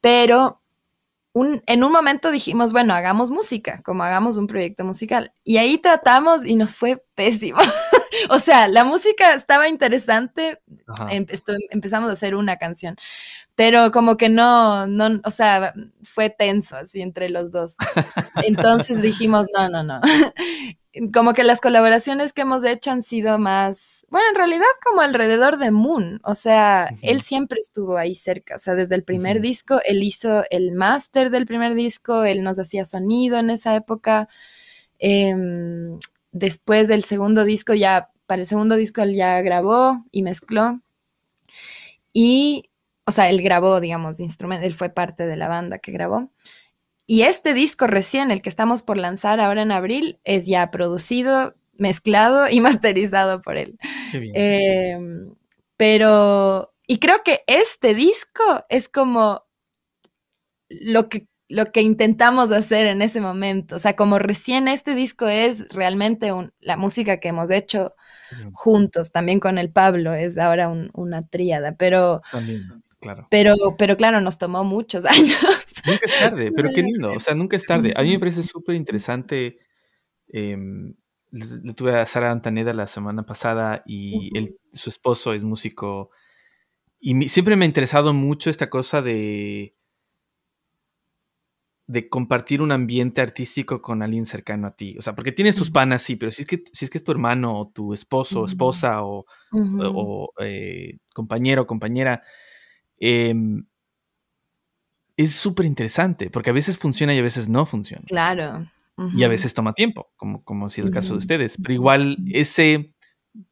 Pero 0.00 0.60
en 1.34 1.82
un 1.82 1.90
momento 1.90 2.30
dijimos, 2.30 2.70
bueno, 2.70 2.94
hagamos 2.94 3.30
música, 3.30 3.82
como 3.82 4.04
hagamos 4.04 4.36
un 4.36 4.46
proyecto 4.46 4.84
musical. 4.84 5.32
Y 5.42 5.56
ahí 5.56 5.78
tratamos 5.78 6.44
y 6.44 6.54
nos 6.54 6.76
fue 6.76 7.04
pésimo. 7.16 7.58
o 8.30 8.38
sea, 8.38 8.68
la 8.68 8.84
música 8.84 9.34
estaba 9.34 9.68
interesante, 9.68 10.60
empezamos 11.10 12.08
a 12.08 12.12
hacer 12.12 12.36
una 12.36 12.56
canción, 12.56 12.96
pero 13.56 13.92
como 13.92 14.16
que 14.16 14.28
no, 14.28 14.86
no, 14.86 15.20
o 15.24 15.30
sea, 15.30 15.74
fue 16.02 16.30
tenso 16.30 16.76
así 16.76 17.02
entre 17.02 17.28
los 17.28 17.50
dos. 17.50 17.76
Entonces 18.44 19.00
dijimos, 19.00 19.46
no, 19.56 19.68
no, 19.68 19.82
no. 19.82 20.00
como 21.12 21.32
que 21.32 21.42
las 21.42 21.60
colaboraciones 21.60 22.32
que 22.32 22.42
hemos 22.42 22.64
hecho 22.64 22.90
han 22.90 23.02
sido 23.02 23.38
más, 23.38 24.06
bueno, 24.10 24.26
en 24.30 24.36
realidad 24.36 24.64
como 24.84 25.00
alrededor 25.00 25.58
de 25.58 25.70
Moon, 25.70 26.20
o 26.24 26.34
sea, 26.34 26.90
él 27.02 27.20
siempre 27.20 27.58
estuvo 27.60 27.96
ahí 27.96 28.14
cerca, 28.14 28.56
o 28.56 28.58
sea, 28.58 28.74
desde 28.74 28.94
el 28.94 29.04
primer 29.04 29.40
disco, 29.40 29.80
él 29.86 30.02
hizo 30.02 30.44
el 30.50 30.72
máster 30.72 31.30
del 31.30 31.46
primer 31.46 31.74
disco, 31.74 32.24
él 32.24 32.42
nos 32.44 32.58
hacía 32.58 32.84
sonido 32.84 33.38
en 33.38 33.50
esa 33.50 33.74
época. 33.74 34.28
Em, 34.98 35.98
después 36.32 36.88
del 36.88 37.04
segundo 37.04 37.44
disco, 37.44 37.74
ya, 37.74 38.10
para 38.26 38.40
el 38.42 38.46
segundo 38.46 38.76
disco 38.76 39.02
él 39.02 39.14
ya 39.14 39.40
grabó 39.42 40.04
y 40.12 40.22
mezcló. 40.22 40.80
Y, 42.12 42.70
o 43.06 43.12
sea, 43.12 43.28
él 43.28 43.42
grabó, 43.42 43.80
digamos, 43.80 44.20
instrumento, 44.20 44.66
él 44.66 44.74
fue 44.74 44.88
parte 44.88 45.26
de 45.26 45.36
la 45.36 45.48
banda 45.48 45.78
que 45.78 45.92
grabó. 45.92 46.30
Y 47.06 47.22
este 47.22 47.52
disco 47.52 47.86
recién, 47.86 48.30
el 48.30 48.40
que 48.40 48.48
estamos 48.48 48.82
por 48.82 48.96
lanzar 48.96 49.40
ahora 49.40 49.62
en 49.62 49.72
abril, 49.72 50.18
es 50.24 50.46
ya 50.46 50.70
producido, 50.70 51.54
mezclado 51.74 52.48
y 52.48 52.60
masterizado 52.60 53.42
por 53.42 53.56
él. 53.56 53.78
Em, 54.12 55.34
pero, 55.76 56.72
y 56.86 56.98
creo 56.98 57.22
que 57.24 57.42
este 57.46 57.94
disco 57.94 58.42
es 58.68 58.88
como 58.88 59.44
lo 60.68 61.10
que, 61.10 61.28
lo 61.48 61.66
que 61.66 61.82
intentamos 61.82 62.50
hacer 62.52 62.86
en 62.86 63.02
ese 63.02 63.20
momento. 63.20 63.76
O 63.76 63.78
sea, 63.78 63.96
como 63.96 64.18
recién 64.18 64.66
este 64.66 64.94
disco 64.94 65.26
es 65.28 65.68
realmente 65.68 66.30
la 66.60 66.76
música 66.78 67.20
que 67.20 67.28
hemos 67.28 67.50
hecho 67.50 67.94
juntos, 68.52 69.12
también 69.12 69.40
con 69.40 69.58
el 69.58 69.70
Pablo, 69.70 70.14
es 70.14 70.38
ahora 70.38 70.72
una 70.94 71.26
tríada, 71.28 71.76
pero... 71.76 72.22
También. 72.32 72.83
Pero, 73.30 73.54
pero 73.78 73.96
claro, 73.96 74.20
nos 74.20 74.38
tomó 74.38 74.64
muchos 74.64 75.04
años. 75.06 75.38
Nunca 75.86 76.06
es 76.06 76.18
tarde, 76.18 76.52
pero 76.54 76.70
qué 76.74 76.82
lindo. 76.82 77.12
O 77.12 77.20
sea, 77.20 77.34
nunca 77.34 77.56
es 77.56 77.64
tarde. 77.64 77.92
A 77.96 78.02
mí 78.02 78.10
me 78.10 78.18
parece 78.18 78.42
súper 78.42 78.74
interesante. 78.74 79.58
Em, 80.28 80.94
le, 81.30 81.74
tuve 81.74 81.98
a 81.98 82.06
Sara 82.06 82.30
Antaneda 82.30 82.72
la 82.72 82.86
semana 82.86 83.24
pasada 83.24 83.82
y 83.86 84.30
su 84.72 84.90
esposo 84.90 85.32
es 85.32 85.42
músico. 85.42 86.10
Y 87.00 87.28
siempre 87.28 87.56
me 87.56 87.64
ha 87.64 87.68
interesado 87.68 88.14
mucho 88.14 88.50
esta 88.50 88.70
cosa 88.70 89.02
de, 89.02 89.74
de 91.86 92.08
compartir 92.08 92.62
un 92.62 92.72
ambiente 92.72 93.20
artístico 93.20 93.82
con 93.82 94.02
alguien 94.02 94.26
cercano 94.26 94.68
a 94.68 94.74
ti. 94.74 94.96
O 94.98 95.02
sea, 95.02 95.14
porque 95.14 95.32
tienes 95.32 95.54
tus 95.54 95.70
panas, 95.70 96.02
sí, 96.02 96.16
pero 96.16 96.32
si 96.32 96.42
es 96.42 96.48
que, 96.48 96.64
si 96.72 96.86
es, 96.86 96.90
que 96.90 96.98
es 96.98 97.04
tu 97.04 97.12
hermano 97.12 97.60
o 97.60 97.68
tu 97.68 97.92
esposo, 97.92 98.44
esposa 98.44 99.04
o, 99.04 99.26
o, 99.52 100.32
eh, 100.40 100.98
compañero 101.12 101.62
o 101.62 101.66
compañera, 101.66 102.22
Em, 103.06 103.66
es 105.18 105.34
súper 105.34 105.66
interesante, 105.66 106.30
porque 106.30 106.48
a 106.48 106.54
veces 106.54 106.78
funciona 106.78 107.14
y 107.14 107.18
a 107.18 107.22
veces 107.22 107.50
no 107.50 107.66
funciona. 107.66 108.02
Claro. 108.06 108.66
Y 109.14 109.24
a 109.24 109.28
veces 109.28 109.52
toma 109.52 109.74
tiempo, 109.74 110.10
como, 110.16 110.42
como 110.42 110.70
si 110.70 110.80
el 110.80 110.90
caso 110.90 111.12
de 111.12 111.18
ustedes. 111.18 111.58
Pero 111.60 111.74
igual 111.74 112.16
ese 112.32 112.94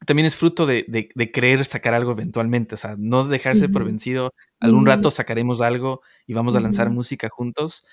también 0.06 0.24
es 0.24 0.36
fruto 0.36 0.64
de, 0.64 0.86
de, 0.88 1.30
querer 1.32 1.66
sacar 1.66 1.92
algo 1.92 2.12
eventualmente, 2.12 2.76
o 2.76 2.78
sea, 2.78 2.94
no 2.98 3.26
dejarse 3.26 3.68
por 3.68 3.84
vencido. 3.84 4.32
Algún 4.58 4.86
rato 4.86 5.10
sacaremos 5.10 5.60
algo 5.60 6.00
y 6.26 6.32
vamos 6.32 6.56
a 6.56 6.60
lanzar 6.60 6.88
música 6.88 7.28
juntos. 7.28 7.84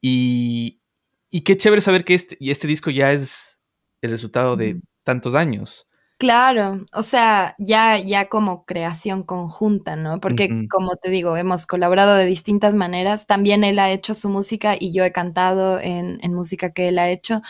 Y, 0.00 0.80
y 1.30 1.40
qué 1.40 1.56
chévere 1.56 1.80
saber 1.80 2.04
que 2.04 2.14
este, 2.14 2.36
y 2.38 2.52
este 2.52 2.68
disco 2.68 2.90
ya 2.90 3.12
es 3.12 3.60
el 4.02 4.10
resultado 4.10 4.54
de 4.54 4.80
tantos 5.02 5.34
años. 5.34 5.88
Claro, 6.22 6.86
o 6.92 7.02
sea, 7.02 7.56
ya, 7.58 7.98
ya 7.98 8.28
como 8.28 8.64
creación 8.64 9.24
conjunta, 9.24 9.96
¿no? 9.96 10.20
Porque 10.20 10.68
como 10.70 10.94
te 10.94 11.10
digo, 11.10 11.36
hemos 11.36 11.66
colaborado 11.66 12.14
de 12.14 12.26
distintas 12.26 12.76
maneras. 12.76 13.26
También 13.26 13.64
él 13.64 13.80
ha 13.80 13.90
hecho 13.90 14.14
su 14.14 14.28
música 14.28 14.76
y 14.78 14.92
yo 14.92 15.02
he 15.02 15.10
cantado 15.10 15.80
en, 15.80 16.20
música 16.32 16.72
que 16.72 16.86
él 16.86 17.00
ha 17.00 17.10
hecho, 17.10 17.42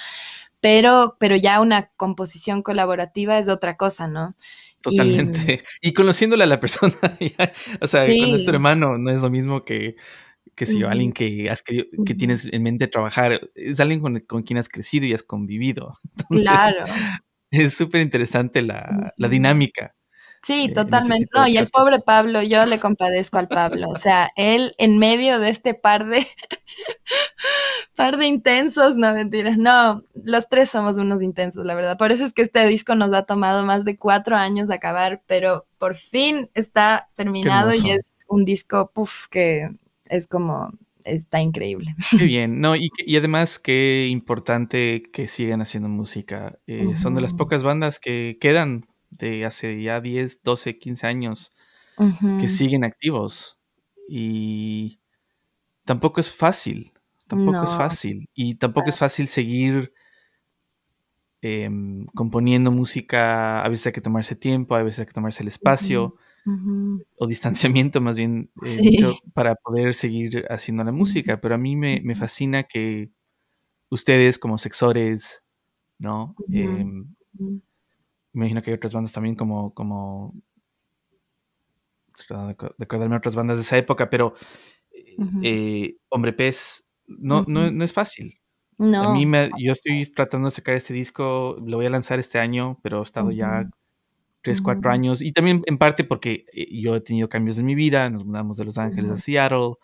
pero, 0.62 1.18
pero 1.20 1.36
ya 1.36 1.60
una 1.60 1.90
composición 1.98 2.62
colaborativa 2.62 3.38
es 3.38 3.50
otra 3.50 3.76
cosa, 3.76 4.08
¿no? 4.08 4.34
Totalmente. 4.80 5.64
Y, 5.82 5.92
conociéndole 5.92 6.44
a 6.44 6.46
la 6.46 6.58
persona, 6.58 6.94
o 7.82 7.86
sea, 7.86 8.06
con 8.06 8.30
nuestro 8.30 8.54
hermano 8.54 8.96
no 8.96 9.10
es 9.10 9.20
lo 9.20 9.28
mismo 9.28 9.66
que, 9.66 9.96
que 10.54 10.64
si 10.64 10.78
yo, 10.78 10.88
alguien 10.88 11.12
que, 11.12 11.50
has 11.50 11.62
que 11.62 12.14
tienes 12.14 12.48
en 12.50 12.62
mente 12.62 12.88
trabajar, 12.88 13.50
es 13.54 13.80
alguien 13.80 14.00
con, 14.00 14.18
con, 14.20 14.44
quien 14.44 14.58
has 14.58 14.70
crecido 14.70 15.04
y 15.04 15.12
has 15.12 15.22
convivido. 15.22 15.92
claro 16.30 16.86
es 17.52 17.74
súper 17.74 18.00
interesante 18.00 18.62
la, 18.62 19.12
dinámica. 19.16 19.94
Sí, 20.44 20.72
totalmente. 20.74 21.30
No, 21.36 21.46
y 21.46 21.56
el 21.56 21.68
pobre 21.68 22.00
Pablo, 22.00 22.42
yo 22.42 22.66
le 22.66 22.80
compadezco 22.80 23.38
al 23.38 23.46
Pablo. 23.46 23.88
O 23.88 23.94
sea, 23.94 24.28
él 24.34 24.74
en 24.78 24.98
medio 24.98 25.38
de 25.38 25.50
este 25.50 25.74
par 25.74 26.04
de 26.04 26.26
par 27.94 28.16
de 28.16 28.26
intensos, 28.26 28.96
no 28.96 29.12
mentiras. 29.12 29.56
No, 29.56 30.02
los 30.14 30.48
tres 30.48 30.68
somos 30.68 30.96
unos 30.96 31.22
intensos, 31.22 31.64
la 31.64 31.76
verdad. 31.76 31.96
Por 31.96 32.10
eso 32.10 32.24
es 32.24 32.32
que 32.32 32.42
este 32.42 32.66
disco 32.66 32.96
nos 32.96 33.12
ha 33.14 33.22
tomado 33.22 33.64
más 33.64 33.84
de 33.84 33.96
cuatro 33.96 34.34
años 34.34 34.68
acabar, 34.70 35.22
pero 35.28 35.66
por 35.78 35.94
fin 35.94 36.50
está 36.54 37.08
terminado 37.14 37.72
y 37.72 37.90
es 37.90 38.04
un 38.26 38.44
disco, 38.44 38.90
puff, 38.92 39.28
que 39.28 39.70
es 40.06 40.26
como 40.26 40.72
está 41.04 41.40
increíble. 41.40 41.94
Qué 42.10 42.24
bien, 42.24 42.60
no, 42.60 42.76
y, 42.76 42.90
y 42.98 43.16
además 43.16 43.58
qué 43.58 44.08
importante 44.10 45.02
que 45.12 45.28
sigan 45.28 45.60
haciendo 45.60 45.88
música. 45.88 46.58
Eh, 46.66 46.96
son 46.96 47.14
de 47.14 47.20
las 47.20 47.32
pocas 47.32 47.62
bandas 47.62 47.98
que 48.00 48.38
quedan 48.40 48.86
de 49.10 49.44
hace 49.44 49.82
ya 49.82 50.00
10, 50.00 50.42
12, 50.42 50.78
15 50.78 51.06
años 51.06 51.52
que 52.40 52.48
siguen 52.48 52.84
activos. 52.84 53.58
Y 54.08 55.00
tampoco 55.84 56.20
es 56.20 56.32
fácil, 56.34 56.92
tampoco 57.28 57.64
es 57.64 57.70
fácil. 57.70 58.28
Y 58.34 58.56
tampoco 58.56 58.88
es 58.88 58.98
fácil 58.98 59.28
seguir 59.28 59.92
em, 61.40 62.06
componiendo 62.14 62.70
música. 62.70 63.62
A 63.62 63.68
veces 63.68 63.88
hay 63.88 63.92
que 63.92 64.00
tomarse 64.00 64.34
tiempo, 64.34 64.74
a 64.74 64.82
veces 64.82 65.00
hay 65.00 65.06
que 65.06 65.12
tomarse 65.12 65.42
el 65.42 65.48
espacio. 65.48 66.16
O 66.44 67.26
distanciamiento 67.26 68.00
más 68.00 68.16
bien 68.16 68.50
eh, 68.66 69.12
para 69.32 69.54
poder 69.54 69.94
seguir 69.94 70.44
haciendo 70.50 70.82
la 70.82 70.92
música, 70.92 71.40
pero 71.40 71.54
a 71.54 71.58
mí 71.58 71.76
me, 71.76 72.14
fascina 72.16 72.64
que 72.64 73.10
ustedes 73.90 74.38
como 74.38 74.58
sexores, 74.58 75.44
¿no? 75.98 76.34
Em, 76.50 77.14
me 77.38 77.60
imagino 78.32 78.62
que 78.62 78.70
hay 78.70 78.76
otras 78.76 78.92
bandas 78.92 79.12
también 79.12 79.36
como, 79.36 79.72
como 79.72 80.34
de 82.28 82.84
acordarme 82.84 83.16
otras 83.16 83.36
bandas 83.36 83.58
de 83.58 83.62
esa 83.62 83.78
época, 83.78 84.10
pero 84.10 84.34
eh, 85.42 85.96
Hombre 86.08 86.32
Pez 86.32 86.84
no, 87.06 87.44
no, 87.46 87.70
no, 87.70 87.84
es 87.84 87.92
fácil. 87.92 88.40
No. 88.78 89.10
A 89.10 89.12
mí 89.12 89.26
me, 89.26 89.50
yo 89.58 89.72
estoy 89.72 90.06
tratando 90.06 90.48
de 90.48 90.54
sacar 90.54 90.74
este 90.74 90.94
disco, 90.94 91.56
lo 91.64 91.76
voy 91.76 91.86
a 91.86 91.90
lanzar 91.90 92.18
este 92.18 92.38
año, 92.38 92.80
pero 92.82 93.00
he 93.00 93.02
estado 93.02 93.30
ya 93.30 93.68
tres, 94.42 94.60
cuatro 94.60 94.90
años, 94.90 95.22
y 95.22 95.32
también 95.32 95.62
en 95.66 95.78
parte 95.78 96.04
porque 96.04 96.44
eh, 96.52 96.80
yo 96.80 96.96
he 96.96 97.00
tenido 97.00 97.28
cambios 97.28 97.58
en 97.58 97.66
mi 97.66 97.74
vida, 97.74 98.10
nos 98.10 98.24
mudamos 98.24 98.56
de 98.56 98.64
Los 98.64 98.78
Ángeles 98.78 99.10
a 99.10 99.16
Seattle, 99.16 99.74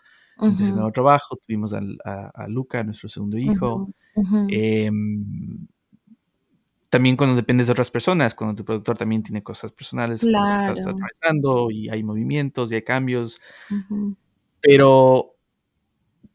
empecé 0.41 0.69
un 0.71 0.75
nuevo 0.77 0.91
trabajo, 0.91 1.37
tuvimos 1.37 1.73
a, 1.73 1.81
a, 2.33 2.47
Luca, 2.47 2.83
nuestro 2.83 3.09
segundo 3.09 3.37
hijo. 3.37 3.89
Em, 4.49 5.67
también 6.89 7.15
cuando 7.15 7.35
dependes 7.35 7.67
de 7.67 7.73
otras 7.73 7.91
personas, 7.91 8.33
cuando 8.33 8.55
tu 8.55 8.65
productor 8.65 8.97
también 8.97 9.21
tiene 9.23 9.43
cosas 9.43 9.71
personales 9.71 10.21
claro. 10.21 10.73
que 10.73 10.79
estás 10.79 10.93
atravesando 10.93 11.69
y 11.71 11.89
hay 11.89 12.03
movimientos 12.03 12.71
y 12.71 12.75
hay 12.75 12.81
cambios. 12.81 13.39
Pero, 14.61 15.35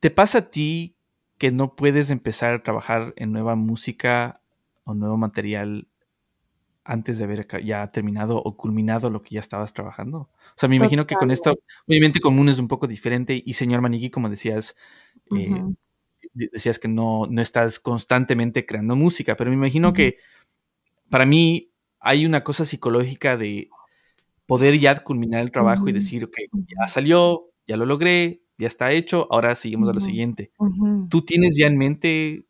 ¿te 0.00 0.10
pasa 0.10 0.38
a 0.38 0.50
ti 0.50 0.96
que 1.38 1.50
no 1.50 1.74
puedes 1.74 2.10
empezar 2.10 2.54
a 2.54 2.62
trabajar 2.62 3.12
en 3.16 3.32
nueva 3.32 3.56
música 3.56 4.40
o 4.84 4.94
nuevo 4.94 5.16
material 5.16 5.88
antes 6.84 7.18
de 7.18 7.24
haber 7.24 7.46
ya 7.64 7.90
terminado 7.90 8.36
o 8.36 8.56
culminado 8.56 9.10
lo 9.10 9.22
que 9.22 9.34
ya 9.34 9.40
estabas 9.40 9.72
trabajando? 9.72 10.18
O 10.18 10.56
sea, 10.56 10.68
me 10.68 10.76
imagino 10.76 11.06
que 11.06 11.14
con 11.14 11.30
esto, 11.30 11.54
obviamente 11.86 12.20
común 12.20 12.48
es 12.48 12.58
un 12.58 12.68
poco 12.68 12.86
diferente 12.86 13.42
y 13.44 13.52
señor 13.54 13.80
Maniqui, 13.80 14.10
como 14.10 14.28
decías, 14.28 14.76
eh, 15.36 15.62
decías 16.32 16.78
que 16.78 16.88
no, 16.88 17.26
no 17.28 17.40
estás 17.42 17.80
constantemente 17.80 18.66
creando 18.66 18.96
música, 18.96 19.36
pero 19.36 19.50
me 19.50 19.56
imagino 19.56 19.92
que 19.92 20.18
para 21.10 21.26
mí 21.26 21.70
hay 22.00 22.26
una 22.26 22.44
cosa 22.44 22.64
psicológica 22.64 23.36
de 23.36 23.70
poder 24.46 24.78
ya 24.78 25.02
culminar 25.02 25.42
el 25.42 25.50
trabajo 25.50 25.88
y 25.88 25.92
decir, 25.92 26.24
ok, 26.24 26.36
ya 26.52 26.86
salió, 26.86 27.46
ya 27.66 27.76
lo 27.76 27.86
logré, 27.86 28.42
ya 28.58 28.66
está 28.66 28.92
hecho, 28.92 29.26
ahora 29.30 29.54
seguimos 29.54 29.88
a 29.88 29.94
lo 29.94 30.00
siguiente. 30.00 30.52
¿Tú 31.08 31.24
tienes 31.24 31.56
ya 31.56 31.66
en 31.66 31.78
mente, 31.78 32.44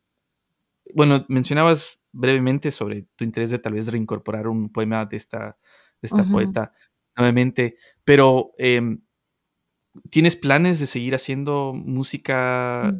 bueno, 0.92 1.24
mencionabas 1.28 2.00
brevemente 2.14 2.70
sobre 2.70 3.06
tu 3.16 3.24
interés 3.24 3.50
de 3.50 3.58
tal 3.58 3.74
vez 3.74 3.88
reincorporar 3.88 4.48
un 4.48 4.70
poema 4.70 5.04
de 5.04 5.16
esta, 5.16 5.58
de 6.00 6.06
esta 6.06 6.24
poeta 6.24 6.72
nuevamente, 7.16 7.76
pero 8.04 8.52
em, 8.58 9.00
¿Tienes 10.10 10.34
planes 10.34 10.80
de 10.80 10.86
seguir 10.86 11.14
haciendo 11.14 11.72
música? 11.72 12.92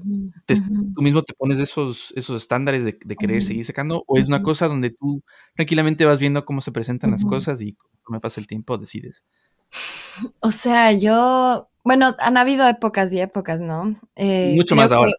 ¿Tú 0.47 1.03
mismo 1.03 1.23
te 1.23 1.35
pones 1.35 1.59
esos, 1.59 2.12
esos 2.15 2.41
estándares 2.41 2.85
de, 2.85 2.97
querer 2.97 3.43
seguir 3.43 3.65
sacando? 3.65 4.05
¿O 4.07 4.17
es 4.17 4.29
una 4.29 4.45
cosa 4.45 4.69
donde 4.69 4.91
tú 4.91 5.25
tranquilamente 5.57 6.05
vas 6.05 6.21
viendo 6.21 6.45
cómo 6.45 6.61
se 6.61 6.71
presentan 6.71 7.11
las 7.11 7.25
cosas 7.25 7.61
y 7.62 7.77
me 8.09 8.21
pasa 8.21 8.41
el 8.41 8.47
tiempo 8.47 8.79
decides? 8.79 9.25
O 10.39 10.53
sea, 10.53 10.93
yo, 10.93 11.69
bueno, 11.83 12.15
han 12.21 12.37
habido 12.37 12.69
épocas 12.69 13.12
y 13.12 13.19
épocas, 13.19 13.61
¿no? 13.61 13.93
Eh, 14.15 14.53
Mucho 14.55 14.77
más 14.77 14.93
ahora. 14.93 15.11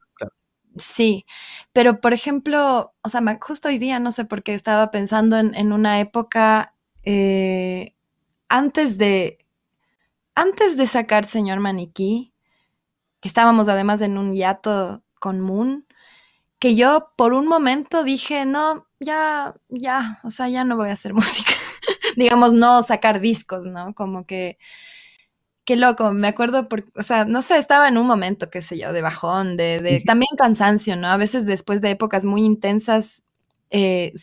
Sí, 0.77 1.25
pero 1.73 2.01
por 2.01 2.13
ejemplo, 2.13 2.93
o 3.01 3.09
sea, 3.09 3.21
justo 3.41 3.69
hoy 3.69 3.77
día, 3.77 3.99
no 3.99 4.11
sé 4.11 4.25
por 4.25 4.43
qué 4.43 4.53
estaba 4.53 4.91
pensando 4.91 5.37
en, 5.37 5.71
una 5.71 5.99
época 6.01 6.75
eh, 7.03 7.95
antes 8.49 8.97
de, 8.97 9.39
antes 10.35 10.75
de 10.75 10.87
sacar 10.87 11.25
Señor 11.25 11.59
Maniquí, 11.61 12.33
que 13.21 13.29
estábamos 13.29 13.69
además 13.69 14.01
en 14.01 14.17
un 14.17 14.33
hiato 14.33 15.03
con 15.19 15.39
Moon, 15.39 15.87
que 16.59 16.75
yo 16.75 17.11
por 17.17 17.33
un 17.33 17.47
momento 17.47 18.03
dije, 18.03 18.45
no, 18.45 18.87
ya, 18.99 19.55
ya, 19.69 20.19
o 20.23 20.29
sea, 20.29 20.49
ya 20.49 20.63
no 20.65 20.77
voy 20.77 20.89
a 20.89 20.93
hacer 20.93 21.13
música. 21.15 21.53
Digamos, 22.17 22.53
no 22.53 22.83
sacar 22.83 23.19
discos, 23.19 23.65
¿no? 23.65 23.93
Como 23.95 24.25
que, 24.25 24.57
qué 25.65 25.75
loco, 25.75 26.11
me 26.13 26.27
acuerdo, 26.27 26.69
por, 26.69 26.85
o 26.95 27.03
sea, 27.03 27.25
no 27.25 27.41
sé, 27.41 27.57
estaba 27.57 27.87
en 27.87 27.97
un 27.97 28.07
momento, 28.07 28.49
qué 28.49 28.61
sé 28.61 28.77
yo, 28.77 28.93
de 28.93 29.01
bajón, 29.01 29.57
de, 29.57 29.81
de 29.81 30.01
también 30.01 30.29
cansancio, 30.37 30.95
¿no? 30.95 31.07
A 31.07 31.17
veces 31.17 31.45
después 31.45 31.81
de 31.81 31.91
épocas 31.91 32.25
muy 32.25 32.43
intensas, 32.43 33.23
eh, 33.71 34.13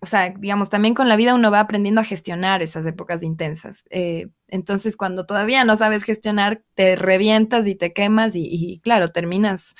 o 0.00 0.06
sea, 0.06 0.30
digamos, 0.36 0.68
también 0.68 0.94
con 0.94 1.08
la 1.08 1.14
vida 1.14 1.32
uno 1.32 1.52
va 1.52 1.60
aprendiendo 1.60 2.00
a 2.00 2.04
gestionar 2.04 2.60
esas 2.60 2.84
épocas 2.86 3.22
intensas. 3.22 3.84
Eh, 3.90 4.26
entonces, 4.48 4.96
cuando 4.96 5.26
todavía 5.26 5.64
no 5.64 5.76
sabes 5.76 6.02
gestionar, 6.02 6.60
te 6.74 6.96
revientas 6.96 7.68
y 7.68 7.76
te 7.76 7.92
quemas 7.92 8.32
y, 8.34 8.80
claro, 8.82 9.06
terminas 9.08 9.76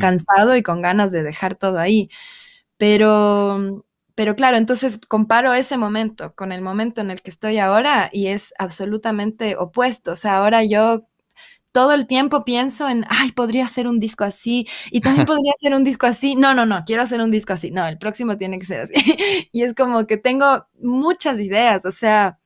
cansado 0.00 0.56
y 0.56 0.62
con 0.62 0.80
ganas 0.80 1.12
de 1.12 1.22
dejar 1.22 1.54
todo 1.54 1.78
ahí. 1.78 2.08
Pero, 2.78 3.84
pero 4.18 4.34
claro, 4.34 4.56
entonces 4.56 4.98
comparo 5.06 5.54
ese 5.54 5.76
momento 5.78 6.34
con 6.34 6.50
el 6.50 6.60
momento 6.60 7.00
en 7.00 7.12
el 7.12 7.22
que 7.22 7.30
estoy 7.30 7.58
ahora 7.58 8.10
y 8.12 8.26
es 8.26 8.52
absolutamente 8.58 9.54
opuesto. 9.56 10.10
O 10.10 10.16
sea, 10.16 10.38
ahora 10.38 10.64
yo 10.64 11.06
todo 11.70 11.92
el 11.92 12.08
tiempo 12.08 12.44
pienso 12.44 12.88
en, 12.88 13.06
ay, 13.10 13.30
podría 13.30 13.66
hacer 13.66 13.86
un 13.86 14.00
disco 14.00 14.24
así 14.24 14.66
y 14.90 15.02
también 15.02 15.24
podría 15.38 15.52
hacer 15.52 15.72
un 15.72 15.84
disco 15.84 16.06
así. 16.06 16.34
No, 16.34 16.52
no, 16.52 16.66
no, 16.66 16.82
quiero 16.84 17.02
hacer 17.02 17.20
un 17.20 17.30
disco 17.30 17.52
así. 17.52 17.70
No, 17.70 17.86
el 17.86 17.96
próximo 17.96 18.36
tiene 18.36 18.58
que 18.58 18.66
ser 18.66 18.80
así. 18.80 18.94
y 19.52 19.62
es 19.62 19.72
como 19.72 20.04
que 20.08 20.16
tengo 20.16 20.66
muchas 20.82 21.38
ideas, 21.38 21.84
o 21.84 21.92
sea, 21.92 22.40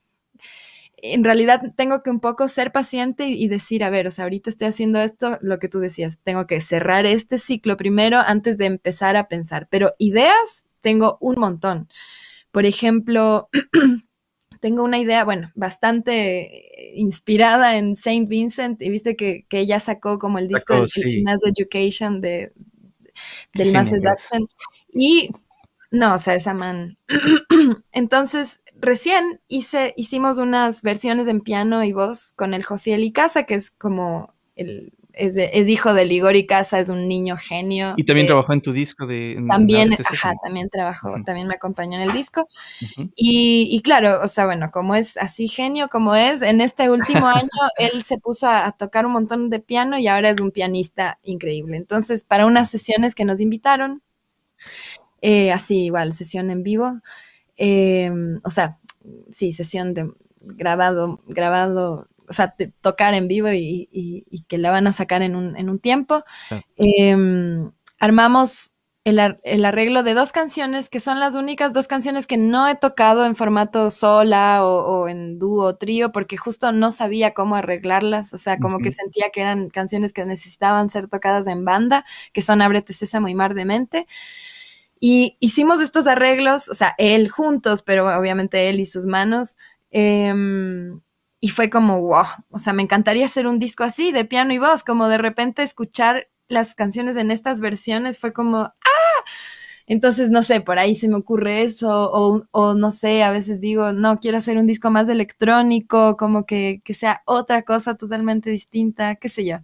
en 0.99 1.25
realidad 1.25 1.63
tengo 1.75 2.03
que 2.03 2.11
un 2.11 2.21
poco 2.21 2.49
ser 2.49 2.71
paciente 2.71 3.29
y, 3.29 3.49
decir, 3.49 3.83
a 3.83 3.89
ver, 3.89 4.07
o 4.07 4.11
sea, 4.11 4.25
ahorita 4.25 4.51
estoy 4.51 4.67
haciendo 4.67 5.01
esto, 5.01 5.39
lo 5.41 5.59
que 5.59 5.71
tú 5.71 5.81
decías, 5.81 6.19
tengo 6.23 6.47
que 6.47 6.61
cerrar 6.61 7.07
este 7.07 7.39
ciclo 7.39 7.79
primero 7.79 8.19
antes 8.19 8.59
de 8.59 8.67
empezar 8.67 9.17
a 9.17 9.27
pensar, 9.27 9.69
pero 9.71 9.95
ideas 9.97 10.67
tengo 10.83 11.17
un 11.21 11.41
montón. 11.41 11.89
Por 12.51 12.67
ejemplo, 12.67 13.49
tengo 14.61 14.85
una 14.85 14.99
idea, 14.99 15.25
bueno, 15.25 15.51
bastante 15.55 16.93
inspirada 16.95 17.79
en 17.79 17.97
Saint 17.97 18.29
Vincent 18.29 18.83
y 18.83 18.91
viste 18.91 19.17
que, 19.17 19.47
ella 19.51 19.81
sacó 19.81 20.19
como 20.19 20.39
el 20.39 20.49
disco 20.49 20.75
de 20.75 21.23
Mass 21.25 21.41
Education 21.45 22.21
de, 22.21 22.53
del 23.55 23.73
Mass 23.73 23.93
Education. 23.93 24.47
Y 24.93 25.31
no, 25.91 26.15
o 26.15 26.19
sea, 26.19 26.35
esa 26.35 26.55
man. 26.55 26.99
Entonces, 27.93 28.63
recién 28.81 29.41
hice, 29.49 29.95
hicimos 29.97 30.39
unas 30.39 30.83
versiones 30.83 31.29
en 31.29 31.41
piano 31.41 31.83
y 31.85 31.93
voz 31.93 32.33
con 32.35 32.55
el 32.55 32.65
Jofiel 32.65 33.05
y 33.05 33.13
Casa, 33.13 33.45
que 33.45 33.55
es 33.55 33.71
como 33.71 34.35
el 34.57 34.93
es, 35.15 35.69
hijo 35.69 35.95
de 35.95 36.05
Ligor 36.05 36.37
y 36.37 36.47
Casa, 36.47 36.81
es 36.81 36.89
un 36.89 37.09
niño 37.09 37.37
genio. 37.37 37.95
Y 37.97 38.05
también 38.05 38.27
trabajó 38.27 38.53
en 38.53 38.63
tu 38.63 38.73
disco 38.73 39.07
de... 39.07 39.43
también, 39.49 39.93
ajá, 39.93 40.35
también 40.43 40.69
trabajó, 40.69 41.15
también 41.25 41.47
me 41.49 41.55
acompañó 41.55 41.97
en 41.97 42.09
el 42.09 42.13
disco. 42.13 42.49
y, 43.15 43.81
claro, 43.83 44.21
o 44.23 44.29
sea, 44.29 44.47
bueno, 44.47 44.71
como 44.71 44.95
es 44.95 45.17
así 45.17 45.49
genio 45.49 45.89
como 45.89 46.15
es, 46.15 46.43
en 46.43 46.61
este 46.61 46.91
último 46.91 47.27
año 47.29 47.49
él 47.79 48.03
se 48.03 48.19
puso 48.19 48.49
a, 48.49 48.73
tocar 48.73 49.07
un 49.07 49.13
montón 49.13 49.51
de 49.51 49.61
piano 49.61 49.99
y 49.99 50.07
ahora 50.07 50.31
es 50.31 50.41
un 50.41 50.51
pianista 50.51 51.19
increíble. 51.23 51.77
Entonces, 51.77 52.25
para 52.25 52.47
unas 52.47 52.71
sesiones 52.71 53.15
que 53.15 53.25
nos 53.25 53.41
invitaron, 53.41 54.03
eh, 55.21 55.53
así 55.53 55.85
igual, 55.85 56.13
sesión 56.13 56.51
en 56.51 56.63
vivo, 56.63 57.01
em, 57.57 58.41
o 58.45 58.51
sea, 58.51 58.79
sí, 59.31 59.53
sesión 59.53 59.95
de 59.95 60.11
grabado, 60.41 61.21
grabado 61.27 62.09
o 62.29 62.33
sea, 62.33 62.55
tocar 62.81 63.15
en 63.15 63.29
vivo 63.29 63.49
y, 63.53 64.25
que 64.49 64.59
la 64.59 64.71
van 64.71 64.87
a 64.87 64.93
sacar 64.93 65.23
en 65.23 65.37
un, 65.37 65.79
tiempo. 65.79 66.25
Em, 66.77 67.71
armamos 67.99 68.75
el, 69.05 69.65
arreglo 69.65 70.05
de 70.05 70.15
dos 70.15 70.31
canciones 70.31 70.89
que 70.89 71.01
son 71.01 71.19
las 71.19 71.35
únicas 71.35 71.73
dos 71.73 71.89
canciones 71.89 72.29
que 72.29 72.37
no 72.37 72.69
he 72.69 72.77
tocado 72.77 73.27
en 73.27 73.35
formato 73.35 73.91
sola 73.91 74.65
o, 74.65 75.09
en 75.09 75.41
dúo 75.41 75.65
o 75.65 75.77
trío 75.77 76.13
porque 76.13 76.37
justo 76.37 76.71
no 76.71 76.93
sabía 76.93 77.35
cómo 77.35 77.57
arreglarlas, 77.57 78.33
o 78.33 78.39
sea, 78.39 78.59
como 78.59 78.79
que 78.79 78.93
sentía 78.93 79.31
que 79.33 79.41
eran 79.41 79.71
canciones 79.71 80.13
que 80.13 80.25
necesitaban 80.25 80.89
ser 80.89 81.09
tocadas 81.09 81.47
en 81.49 81.65
banda, 81.65 82.05
que 82.33 82.43
son 82.43 82.63
Ábrete 82.63 82.93
Sésamo 82.93 83.29
y 83.29 83.35
Mar 83.35 83.55
de 83.55 83.65
Mente. 83.65 84.07
Y 85.01 85.37
hicimos 85.41 85.81
estos 85.81 86.07
arreglos, 86.07 86.69
o 86.69 86.75
sea, 86.75 86.95
él 86.97 87.29
juntos, 87.29 87.83
pero 87.83 88.07
obviamente 88.17 88.69
él 88.69 88.79
y 88.79 88.87
sus 88.87 89.07
manos. 89.07 89.57
Em, 89.91 91.01
y 91.45 91.49
fue 91.49 91.71
como, 91.71 92.01
wow, 92.01 92.25
o 92.51 92.59
sea, 92.61 92.73
me 92.73 92.85
encantaría 92.85 93.27
hacer 93.27 93.49
un 93.49 93.59
disco 93.59 93.83
así, 93.83 94.13
de 94.13 94.25
piano 94.25 94.55
y 94.55 94.59
voz, 94.59 94.85
como 94.85 95.09
de 95.09 95.19
repente 95.19 95.65
escuchar 95.65 96.29
las 96.47 96.77
canciones 96.77 97.17
en 97.17 97.33
estas 97.33 97.61
versiones 97.61 98.21
fue 98.21 98.33
como, 98.33 98.59
ah, 98.59 99.25
Entonces, 99.87 100.31
no 100.31 100.45
sé, 100.45 100.61
por 100.61 100.79
ahí 100.79 100.95
se 100.95 101.09
me 101.09 101.17
ocurre 101.17 101.63
eso, 101.63 102.13
o, 102.13 102.75
no 102.75 102.93
sé, 102.93 103.25
a 103.25 103.33
veces 103.33 103.61
digo, 103.61 103.93
no, 103.93 104.21
quiero 104.21 104.39
hacer 104.39 104.57
un 104.57 104.67
disco 104.67 104.91
más 104.91 105.09
electrónico, 105.09 106.17
como 106.17 106.47
que, 106.47 106.81
sea 106.95 107.23
otra 107.27 107.63
cosa 107.63 107.97
totalmente 107.97 108.51
distinta, 108.51 109.17
qué 109.17 109.29
sé 109.29 109.45
yo. 109.45 109.59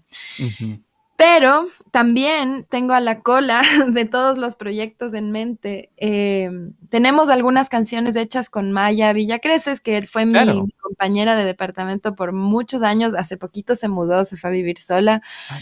Pero 1.18 1.66
también 1.90 2.64
tengo 2.70 2.92
a 2.92 3.00
la 3.00 3.22
cola 3.22 3.60
de 3.90 4.04
todos 4.04 4.38
los 4.38 4.54
proyectos 4.54 5.14
en 5.14 5.32
mente. 5.32 5.90
Em, 5.96 6.74
tenemos 6.90 7.28
algunas 7.28 7.68
canciones 7.68 8.14
hechas 8.14 8.48
con 8.48 8.70
Maya 8.70 9.12
Villacreces, 9.12 9.80
que 9.80 10.06
fue 10.06 10.26
mi, 10.26 10.68
compañera 10.80 11.34
de 11.34 11.44
departamento 11.44 12.14
por 12.14 12.32
muchos 12.32 12.82
años. 12.82 13.14
Hace 13.14 13.36
poquito 13.36 13.74
se 13.74 13.88
mudó, 13.88 14.24
se 14.24 14.36
fue 14.36 14.50
a 14.50 14.52
vivir 14.52 14.78
sola. 14.78 15.20
Ah, 15.50 15.58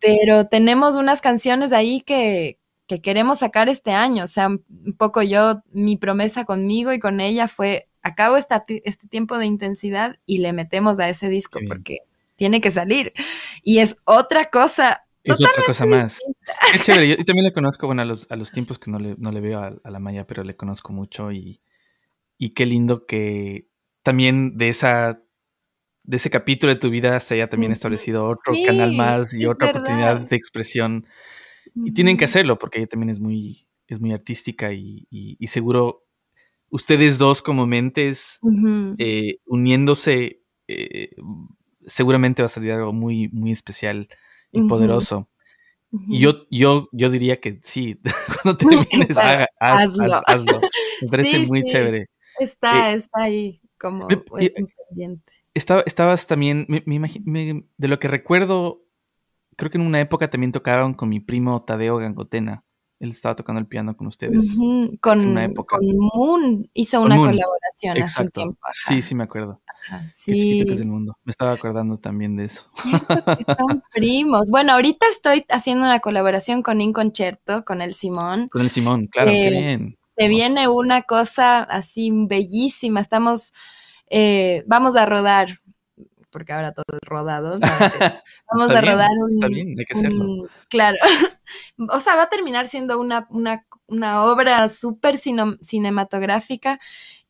Pero 0.00 0.48
tenemos 0.48 0.96
unas 0.96 1.20
canciones 1.20 1.72
ahí 1.72 2.00
que, 2.00 2.58
que 2.88 3.00
queremos 3.00 3.38
sacar 3.38 3.68
este 3.68 3.92
año. 3.92 4.24
O 4.24 4.28
sea, 4.28 4.48
un 4.48 4.96
poco 4.96 5.22
yo, 5.22 5.62
mi 5.70 5.96
promesa 5.96 6.44
conmigo 6.44 6.92
y 6.92 6.98
con 6.98 7.20
ella 7.20 7.46
fue, 7.46 7.88
acabo 8.02 8.36
esta, 8.36 8.64
este 8.66 9.06
tiempo 9.06 9.38
de 9.38 9.46
intensidad 9.46 10.16
y 10.26 10.38
le 10.38 10.52
metemos 10.52 10.98
a 10.98 11.08
ese 11.08 11.28
disco 11.28 11.60
porque 11.68 11.98
tiene 12.38 12.62
que 12.62 12.70
salir. 12.70 13.12
Y 13.62 13.80
es 13.80 13.96
otra 14.04 14.48
cosa. 14.48 15.04
Es 15.22 15.34
otra 15.34 15.62
cosa 15.66 15.84
más. 15.84 16.20
Qué 16.72 16.78
chévere. 16.78 17.08
Yo 17.08 17.16
también 17.26 17.44
le 17.44 17.52
conozco, 17.52 17.86
bueno, 17.86 18.00
a 18.00 18.04
los, 18.06 18.26
a 18.30 18.36
los 18.36 18.50
tiempos 18.52 18.78
que 18.78 18.90
no 18.90 18.98
le, 18.98 19.16
no 19.18 19.30
le 19.30 19.40
veo 19.40 19.60
a, 19.60 19.90
la 19.90 19.98
Maya, 19.98 20.26
pero 20.26 20.44
le 20.44 20.56
conozco 20.56 20.94
mucho 20.94 21.32
y, 21.32 21.60
y 22.38 22.50
qué 22.50 22.64
lindo 22.64 23.04
que 23.04 23.68
también 24.02 24.56
de 24.56 24.70
esa 24.70 25.22
de 26.04 26.16
ese 26.16 26.30
capítulo 26.30 26.72
de 26.72 26.80
tu 26.80 26.88
vida 26.88 27.20
se 27.20 27.34
haya 27.34 27.50
también 27.50 27.70
establecido 27.70 28.24
otro 28.24 28.54
canal 28.66 28.96
más 28.96 29.34
y 29.34 29.44
otra 29.44 29.68
oportunidad 29.68 30.20
de 30.20 30.36
expresión 30.36 31.06
y 31.74 31.92
tienen 31.92 32.16
que 32.16 32.24
hacerlo 32.24 32.58
porque 32.58 32.78
ella 32.78 32.86
también 32.86 33.10
es 33.10 33.20
muy, 33.20 33.68
es 33.86 34.00
muy 34.00 34.12
artística 34.12 34.72
y, 34.72 35.36
seguro 35.46 36.06
ustedes 36.70 37.18
dos 37.18 37.42
como 37.42 37.66
mentes 37.66 38.40
eh, 38.96 39.36
uniéndose, 39.44 40.42
eh, 40.66 41.10
seguramente 41.88 42.42
va 42.42 42.46
a 42.46 42.50
salir 42.50 42.72
algo 42.72 42.92
muy, 42.92 43.28
muy 43.28 43.50
especial 43.50 44.08
y 44.52 44.62
poderoso. 44.68 45.28
Y 45.90 46.18
yo, 46.18 46.46
yo, 46.50 46.86
yo 46.92 47.10
diría 47.10 47.40
que 47.40 47.58
sí, 47.62 47.98
cuando 48.42 48.56
termines, 48.90 49.16
hazlo. 49.58 50.60
Me 51.02 51.08
parece 51.10 51.46
muy 51.46 51.64
chévere. 51.64 52.06
Está, 52.38 52.92
eh, 52.92 52.96
está 52.96 53.22
ahí 53.22 53.60
como 53.78 54.06
pendiente. 54.06 55.32
Estaba, 55.54 55.82
estabas 55.86 56.26
también, 56.26 56.66
me, 56.68 56.82
me, 56.86 57.64
de 57.76 57.88
lo 57.88 57.98
que 57.98 58.06
recuerdo, 58.06 58.84
creo 59.56 59.70
que 59.70 59.78
en 59.78 59.86
una 59.86 60.00
época 60.00 60.30
también 60.30 60.52
tocaron 60.52 60.94
con 60.94 61.08
mi 61.08 61.20
primo 61.20 61.64
Tadeo 61.64 61.96
Gangotena. 61.96 62.64
Él 63.00 63.10
estaba 63.10 63.36
tocando 63.36 63.60
el 63.60 63.66
piano 63.66 63.96
con 63.96 64.08
ustedes. 64.08 64.56
con, 65.00 65.20
una 65.20 65.44
época. 65.44 65.76
con 65.76 65.86
Moon 65.96 66.68
hizo 66.74 67.00
una 67.00 67.16
colaboración 67.16 68.02
hace 68.02 68.22
un 68.22 68.28
tiempo. 68.30 68.58
Sí, 68.86 69.02
sí, 69.02 69.14
me 69.14 69.24
acuerdo. 69.24 69.60
sí. 70.12 70.32
Qué 70.32 70.38
chiquito 70.38 70.66
que 70.66 70.72
es 70.72 70.80
el 70.80 70.88
mundo. 70.88 71.16
Me 71.24 71.30
estaba 71.30 71.52
acordando 71.52 71.98
también 71.98 72.34
de 72.34 72.46
eso. 72.46 72.64
son 72.82 73.82
primos. 73.92 74.50
Bueno, 74.50 74.72
ahorita 74.72 75.06
estoy 75.08 75.44
haciendo 75.48 75.84
una 75.84 76.00
colaboración 76.00 76.62
con 76.62 76.80
Inconcerto, 76.80 77.64
con 77.64 77.82
el 77.82 77.94
Simón. 77.94 78.48
Con 78.48 78.62
el 78.62 78.70
Simón, 78.70 79.06
claro, 79.06 79.30
qué 79.30 79.46
eh, 79.46 79.50
bien. 79.50 79.98
Se 80.16 80.26
viene 80.26 80.66
una 80.66 81.02
cosa 81.02 81.62
así 81.62 82.10
bellísima. 82.12 82.98
Estamos, 82.98 83.52
eh, 84.10 84.64
vamos 84.66 84.96
a 84.96 85.06
rodar 85.06 85.60
porque 86.30 86.52
ahora 86.52 86.72
todo 86.72 86.84
es 86.90 87.08
rodado. 87.08 87.58
Vamos 88.52 88.70
a 88.70 88.80
rodar 88.80 89.10
un, 89.18 89.30
está 89.30 89.46
bien, 89.48 89.74
hay 89.78 89.84
que 89.84 89.98
hacerlo. 89.98 90.48
claro. 90.68 90.96
o 91.90 92.00
sea, 92.00 92.16
va 92.16 92.24
a 92.24 92.28
terminar 92.28 92.66
siendo 92.66 92.98
una, 93.00 93.28
una, 93.30 94.24
obra 94.24 94.68
súper 94.68 95.16
cinematográfica. 95.16 96.78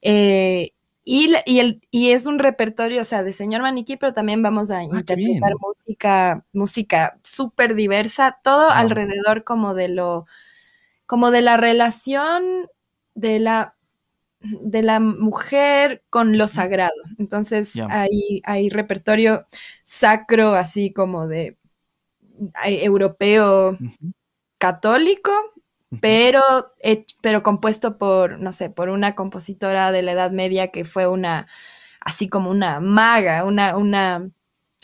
Eh, 0.02 0.72
y, 1.10 1.58
el, 1.58 1.80
y 1.90 2.10
es 2.10 2.26
un 2.26 2.38
repertorio, 2.38 3.00
o 3.00 3.04
sea, 3.04 3.22
de 3.22 3.32
señor 3.32 3.62
maniquí, 3.62 3.96
pero 3.96 4.12
también 4.12 4.42
vamos 4.42 4.70
a 4.70 4.80
ah, 4.80 4.84
interpretar 4.84 5.54
música, 5.58 6.44
música 6.52 7.18
súper 7.24 7.74
diversa, 7.74 8.38
todo 8.44 8.68
alrededor 8.68 9.42
como 9.42 9.72
de 9.72 9.88
lo, 9.88 10.26
como 11.06 11.30
de 11.30 11.40
la 11.40 11.56
relación 11.56 12.68
de 13.14 13.38
la 13.38 13.77
de 14.40 14.82
la 14.82 15.00
mujer 15.00 16.04
con 16.10 16.38
lo 16.38 16.48
sagrado. 16.48 16.94
Entonces 17.18 17.74
hay, 17.88 18.40
hay, 18.44 18.68
repertorio 18.68 19.46
sacro, 19.84 20.52
así 20.52 20.92
como 20.92 21.26
de 21.26 21.56
europeo 22.64 23.76
católico, 24.58 25.32
pero, 26.00 26.42
pero 27.20 27.42
compuesto 27.42 27.98
por, 27.98 28.38
no 28.38 28.52
sé, 28.52 28.70
por 28.70 28.88
una 28.90 29.14
compositora 29.14 29.90
de 29.90 30.02
la 30.02 30.12
Edad 30.12 30.30
Media 30.30 30.68
que 30.68 30.84
fue 30.84 31.08
una, 31.08 31.46
así 32.00 32.28
como 32.28 32.50
una 32.50 32.80
maga, 32.80 33.44
una, 33.44 33.76
una, 33.76 34.30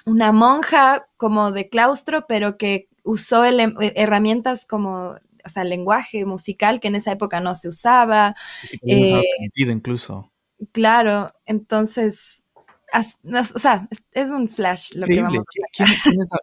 una 0.07 0.33
monja 0.33 1.07
como 1.17 1.53
de 1.53 1.69
claustro, 1.69 2.27
pero 2.27 2.57
que 2.57 2.89
usó 3.03 3.45
herramientas 3.45 4.67
como 4.67 5.17
o 5.45 5.49
sea, 5.49 5.65
lenguaje 5.65 6.25
musical 6.25 6.81
que 6.81 6.89
en 6.89 6.97
esa 6.97 7.13
época 7.13 7.41
no 7.41 7.55
se 7.55 7.69
usaba. 7.69 8.35
Eh, 8.83 9.23
incluso. 9.55 10.33
Claro, 10.73 11.33
entonces, 11.47 12.47
o 12.95 13.59
sea, 13.59 13.89
es, 14.13 14.31
un 14.31 14.49
flash 14.49 14.95
lo 14.95 15.07
que 15.07 15.21
vamos 15.21 15.39
a 15.39 15.85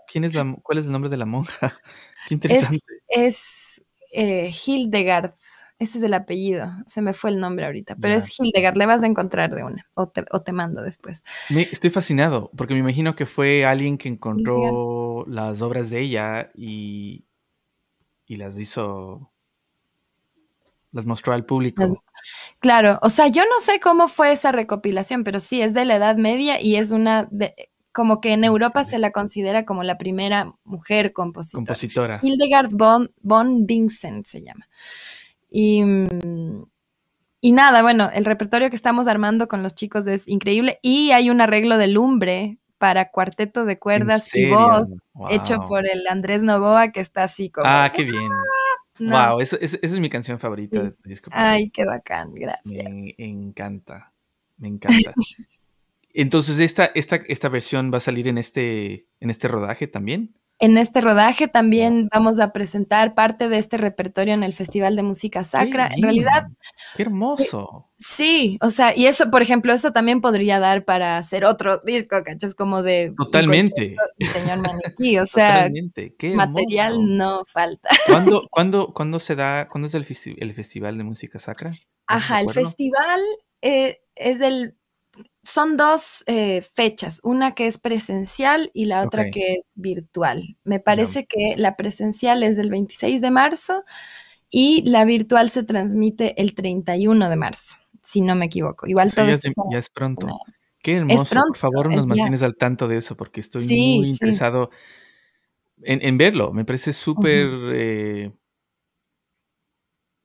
¿Quién, 0.08 0.26
es 0.26 0.34
la, 0.34 0.56
¿Cuál 0.62 0.78
es 0.78 0.86
el 0.86 0.92
nombre 0.92 1.10
de 1.10 1.18
la 1.18 1.26
monja? 1.26 1.80
Qué 2.28 2.34
interesante. 2.34 2.80
Es, 3.08 3.84
eh, 4.12 4.52
Hildegard. 4.66 5.32
Ese 5.80 5.98
es 5.98 6.04
el 6.04 6.14
apellido. 6.14 6.72
Se 6.86 7.02
me 7.02 7.14
fue 7.14 7.32
el 7.32 7.40
nombre 7.40 7.66
ahorita. 7.66 7.96
Pero 7.96 8.14
es 8.14 8.40
Hildegard. 8.40 8.78
Le 8.78 8.86
vas 8.86 9.02
a 9.02 9.08
encontrar 9.08 9.56
de 9.56 9.64
una. 9.64 9.88
O 9.96 10.10
te, 10.10 10.24
o 10.30 10.44
te 10.44 10.52
mando 10.52 10.84
después. 10.84 11.24
estoy 11.50 11.90
fascinado. 11.90 12.52
Porque 12.56 12.76
me 12.76 12.82
imagino 12.82 13.16
que 13.16 13.26
fue 13.26 13.66
alguien 13.66 13.98
que 13.98 14.08
encontró 14.08 15.26
las 15.28 15.64
obras 15.64 15.90
de 15.90 16.02
ella 16.02 16.52
y, 16.54 17.26
y 18.32 18.38
las 18.38 18.58
hizo, 18.58 19.30
las 20.94 21.06
mostró 21.06 21.34
al 21.34 21.46
público. 21.46 21.84
claro, 22.60 22.98
o 23.02 23.10
sea, 23.10 23.28
yo 23.28 23.42
no 23.44 23.60
sé 23.60 23.82
cómo 23.82 24.08
fue 24.08 24.32
esa 24.32 24.54
recopilación, 24.54 25.26
pero 25.26 25.42
sí, 25.42 25.62
es 25.62 25.74
de 25.74 25.84
la 25.84 25.98
Edad 25.98 26.16
Media 26.16 26.62
y 26.62 26.78
es 26.78 26.92
una, 26.92 27.28
de, 27.30 27.54
como 27.92 28.22
que 28.22 28.32
en 28.32 28.46
Europa 28.46 28.86
se 28.86 29.00
la 29.00 29.12
considera 29.12 29.66
como 29.66 29.84
la 29.84 29.98
primera 29.98 30.56
mujer 30.64 31.12
compositora. 31.12 31.66
Compositora. 31.66 32.20
Hildegard 32.24 32.70
von, 32.72 33.12
von 33.22 33.66
Vincent 33.66 34.26
se 34.26 34.42
llama. 34.42 34.66
Y, 35.50 35.84
y 37.42 37.52
nada, 37.52 37.82
bueno, 37.82 38.10
el 38.14 38.24
repertorio 38.24 38.70
que 38.70 38.78
estamos 38.78 39.10
armando 39.10 39.50
con 39.50 39.62
los 39.62 39.76
chicos 39.76 40.08
es 40.08 40.26
increíble 40.30 40.80
y 40.82 41.12
hay 41.12 41.30
un 41.30 41.42
arreglo 41.42 41.78
de 41.78 41.88
lumbre 41.88 42.61
para 42.82 43.12
cuarteto 43.12 43.64
de 43.64 43.78
cuerdas 43.78 44.36
y 44.36 44.50
voz, 44.50 44.92
hecho 45.30 45.60
por 45.68 45.86
el 45.88 46.08
Andrés 46.10 46.42
Novoa, 46.42 46.92
que 46.92 47.00
está 47.00 47.24
así 47.26 47.52
como. 47.52 47.68
Ah, 47.70 47.92
qué 47.96 48.02
bien. 48.02 48.26
Wow, 48.98 49.40
eso, 49.40 49.56
es 49.62 49.94
mi 50.00 50.10
canción 50.10 50.40
favorita 50.40 50.82
de 50.82 50.96
disco. 51.04 51.30
Ay, 51.32 51.70
qué 51.70 51.86
bacán, 51.86 52.34
gracias. 52.34 52.92
Me 52.92 53.14
encanta, 53.18 54.12
me 54.58 54.70
encanta. 54.70 55.14
Entonces, 56.14 56.58
¿esta, 56.58 56.86
esta, 56.96 57.18
esta 57.28 57.50
versión 57.50 57.94
va 57.94 57.98
a 57.98 58.00
salir 58.00 58.28
en 58.28 58.40
este, 58.40 59.06
en 59.20 59.30
este 59.30 59.48
rodaje 59.48 59.86
también? 59.86 60.36
En 60.62 60.78
este 60.78 61.02
rodaje 61.02 61.48
también 61.48 62.08
vamos 62.14 62.40
a 62.40 62.54
presentar 62.54 63.16
parte 63.16 63.50
de 63.50 63.58
este 63.58 63.78
repertorio 63.78 64.36
en 64.36 64.44
el 64.44 64.54
Festival 64.54 64.96
de 64.96 65.02
Música 65.02 65.44
Sacra. 65.44 65.90
En 65.92 66.04
realidad... 66.04 66.50
¡Qué 66.96 67.02
hermoso! 67.02 67.90
Sí, 67.98 68.60
o 68.62 68.70
sea, 68.70 68.96
y 68.96 69.08
eso, 69.08 69.32
por 69.32 69.42
ejemplo, 69.42 69.74
eso 69.74 69.92
también 69.92 70.22
podría 70.22 70.60
dar 70.60 70.86
para 70.86 71.18
hacer 71.18 71.46
otro 71.46 71.80
disco, 71.80 72.22
¿cachas? 72.24 72.54
Como 72.54 72.84
de... 72.84 73.12
Totalmente. 73.18 73.96
señor 74.20 74.60
maniquí, 74.60 75.18
o 75.18 75.26
sea, 75.26 75.68
material 76.36 77.18
no 77.18 77.44
falta. 77.46 77.90
¿Cuándo, 78.52 78.92
cuándo, 78.94 79.20
se 79.20 79.36
da, 79.36 79.68
cuándo 79.68 79.88
es 79.88 79.96
el, 79.96 80.06
el 80.38 80.54
Festival 80.54 80.96
de 80.96 81.04
Música 81.04 81.40
Sacra? 81.40 81.74
Ajá, 82.06 82.42
el 82.42 82.52
festival 82.52 83.20
eh, 83.64 84.02
es 84.14 84.42
el 84.42 84.78
son 85.44 85.78
dos 85.78 86.24
eh, 86.28 86.62
fechas, 86.62 87.20
una 87.24 87.56
que 87.56 87.68
es 87.68 87.78
presencial 87.78 88.70
y 88.74 88.86
la 88.86 89.04
otra 89.04 89.32
que 89.32 89.54
es 89.54 89.66
virtual. 89.76 90.58
Me 90.64 90.80
parece 90.80 91.26
que 91.26 91.56
la 91.58 91.76
presencial 91.76 92.44
es 92.44 92.58
del 92.58 92.70
26 92.70 93.22
de 93.22 93.32
marzo 93.32 93.84
y 94.50 94.84
la 94.90 95.06
virtual 95.06 95.50
se 95.50 95.64
transmite 95.64 96.40
el 96.42 96.54
31 96.54 97.30
de 97.30 97.36
marzo, 97.36 97.78
si 98.04 98.22
no 98.22 98.36
me 98.36 98.46
equivoco. 98.46 98.88
Igual 98.88 99.14
todo 99.14 99.28
ya, 99.28 99.78
es, 99.78 99.90
pronto. 99.90 100.28
Qué 100.84 100.98
hermoso. 100.98 101.36
Por 101.48 101.58
favor, 101.58 101.94
nos 101.94 102.08
mantienes 102.08 102.44
al 102.44 102.56
tanto 102.56 102.88
de 102.88 102.98
eso 102.98 103.16
porque 103.16 103.40
estoy 103.40 103.64
muy 103.66 104.08
interesado 104.08 104.70
en, 105.84 106.18
verlo. 106.18 106.54
Me 106.54 106.66
parece 106.66 106.94
súper 106.94 107.48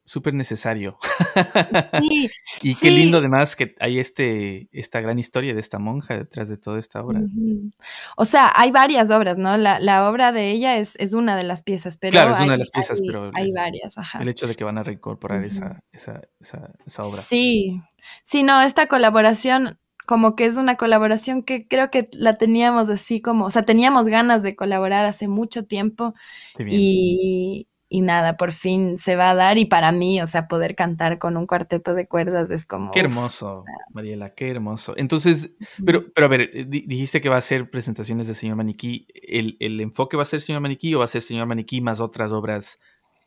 súper 0.06 0.32
necesario. 0.32 0.96
Sí, 2.00 2.30
y 2.62 2.74
qué 2.74 2.90
lindo 2.90 3.18
además 3.18 3.56
que 3.56 3.74
hay 3.80 3.98
este, 3.98 4.68
esta 4.72 5.00
gran 5.00 5.18
historia 5.18 5.52
de 5.52 5.60
esta 5.60 5.78
monja 5.78 6.16
detrás 6.16 6.48
de 6.48 6.56
toda 6.56 6.78
esta 6.78 7.02
obra. 7.02 7.20
O 8.16 8.24
sea, 8.24 8.52
hay 8.54 8.70
varias 8.70 9.10
obras, 9.10 9.36
¿no? 9.36 9.56
La, 9.56 10.08
obra 10.08 10.32
de 10.32 10.50
ella 10.50 10.78
es, 10.78 10.94
es, 10.96 11.12
una 11.12 11.36
de 11.36 11.42
las 11.42 11.62
piezas, 11.62 11.96
pero 11.98 12.12
claro, 12.12 12.34
es 12.34 12.40
una 12.40 12.52
de 12.52 12.58
las 12.58 12.70
piezas, 12.70 13.00
pero 13.04 13.30
hay 13.34 13.50
varias, 13.52 13.98
ajá. 13.98 14.20
El 14.20 14.28
hecho 14.28 14.46
de 14.46 14.54
que 14.54 14.64
van 14.64 14.78
a 14.78 14.82
reincorporar 14.82 15.44
esa, 15.44 15.82
esa, 15.92 16.22
esa, 16.40 16.70
esa 16.86 17.02
obra. 17.02 17.20
Sí, 17.20 17.82
sí, 18.22 18.42
no, 18.44 18.62
esta 18.62 18.86
colaboración 18.86 19.78
como 20.06 20.36
que 20.36 20.44
es 20.44 20.56
una 20.56 20.76
colaboración 20.76 21.42
que 21.42 21.66
creo 21.66 21.90
que 21.90 22.08
la 22.12 22.38
teníamos 22.38 22.88
así 22.88 23.20
como, 23.20 23.46
o 23.46 23.50
sea, 23.50 23.64
teníamos 23.64 24.06
ganas 24.06 24.42
de 24.44 24.54
colaborar 24.54 25.04
hace 25.04 25.26
mucho 25.26 25.64
tiempo 25.64 26.14
y, 26.58 27.66
y 27.88 28.00
nada, 28.00 28.36
por 28.36 28.52
fin 28.52 28.98
se 28.98 29.14
va 29.14 29.30
a 29.30 29.34
dar 29.34 29.58
y 29.58 29.66
para 29.66 29.92
mí, 29.92 30.20
o 30.20 30.26
sea, 30.26 30.48
poder 30.48 30.74
cantar 30.74 31.18
con 31.18 31.36
un 31.36 31.46
cuarteto 31.46 31.94
de 31.94 32.08
cuerdas 32.08 32.50
es 32.50 32.64
como... 32.64 32.90
Qué 32.90 33.00
hermoso, 33.00 33.64
Mariela, 33.90 34.34
qué 34.34 34.50
hermoso. 34.50 34.94
Entonces, 34.96 35.52
pero, 35.84 36.12
pero 36.12 36.26
a 36.26 36.28
ver, 36.28 36.50
eh, 36.52 36.64
dijiste 36.66 37.20
que 37.20 37.28
va 37.28 37.36
a 37.36 37.42
ser 37.42 37.70
presentaciones 37.70 38.26
de 38.26 38.34
Señor 38.34 38.56
Maniquí. 38.56 39.06
¿El, 39.14 39.80
enfoque 39.80 40.16
va 40.16 40.24
a 40.24 40.26
ser 40.26 40.40
Señor 40.40 40.60
Maniquí 40.62 40.94
o 40.94 40.98
va 40.98 41.04
a 41.04 41.08
ser 41.08 41.22
Señor 41.22 41.46
Maniquí 41.46 41.80
más 41.80 42.00
otras 42.00 42.32
obras 42.32 42.80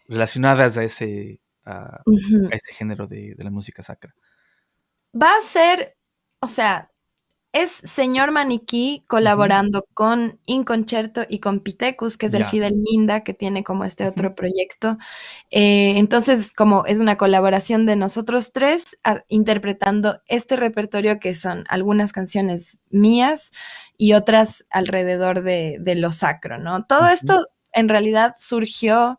relacionadas 0.07 0.77
a 0.77 0.83
ese, 0.83 1.39
a, 1.63 2.01
ese 2.51 2.73
género 2.73 3.07
de, 3.07 3.35
de 3.35 3.43
la 3.43 3.51
música 3.51 3.81
sacra? 3.81 4.13
Va 5.19 5.37
a 5.37 5.41
ser, 5.41 5.95
o 6.41 6.47
sea, 6.47 6.88
es 7.51 7.71
señor 7.71 8.31
Maniquí 8.31 9.03
colaborando 9.07 9.85
con 9.93 10.39
Inconcerto 10.45 11.21
y 11.27 11.39
con 11.39 11.61
Pitecus, 11.61 12.15
que 12.15 12.27
es 12.27 12.33
el 12.33 12.45
Fidel 12.45 12.77
Minda, 12.77 13.23
que 13.23 13.33
tiene 13.33 13.63
como 13.63 13.85
este 13.85 14.05
otro 14.07 14.35
proyecto. 14.35 14.97
Eh, 15.49 15.97
entonces, 15.97 16.53
como 16.53 16.85
es 16.85 16.99
una 16.99 17.17
colaboración 17.17 17.87
de 17.87 17.95
nosotros 17.95 18.53
tres, 18.53 18.97
ah, 19.03 19.21
interpretando 19.29 20.21
este 20.27 20.57
repertorio 20.57 21.19
que 21.19 21.33
son 21.33 21.65
algunas 21.69 22.11
canciones 22.11 22.77
mías 22.89 23.49
y 23.97 24.13
otras 24.13 24.65
alrededor 24.69 25.41
de, 25.41 25.79
lo 25.95 26.11
sacro, 26.11 26.59
¿no? 26.59 26.85
Todo 26.85 27.07
esto 27.09 27.45
en 27.73 27.89
realidad 27.89 28.35
surgió 28.37 29.17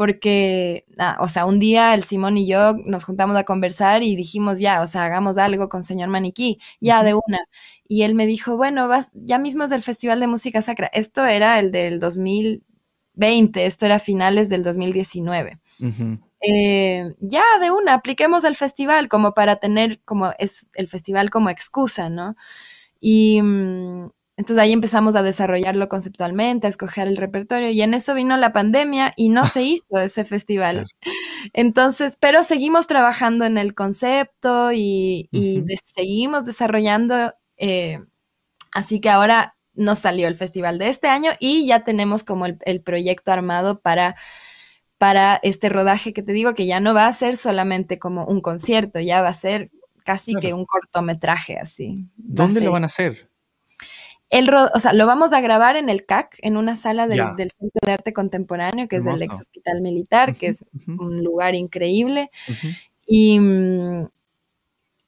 porque, 0.00 0.86
ah, 0.96 1.18
o 1.20 1.28
sea, 1.28 1.44
un 1.44 1.60
día 1.60 1.92
el 1.92 2.04
Simón 2.04 2.38
y 2.38 2.46
yo 2.46 2.72
nos 2.86 3.04
juntamos 3.04 3.36
a 3.36 3.44
conversar 3.44 4.02
y 4.02 4.16
dijimos, 4.16 4.58
ya, 4.58 4.80
o 4.80 4.86
sea, 4.86 5.04
hagamos 5.04 5.36
algo 5.36 5.68
con 5.68 5.84
señor 5.84 6.08
Maniquí, 6.08 6.58
ya 6.80 7.04
de 7.04 7.12
una. 7.12 7.40
Y 7.86 8.04
él 8.04 8.14
me 8.14 8.24
dijo, 8.24 8.56
bueno, 8.56 8.88
vas, 8.88 9.10
ya 9.12 9.38
mismo 9.38 9.64
es 9.64 9.68
del 9.68 9.82
Festival 9.82 10.18
de 10.18 10.26
Música 10.26 10.62
Sacra. 10.62 10.88
Esto 10.94 11.26
era 11.26 11.58
el 11.58 11.70
del 11.70 11.98
2020, 11.98 13.66
esto 13.66 13.84
era 13.84 13.98
finales 13.98 14.48
del 14.48 14.62
2019. 14.62 15.60
Eh, 16.40 17.14
ya 17.20 17.42
de 17.60 17.70
una, 17.70 17.92
apliquemos 17.92 18.44
el 18.44 18.56
festival 18.56 19.06
como 19.08 19.34
para 19.34 19.56
tener 19.56 20.00
como 20.06 20.32
es 20.38 20.70
el 20.72 20.88
festival 20.88 21.28
como 21.28 21.50
excusa, 21.50 22.08
¿no? 22.08 22.36
Y, 23.00 23.42
mm, 23.42 24.08
entonces 24.40 24.62
ahí 24.62 24.72
empezamos 24.72 25.16
a 25.16 25.22
desarrollarlo 25.22 25.90
conceptualmente, 25.90 26.66
a 26.66 26.70
escoger 26.70 27.06
el 27.06 27.18
repertorio 27.18 27.68
y 27.68 27.82
en 27.82 27.92
eso 27.92 28.14
vino 28.14 28.38
la 28.38 28.54
pandemia 28.54 29.12
y 29.14 29.28
no 29.28 29.46
se 29.46 29.62
hizo 29.64 30.00
ese 30.00 30.24
festival. 30.24 30.86
Entonces, 31.52 32.16
pero 32.18 32.42
seguimos 32.42 32.86
trabajando 32.86 33.44
en 33.44 33.58
el 33.58 33.74
concepto 33.74 34.72
y, 34.72 35.28
seguimos 35.94 36.46
desarrollando. 36.46 37.34
Eh, 37.58 37.98
así 38.72 38.98
que 38.98 39.10
ahora 39.10 39.58
nos 39.74 39.98
salió 39.98 40.26
el 40.26 40.36
festival 40.36 40.78
de 40.78 40.88
este 40.88 41.08
año 41.08 41.32
y 41.38 41.66
ya 41.66 41.84
tenemos 41.84 42.24
como 42.24 42.46
el, 42.46 42.82
proyecto 42.82 43.32
armado 43.32 43.80
para 43.80 44.16
para 44.96 45.38
este 45.42 45.68
rodaje 45.68 46.14
que 46.14 46.22
te 46.22 46.32
digo 46.32 46.54
que 46.54 46.66
ya 46.66 46.80
no 46.80 46.94
va 46.94 47.06
a 47.06 47.12
ser 47.12 47.36
solamente 47.36 47.98
como 47.98 48.24
un 48.24 48.40
concierto, 48.40 49.00
ya 49.00 49.20
va 49.20 49.28
a 49.28 49.34
ser 49.34 49.70
casi 50.04 50.34
que 50.34 50.54
un 50.54 50.64
cortometraje 50.64 51.58
así. 51.58 52.08
¿Dónde 52.16 52.62
lo 52.62 52.72
van 52.72 52.84
a 52.84 52.86
hacer? 52.86 53.29
El 54.30 54.48
o 54.54 54.78
sea, 54.78 54.92
lo 54.92 55.06
vamos 55.06 55.32
a 55.32 55.40
grabar 55.40 55.74
en 55.74 55.88
el 55.88 56.06
CAC, 56.06 56.38
en 56.42 56.56
una 56.56 56.76
sala 56.76 57.08
del, 57.08 57.18
Centro 57.50 57.80
de 57.84 57.92
Arte 57.92 58.12
Contemporáneo, 58.12 58.86
que 58.86 58.96
es 58.96 59.06
el 59.06 59.20
ex 59.20 59.40
hospital 59.40 59.82
militar, 59.82 60.36
que 60.36 60.46
es 60.46 60.64
un 60.86 61.24
lugar 61.24 61.56
increíble. 61.56 62.30
Y, 63.06 63.40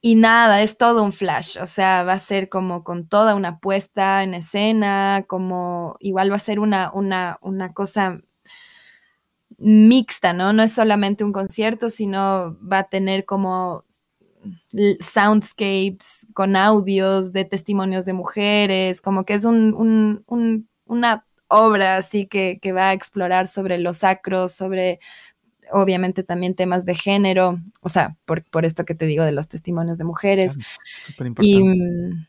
y 0.00 0.14
nada, 0.16 0.60
es 0.62 0.76
todo 0.76 1.04
un 1.04 1.12
flash, 1.12 1.56
o 1.60 1.66
sea, 1.66 2.02
va 2.02 2.14
a 2.14 2.18
ser 2.18 2.48
como 2.48 2.82
con 2.82 3.06
toda 3.06 3.36
una 3.36 3.60
puesta 3.60 4.24
en 4.24 4.34
escena, 4.34 5.24
como 5.28 5.96
igual 6.00 6.32
va 6.32 6.36
a 6.36 6.40
ser 6.40 6.58
una, 6.58 6.90
una, 6.92 7.38
una 7.42 7.72
cosa 7.72 8.20
mixta, 9.58 10.32
¿no? 10.32 10.52
No 10.52 10.64
es 10.64 10.72
solamente 10.72 11.22
un 11.22 11.32
concierto, 11.32 11.88
sino 11.90 12.58
va 12.60 12.78
a 12.78 12.88
tener 12.88 13.24
como 13.24 13.84
soundscapes 15.00 16.26
con 16.34 16.56
audios 16.56 17.32
de 17.32 17.44
testimonios 17.44 18.04
de 18.04 18.12
mujeres, 18.12 19.00
como 19.00 19.24
que 19.24 19.34
es 19.34 19.44
un, 19.44 20.24
una 20.86 21.24
obra 21.52 21.96
así 21.98 22.26
que, 22.26 22.58
va 22.72 22.90
a 22.90 22.92
explorar 22.92 23.46
sobre 23.46 23.78
los 23.78 23.98
sacros, 23.98 24.52
sobre 24.52 24.98
obviamente 25.70 26.22
también 26.22 26.54
temas 26.54 26.84
de 26.84 26.94
género, 26.94 27.60
o 27.80 27.88
sea, 27.88 28.16
por, 28.24 28.64
esto 28.64 28.84
que 28.84 28.94
te 28.94 29.06
digo 29.06 29.24
de 29.24 29.32
los 29.32 29.48
testimonios 29.48 29.98
de 29.98 30.04
mujeres. 30.04 30.54
y 31.40 31.62
mm, 31.62 32.26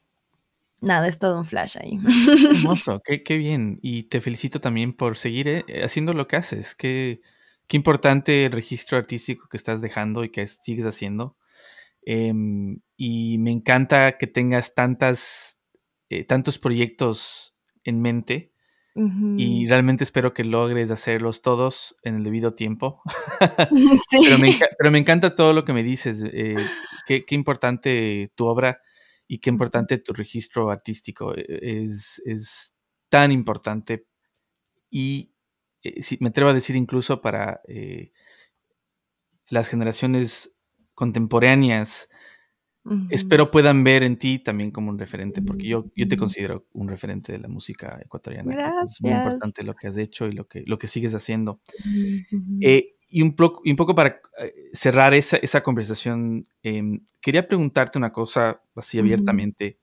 nada, 0.82 1.08
es 1.08 1.18
todo 1.20 1.38
un 1.38 1.46
flash 1.46 1.78
ahí. 1.78 2.00
Hermoso, 2.52 3.02
qué, 3.04 3.24
qué, 3.24 3.38
bien. 3.38 3.80
Y 3.82 4.04
te 4.04 4.22
felicito 4.22 4.62
también 4.62 4.94
por 4.94 5.18
seguir 5.18 5.48
eh, 5.48 5.64
haciendo 5.84 6.14
lo 6.14 6.28
que 6.28 6.38
haces. 6.38 6.76
Qué, 6.76 7.22
qué 7.68 7.78
importante 7.78 8.46
el 8.46 8.52
registro 8.52 8.98
artístico 8.98 9.48
que 9.50 9.58
estás 9.58 9.82
dejando 9.82 10.24
y 10.24 10.30
que 10.30 10.46
sigues 10.48 10.86
haciendo. 10.86 11.36
Em, 12.06 12.80
y 12.98 13.38
me 13.38 13.52
encanta 13.52 14.18
que 14.18 14.28
tengas 14.28 14.74
tantas, 14.76 15.60
eh, 16.10 16.24
tantos 16.24 16.60
proyectos 16.60 17.56
en 17.84 18.02
mente. 18.02 18.52
Y 18.96 19.68
realmente 19.68 20.04
espero 20.04 20.36
que 20.36 20.44
logres 20.44 20.92
hacerlos 20.92 21.42
todos 21.42 21.96
en 22.04 22.18
el 22.18 22.24
debido 22.24 22.54
tiempo. 22.54 23.02
pero, 24.78 24.92
me 24.92 25.00
encanta 25.00 25.34
todo 25.34 25.52
lo 25.52 25.66
que 25.66 25.74
me 25.74 25.82
dices. 25.82 26.24
Eh, 26.32 26.56
qué, 27.08 27.26
importante 27.32 28.32
tu 28.36 28.46
obra 28.46 28.82
y 29.28 29.40
qué 29.40 29.50
importante 29.50 29.98
tu 29.98 30.14
registro 30.14 30.70
artístico. 30.70 31.34
E, 31.36 31.84
es, 31.84 32.22
es 32.24 32.76
tan 33.10 33.32
importante. 33.32 34.06
Y 34.92 35.34
eh, 35.82 36.04
si, 36.04 36.20
me 36.20 36.30
atrevo 36.30 36.52
a 36.52 36.54
decir 36.54 36.76
incluso 36.76 37.20
para 37.20 37.62
las 39.50 39.70
generaciones 39.70 40.53
contemporáneas, 40.94 42.10
espero 43.10 43.50
puedan 43.50 43.84
ver 43.84 44.04
en 44.04 44.18
ti 44.18 44.40
también 44.40 44.72
como 44.72 44.90
un 44.90 45.00
referente, 45.00 45.42
porque 45.42 45.68
yo, 45.68 45.86
yo 45.96 46.08
te 46.08 46.18
considero 46.18 46.66
un 46.74 46.90
referente 46.90 47.32
de 47.32 47.40
la 47.40 47.48
música 47.48 48.00
ecuatoriana. 48.04 48.54
Gracias. 48.54 48.96
Es 48.96 49.02
muy 49.02 49.12
importante 49.12 49.64
lo 49.64 49.74
que 49.74 49.88
has 49.88 49.98
hecho 49.98 50.28
y 50.28 50.34
lo 50.34 50.48
que, 50.48 50.64
lo 50.66 50.78
que 50.78 50.88
sigues 50.88 51.16
haciendo. 51.16 51.62
Eh, 52.62 52.96
y, 53.08 53.22
un 53.22 53.36
y 53.64 53.72
un 53.72 53.76
poco 53.78 53.96
para 53.96 54.20
eh, 54.40 54.54
cerrar 54.74 55.14
esa, 55.14 55.38
esa 55.38 55.62
conversación, 55.64 56.44
em, 56.62 57.00
quería 57.22 57.48
preguntarte 57.48 57.98
una 57.98 58.12
cosa 58.12 58.62
así 58.76 59.00
abiertamente. 59.00 59.80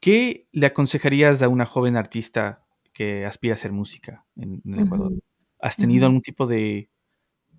¿Qué 0.00 0.48
le 0.52 0.66
aconsejarías 0.66 1.42
a 1.42 1.48
una 1.48 1.66
joven 1.66 1.96
artista 1.96 2.64
que 2.92 3.24
aspira 3.24 3.54
a 3.54 3.56
hacer 3.56 3.72
música 3.72 4.24
en, 4.36 4.62
el 4.64 4.86
Ecuador? 4.86 5.12
¿Has 5.60 5.76
tenido 5.76 6.06
algún 6.06 6.22
tipo 6.22 6.46
de, 6.46 6.90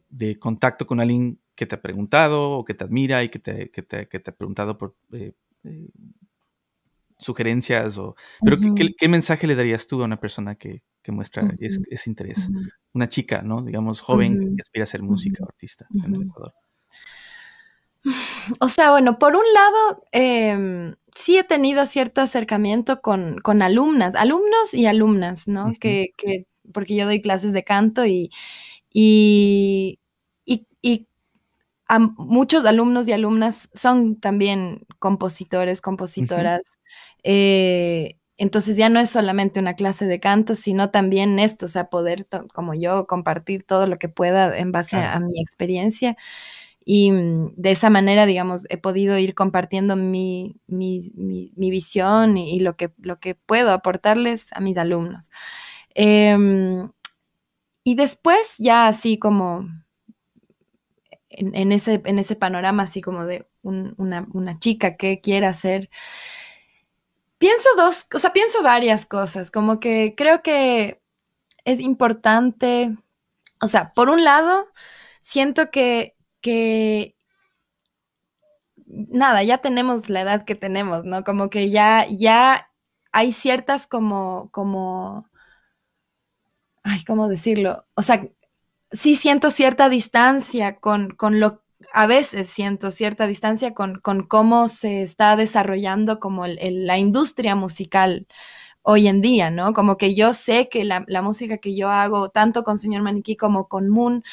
de 0.09 0.39
contacto 0.39 0.87
con 0.87 0.99
alguien 0.99 1.39
que 1.55 1.65
te 1.65 1.75
ha 1.75 1.81
preguntado 1.81 2.51
o 2.51 2.65
que 2.65 2.73
te 2.73 2.83
admira 2.83 3.23
y 3.23 3.29
que 3.29 3.39
te, 3.39 3.69
que 3.71 3.81
te, 3.81 4.07
que 4.07 4.19
te 4.19 4.31
ha 4.31 4.35
preguntado 4.35 4.77
por 4.77 4.95
eh, 5.13 5.33
eh, 5.63 5.89
sugerencias 7.17 7.97
o... 7.97 8.15
Pero 8.43 8.57
¿qué, 8.75 9.09
mensaje 9.09 9.47
le 9.47 9.55
darías 9.55 9.87
tú 9.87 10.01
a 10.01 10.05
una 10.05 10.19
persona 10.19 10.55
que, 10.55 10.83
que 11.01 11.11
muestra 11.11 11.49
ese, 11.59 12.09
interés? 12.09 12.49
Una 12.93 13.07
chica, 13.09 13.41
¿no? 13.41 13.61
Digamos, 13.61 14.01
joven 14.01 14.55
que 14.55 14.61
aspira 14.61 14.83
a 14.83 14.87
ser 14.87 15.01
música 15.01 15.43
o 15.43 15.47
artista 15.47 15.87
en 16.03 16.15
el 16.15 16.21
Ecuador. 16.23 16.53
O 18.59 18.69
sea, 18.69 18.91
bueno, 18.91 19.17
por 19.17 19.35
un 19.35 19.43
lado, 19.55 20.03
em, 20.11 20.93
sí 21.07 21.39
he 21.39 21.43
tenido 21.43 21.87
cierto 21.87 22.21
acercamiento 22.21 23.01
con, 23.01 23.39
con 23.39 23.63
alumnas, 23.63 24.13
alumnos 24.13 24.75
y 24.75 24.85
alumnas, 24.85 25.47
¿no? 25.47 25.73
que, 25.79 26.09
que, 26.15 26.45
porque 26.71 26.95
yo 26.95 27.05
doy 27.05 27.19
clases 27.19 27.51
de 27.51 27.63
canto 27.63 28.05
y, 28.05 28.29
y, 28.93 29.97
y 30.85 31.07
a 31.87 31.99
muchos 31.99 32.65
alumnos 32.65 33.07
y 33.07 33.13
alumnas 33.13 33.69
son 33.73 34.19
también 34.19 34.85
compositores, 34.99 35.81
compositoras. 35.81 36.79
Eh, 37.23 38.17
entonces 38.37 38.75
ya 38.75 38.89
no 38.89 38.99
es 38.99 39.09
solamente 39.09 39.59
una 39.59 39.75
clase 39.75 40.07
de 40.07 40.19
canto, 40.19 40.55
sino 40.55 40.89
también 40.91 41.39
esto, 41.39 41.67
o 41.67 41.69
sea, 41.69 41.89
poder, 41.89 42.27
como 42.53 42.73
yo, 42.73 43.07
compartir 43.07 43.63
todo 43.63 43.87
lo 43.87 43.97
que 43.97 44.09
pueda 44.09 44.57
en 44.57 44.71
base 44.71 44.97
a, 44.97 45.19
mi 45.19 45.39
experiencia. 45.39 46.17
Y 46.83 47.11
mm, 47.11 47.53
de 47.55 47.71
esa 47.71 47.89
manera, 47.89 48.25
digamos, 48.25 48.65
he 48.69 48.77
podido 48.77 49.17
ir 49.17 49.35
compartiendo 49.35 49.95
mi, 49.95 50.59
visión 50.67 52.37
y, 52.37 52.59
lo, 52.59 52.75
que, 52.75 52.91
lo 52.97 53.19
que 53.19 53.35
puedo 53.35 53.71
aportarles 53.71 54.47
a 54.53 54.59
mis 54.59 54.77
alumnos. 54.77 55.31
Em, 55.93 56.89
y 57.83 57.95
después, 57.95 58.55
ya 58.57 58.87
así 58.87 59.17
como 59.17 59.67
en, 61.37 61.71
ese, 61.71 62.01
en 62.05 62.19
ese 62.19 62.35
panorama 62.35 62.83
así 62.83 63.01
como 63.01 63.25
de 63.25 63.47
una, 63.61 64.27
una, 64.33 64.59
chica 64.59 64.95
que 64.97 65.21
quiera 65.21 65.49
hacer. 65.49 65.89
Pienso 67.37 67.69
dos, 67.77 68.05
o 68.13 68.19
sea, 68.19 68.33
pienso 68.33 68.63
varias 68.63 69.05
cosas, 69.05 69.51
como 69.51 69.79
que 69.79 70.13
creo 70.15 70.41
que 70.41 71.01
es 71.65 71.79
importante, 71.79 72.95
o 73.61 73.67
sea, 73.67 73.91
por 73.93 74.09
un 74.09 74.23
lado, 74.23 74.67
siento 75.21 75.71
que, 75.71 76.15
que 76.41 77.15
nada, 78.85 79.43
ya 79.43 79.59
tenemos 79.59 80.09
la 80.09 80.21
edad 80.21 80.43
que 80.45 80.55
tenemos, 80.55 81.05
¿no? 81.05 81.23
Como 81.23 81.49
que 81.49 81.69
ya, 81.69 82.05
ya 82.09 82.69
hay 83.11 83.33
ciertas 83.33 83.87
como, 83.87 84.49
como, 84.51 85.29
ay, 86.83 87.03
¿cómo 87.05 87.27
decirlo? 87.27 87.87
O 87.95 88.01
sea, 88.01 88.27
sí 88.91 89.15
siento 89.15 89.51
cierta 89.51 89.89
distancia 89.89 90.77
con, 90.77 91.11
con 91.11 91.39
lo, 91.39 91.63
a 91.93 92.07
veces 92.07 92.49
siento 92.49 92.91
cierta 92.91 93.27
distancia 93.27 93.73
con, 93.73 93.99
con 93.99 94.23
cómo 94.25 94.67
se 94.69 95.03
está 95.03 95.35
desarrollando 95.35 96.19
como 96.19 96.45
la 96.47 96.97
industria 96.97 97.55
musical 97.55 98.27
hoy 98.85 99.07
en 99.07 99.21
día, 99.21 99.49
¿no? 99.49 99.73
Como 99.73 99.97
que 99.97 100.13
yo 100.13 100.33
sé 100.33 100.69
que 100.69 100.85
la, 100.85 101.03
música 101.23 101.57
que 101.57 101.75
yo 101.75 101.89
hago, 101.89 102.29
tanto 102.29 102.63
con 102.63 102.77
Señor 102.77 103.01
Maniquí 103.01 103.35
como 103.35 103.67
con 103.67 103.89
Moon, 103.89 104.23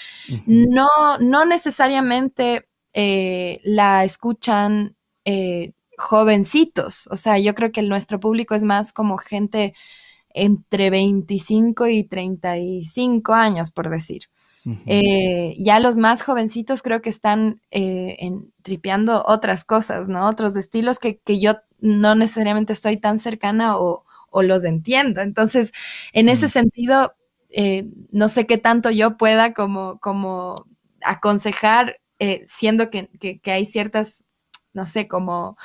no, 0.46 0.88
no 1.20 1.44
necesariamente 1.46 2.68
eh, 2.92 3.60
la 3.64 4.04
escuchan 4.04 4.94
eh, 5.24 5.72
jovencitos. 5.96 7.08
O 7.10 7.16
sea, 7.16 7.38
yo 7.38 7.54
creo 7.54 7.72
que 7.72 7.82
nuestro 7.82 8.20
público 8.20 8.54
es 8.54 8.62
más 8.62 8.92
como 8.92 9.16
gente 9.16 9.72
entre 10.34 10.90
25 10.90 11.88
y 11.88 12.04
35 12.04 13.32
años, 13.32 13.70
por 13.70 13.90
decir. 13.90 14.24
Eh, 14.86 15.54
ya 15.58 15.80
los 15.80 15.98
más 15.98 16.22
jovencitos 16.22 16.82
creo 16.82 17.02
que 17.02 17.10
están 17.10 17.60
tripeando 18.62 19.24
otras 19.26 19.64
cosas, 19.64 20.08
¿no? 20.08 20.26
Otros 20.28 20.56
estilos 20.56 20.98
que, 20.98 21.20
yo 21.38 21.54
no 21.80 22.14
necesariamente 22.14 22.72
estoy 22.72 22.96
tan 22.96 23.18
cercana 23.18 23.76
o, 23.78 24.04
los 24.42 24.64
entiendo. 24.64 25.20
Entonces, 25.20 25.72
en 26.12 26.28
ese 26.28 26.48
sentido, 26.48 27.14
no 28.10 28.28
sé 28.28 28.46
qué 28.46 28.58
tanto 28.58 28.90
yo 28.90 29.16
pueda 29.16 29.52
como, 29.52 29.98
como 29.98 30.66
aconsejar 31.04 31.98
eh, 32.24 32.44
siendo 32.46 32.88
que, 32.88 33.10
hay 33.46 33.66
ciertas, 33.66 34.24
no 34.72 34.86
sé, 34.86 35.08
como, 35.08 35.56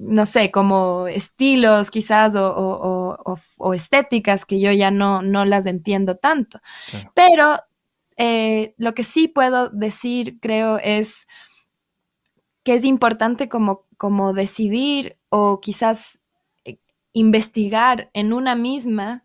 no 0.00 0.26
sé, 0.26 0.50
como 0.50 1.06
estilos 1.06 1.90
quizás 1.92 2.34
o, 2.36 3.72
estéticas 3.72 4.44
que 4.44 4.58
yo 4.58 4.72
ya 4.72 4.90
no, 4.90 5.22
no 5.22 5.44
las 5.44 5.66
entiendo 5.66 6.16
tanto. 6.16 6.58
Pero 7.14 7.58
eh, 8.18 8.74
lo 8.78 8.94
que 8.94 9.04
sí 9.04 9.28
puedo 9.28 9.70
decir, 9.70 10.38
creo, 10.40 10.78
es 10.78 11.26
que 12.64 12.74
es 12.74 12.84
importante 12.84 13.48
como, 13.48 13.86
como 13.96 14.34
decidir 14.34 15.18
o 15.30 15.60
quizás 15.60 16.20
eh, 16.64 16.78
investigar 17.12 18.10
en 18.12 18.32
una 18.32 18.54
misma 18.54 19.24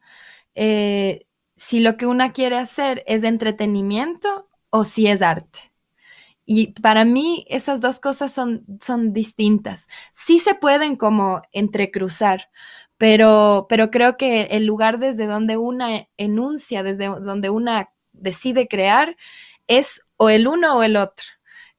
si 1.55 1.79
lo 1.79 1.97
que 1.97 2.05
una 2.05 2.31
quiere 2.31 2.57
hacer 2.57 3.03
es 3.07 3.23
entretenimiento 3.23 4.49
o 4.69 4.83
si 4.83 5.07
es 5.07 5.21
arte. 5.21 5.59
Y 6.45 6.73
para 6.81 7.05
mí 7.05 7.45
esas 7.47 7.79
dos 7.79 7.99
cosas 7.99 8.33
son, 8.33 8.65
son 8.81 9.13
distintas. 9.13 9.87
Sí 10.11 10.39
se 10.39 10.55
pueden 10.55 10.97
como 10.97 11.41
entrecruzar, 11.53 12.49
pero, 12.97 13.65
pero 13.69 13.91
creo 13.91 14.17
que 14.17 14.43
el 14.51 14.65
lugar 14.65 14.99
desde 14.99 15.25
donde 15.25 15.57
una 15.57 16.09
enuncia, 16.17 16.83
desde 16.83 17.07
donde 17.07 17.49
una 17.49 17.92
decide 18.13 18.67
crear, 18.67 19.17
es 19.67 20.01
o 20.17 20.29
el 20.29 20.47
uno 20.47 20.77
o 20.77 20.83
el 20.83 20.95
otro. 20.95 21.25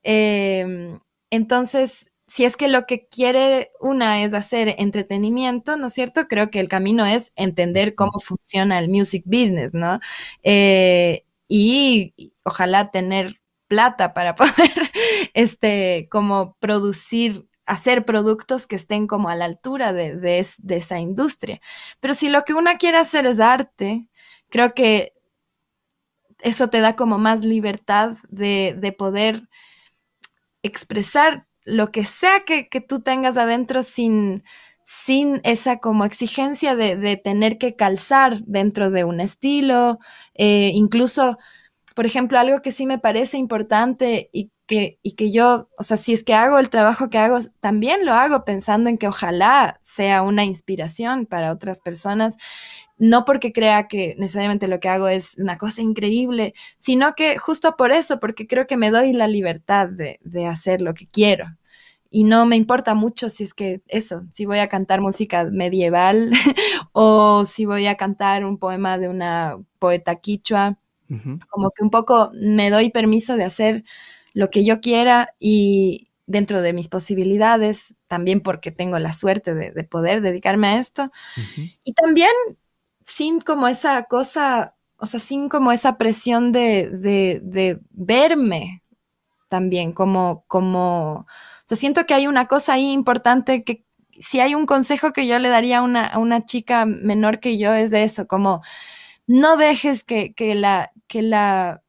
Em, 0.03 1.01
entonces, 1.31 2.11
si 2.27 2.45
es 2.45 2.57
que 2.57 2.69
lo 2.69 2.87
que 2.87 3.07
quiere 3.09 3.71
una 3.81 4.23
es 4.23 4.35
hacer 4.35 4.75
entretenimiento, 4.79 5.77
¿no 5.77 5.89
es 5.89 5.95
cierto? 5.95 6.27
Creo 6.29 6.51
que 6.51 6.61
el 6.61 6.69
camino 6.69 7.07
es 7.07 7.33
entender 7.37 7.95
cómo 7.95 8.21
funciona 8.21 8.79
el 8.79 8.89
music 8.89 9.25
business, 9.27 9.75
¿no? 9.75 10.01
Eh, 10.43 11.25
y 11.49 12.15
ojalá 12.45 12.91
tener 12.91 13.41
plata 13.69 14.15
para 14.15 14.35
poder, 14.37 14.91
este, 15.35 16.09
como 16.11 16.57
producir 16.61 17.49
hacer 17.67 18.05
productos 18.05 18.67
que 18.67 18.77
estén 18.77 19.07
como 19.07 19.29
a 19.29 19.37
la 19.37 19.47
altura 19.47 19.93
de, 19.93 20.39
esa 20.39 20.99
industria. 21.01 21.61
Pero 22.01 22.15
si 22.15 22.29
lo 22.29 22.45
que 22.45 22.55
una 22.55 22.77
quiere 22.77 22.99
hacer 22.99 23.27
es 23.27 23.41
arte, 23.41 24.07
creo 24.51 24.75
que 24.75 25.14
eso 26.45 26.69
te 26.69 26.81
da 26.81 26.95
como 26.95 27.19
más 27.19 27.45
libertad 27.45 28.17
de, 28.29 28.95
poder 28.97 29.49
expresar 30.63 31.47
lo 31.65 31.91
que 31.91 32.05
sea 32.05 32.45
que, 32.45 32.69
tú 32.87 33.01
tengas 33.01 33.37
adentro 33.37 33.83
sin, 33.83 34.43
sin 34.83 35.41
esa 35.43 35.79
como 35.79 36.05
exigencia 36.05 36.77
de, 36.77 37.17
tener 37.17 37.59
que 37.59 37.75
calzar 37.75 38.43
dentro 38.45 38.91
de 38.91 39.05
un 39.05 39.21
estilo, 39.21 39.99
eh, 40.35 40.71
incluso 40.75 41.39
por 41.95 42.07
ejemplo, 42.07 42.39
algo 42.39 42.61
que 42.61 42.73
sí 42.73 42.87
me 42.87 42.99
parece 42.99 43.39
importante 43.39 44.29
y 44.33 44.51
que, 44.67 44.99
y 45.03 45.13
que 45.13 45.31
yo, 45.31 45.69
o 45.79 45.83
sea, 45.85 45.97
si 45.97 46.13
es 46.13 46.25
que 46.25 46.35
hago 46.35 46.59
el 46.59 46.69
trabajo 46.69 47.09
que 47.09 47.19
hago, 47.19 47.39
también 47.61 48.05
lo 48.05 48.13
hago 48.13 48.45
pensando 48.45 48.91
en 48.91 48.99
que 48.99 49.07
ojalá 49.07 49.79
sea 49.81 50.23
una 50.23 50.45
inspiración 50.45 51.27
para 51.27 51.53
otras 51.53 51.81
personas, 51.81 52.37
no 52.97 53.25
porque 53.25 53.53
crea 53.53 53.89
que 53.89 54.15
necesariamente 54.19 54.69
lo 54.69 54.81
que 54.81 54.89
hago 54.89 55.09
es 55.09 55.37
una 55.39 55.59
cosa 55.59 55.83
increíble, 55.83 56.55
sino 56.79 57.15
que 57.15 57.39
justo 57.39 57.77
por 57.77 57.93
eso, 57.93 58.21
porque 58.21 58.47
creo 58.47 58.67
que 58.67 58.77
me 58.77 58.91
doy 58.91 59.13
la 59.13 59.29
libertad 59.29 59.89
de, 59.89 60.21
de 60.23 60.47
hacer 60.47 60.81
lo 60.81 60.95
que 60.95 61.07
quiero. 61.09 61.47
Y 62.11 62.25
no 62.25 62.47
me 62.47 62.57
importa 62.57 62.95
mucho 62.95 63.29
si 63.29 63.43
es 63.43 63.55
que 63.55 63.83
eso, 63.89 64.25
si 64.31 64.47
voy 64.47 64.59
a 64.59 64.69
cantar 64.69 65.01
música 65.01 65.45
medieval 65.51 66.31
o 66.93 67.45
si 67.45 67.65
voy 67.65 67.87
a 67.87 67.97
cantar 67.97 68.45
un 68.45 68.59
poema 68.59 68.99
de 68.99 69.09
una 69.09 69.59
poeta 69.81 70.17
quichua 70.17 70.79
como 71.49 71.71
que 71.71 71.83
un 71.83 71.91
poco 71.91 72.31
me 72.35 72.71
doy 72.71 72.91
permiso 72.91 73.37
de 73.37 73.45
hacer 73.45 73.85
lo 74.33 74.51
que 74.51 74.65
yo 74.65 74.81
quiera 74.81 75.35
y 75.39 76.09
dentro 76.27 76.63
de 76.63 76.73
mis 76.73 76.89
posibilidades, 76.89 77.95
también 78.09 78.41
porque 78.41 78.71
tengo 78.71 78.99
la 78.99 79.13
suerte 79.13 79.55
de, 79.55 79.85
poder 79.85 80.23
dedicarme 80.23 80.69
a 80.69 80.79
esto. 80.79 81.11
Y 81.83 81.93
también 81.93 82.31
sin 83.05 83.41
como 83.41 83.69
esa 83.69 84.05
cosa, 84.05 84.75
o 84.97 85.07
sea, 85.07 85.21
sin 85.21 85.49
como 85.49 85.71
esa 85.71 85.97
presión 85.99 86.51
de, 86.53 87.79
verme 87.91 88.83
también 89.49 89.93
como, 89.93 90.45
como, 90.49 91.13
o 91.21 91.27
sea, 91.65 91.77
siento 91.77 92.07
que 92.07 92.15
hay 92.15 92.27
una 92.27 92.49
cosa 92.49 92.73
ahí 92.73 92.91
importante 92.91 93.63
que 93.63 93.85
si 94.19 94.41
hay 94.41 94.55
un 94.55 94.67
consejo 94.67 95.13
que 95.13 95.27
yo 95.27 95.39
le 95.39 95.49
daría 95.49 95.79
a 95.79 95.83
una, 95.83 96.07
a 96.07 96.19
una 96.19 96.45
chica 96.45 96.87
menor 96.87 97.41
que 97.41 97.59
yo 97.59 97.73
es 97.73 97.91
de 97.91 98.05
eso, 98.05 98.27
como 98.27 98.63
no 99.27 99.57
dejes 99.57 100.03
que, 100.03 100.35
la, 100.55 100.93
que, 101.07 101.23
la, 101.23 101.83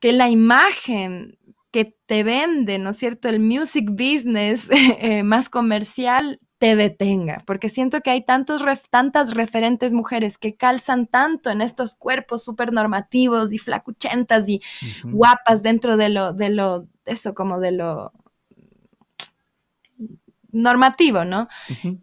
que 0.00 0.12
la 0.12 0.30
imagen 0.30 1.38
que 1.70 1.96
te 2.06 2.22
vende, 2.22 2.78
¿no 2.78 2.90
es 2.90 2.96
cierto? 2.96 3.28
El 3.28 3.40
music 3.40 3.90
business 3.90 4.68
eh, 4.70 5.24
más 5.24 5.48
comercial 5.48 6.40
te 6.58 6.76
detenga, 6.76 7.42
porque 7.46 7.68
siento 7.68 8.00
que 8.00 8.10
hay 8.10 8.24
tantos 8.24 8.62
tantas 8.90 9.34
referentes 9.34 9.92
mujeres 9.92 10.38
que 10.38 10.54
calzan 10.56 11.06
tanto 11.06 11.50
en 11.50 11.60
estos 11.60 11.96
cuerpos 11.96 12.44
súper 12.44 12.72
normativos 12.72 13.52
y 13.52 13.58
flacuchentas 13.58 14.48
y 14.48 14.60
guapas 15.04 15.62
dentro 15.62 15.96
de 15.96 16.08
lo, 16.10 16.32
de 16.32 16.50
lo, 16.50 16.88
eso 17.06 17.34
como 17.34 17.58
de 17.58 17.72
lo 17.72 18.12
normativo, 20.52 21.24
¿no? 21.24 21.48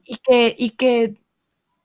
y, 0.03 0.17
que, 0.17 0.55
y 0.57 0.71
que 0.71 1.15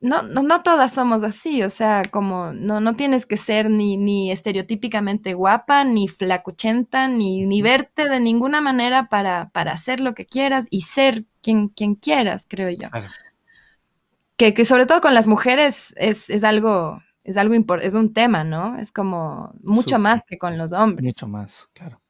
no, 0.00 0.22
no, 0.22 0.42
no, 0.42 0.62
todas 0.62 0.92
somos 0.92 1.22
así, 1.22 1.62
o 1.62 1.70
sea, 1.70 2.02
como 2.10 2.52
no, 2.52 2.80
no 2.80 2.96
tienes 2.96 3.24
que 3.24 3.36
ser 3.36 3.70
ni, 3.70 3.96
ni 3.96 4.30
estereotípicamente 4.30 5.32
guapa, 5.34 5.84
ni 5.84 6.06
flacuchenta, 6.08 7.08
ni, 7.08 7.46
ni 7.46 7.62
verte 7.62 8.08
de 8.08 8.20
ninguna 8.20 8.60
manera 8.60 9.08
para, 9.08 9.48
para, 9.50 9.72
hacer 9.72 10.00
lo 10.00 10.14
que 10.14 10.26
quieras 10.26 10.66
y 10.70 10.82
ser 10.82 11.24
quien, 11.46 11.68
quien 11.68 11.94
quieras, 11.94 12.44
creo 12.48 12.70
yo. 12.70 12.88
Que, 14.36 14.52
que, 14.52 14.64
sobre 14.64 14.86
todo 14.86 15.00
con 15.00 15.14
las 15.14 15.28
mujeres 15.28 15.94
es, 15.96 16.28
es 16.28 16.44
algo, 16.44 17.00
es 17.24 17.36
algo 17.36 17.54
es 17.80 17.94
un 17.94 18.12
tema, 18.12 18.44
¿no? 18.44 18.76
Es 18.78 18.92
como 18.92 19.54
mucho 19.62 19.98
más 19.98 20.24
que 20.26 20.38
con 20.38 20.58
los 20.58 20.72
hombres. 20.72 21.04
Mucho 21.04 21.28
más, 21.28 21.68
claro. 21.72 22.02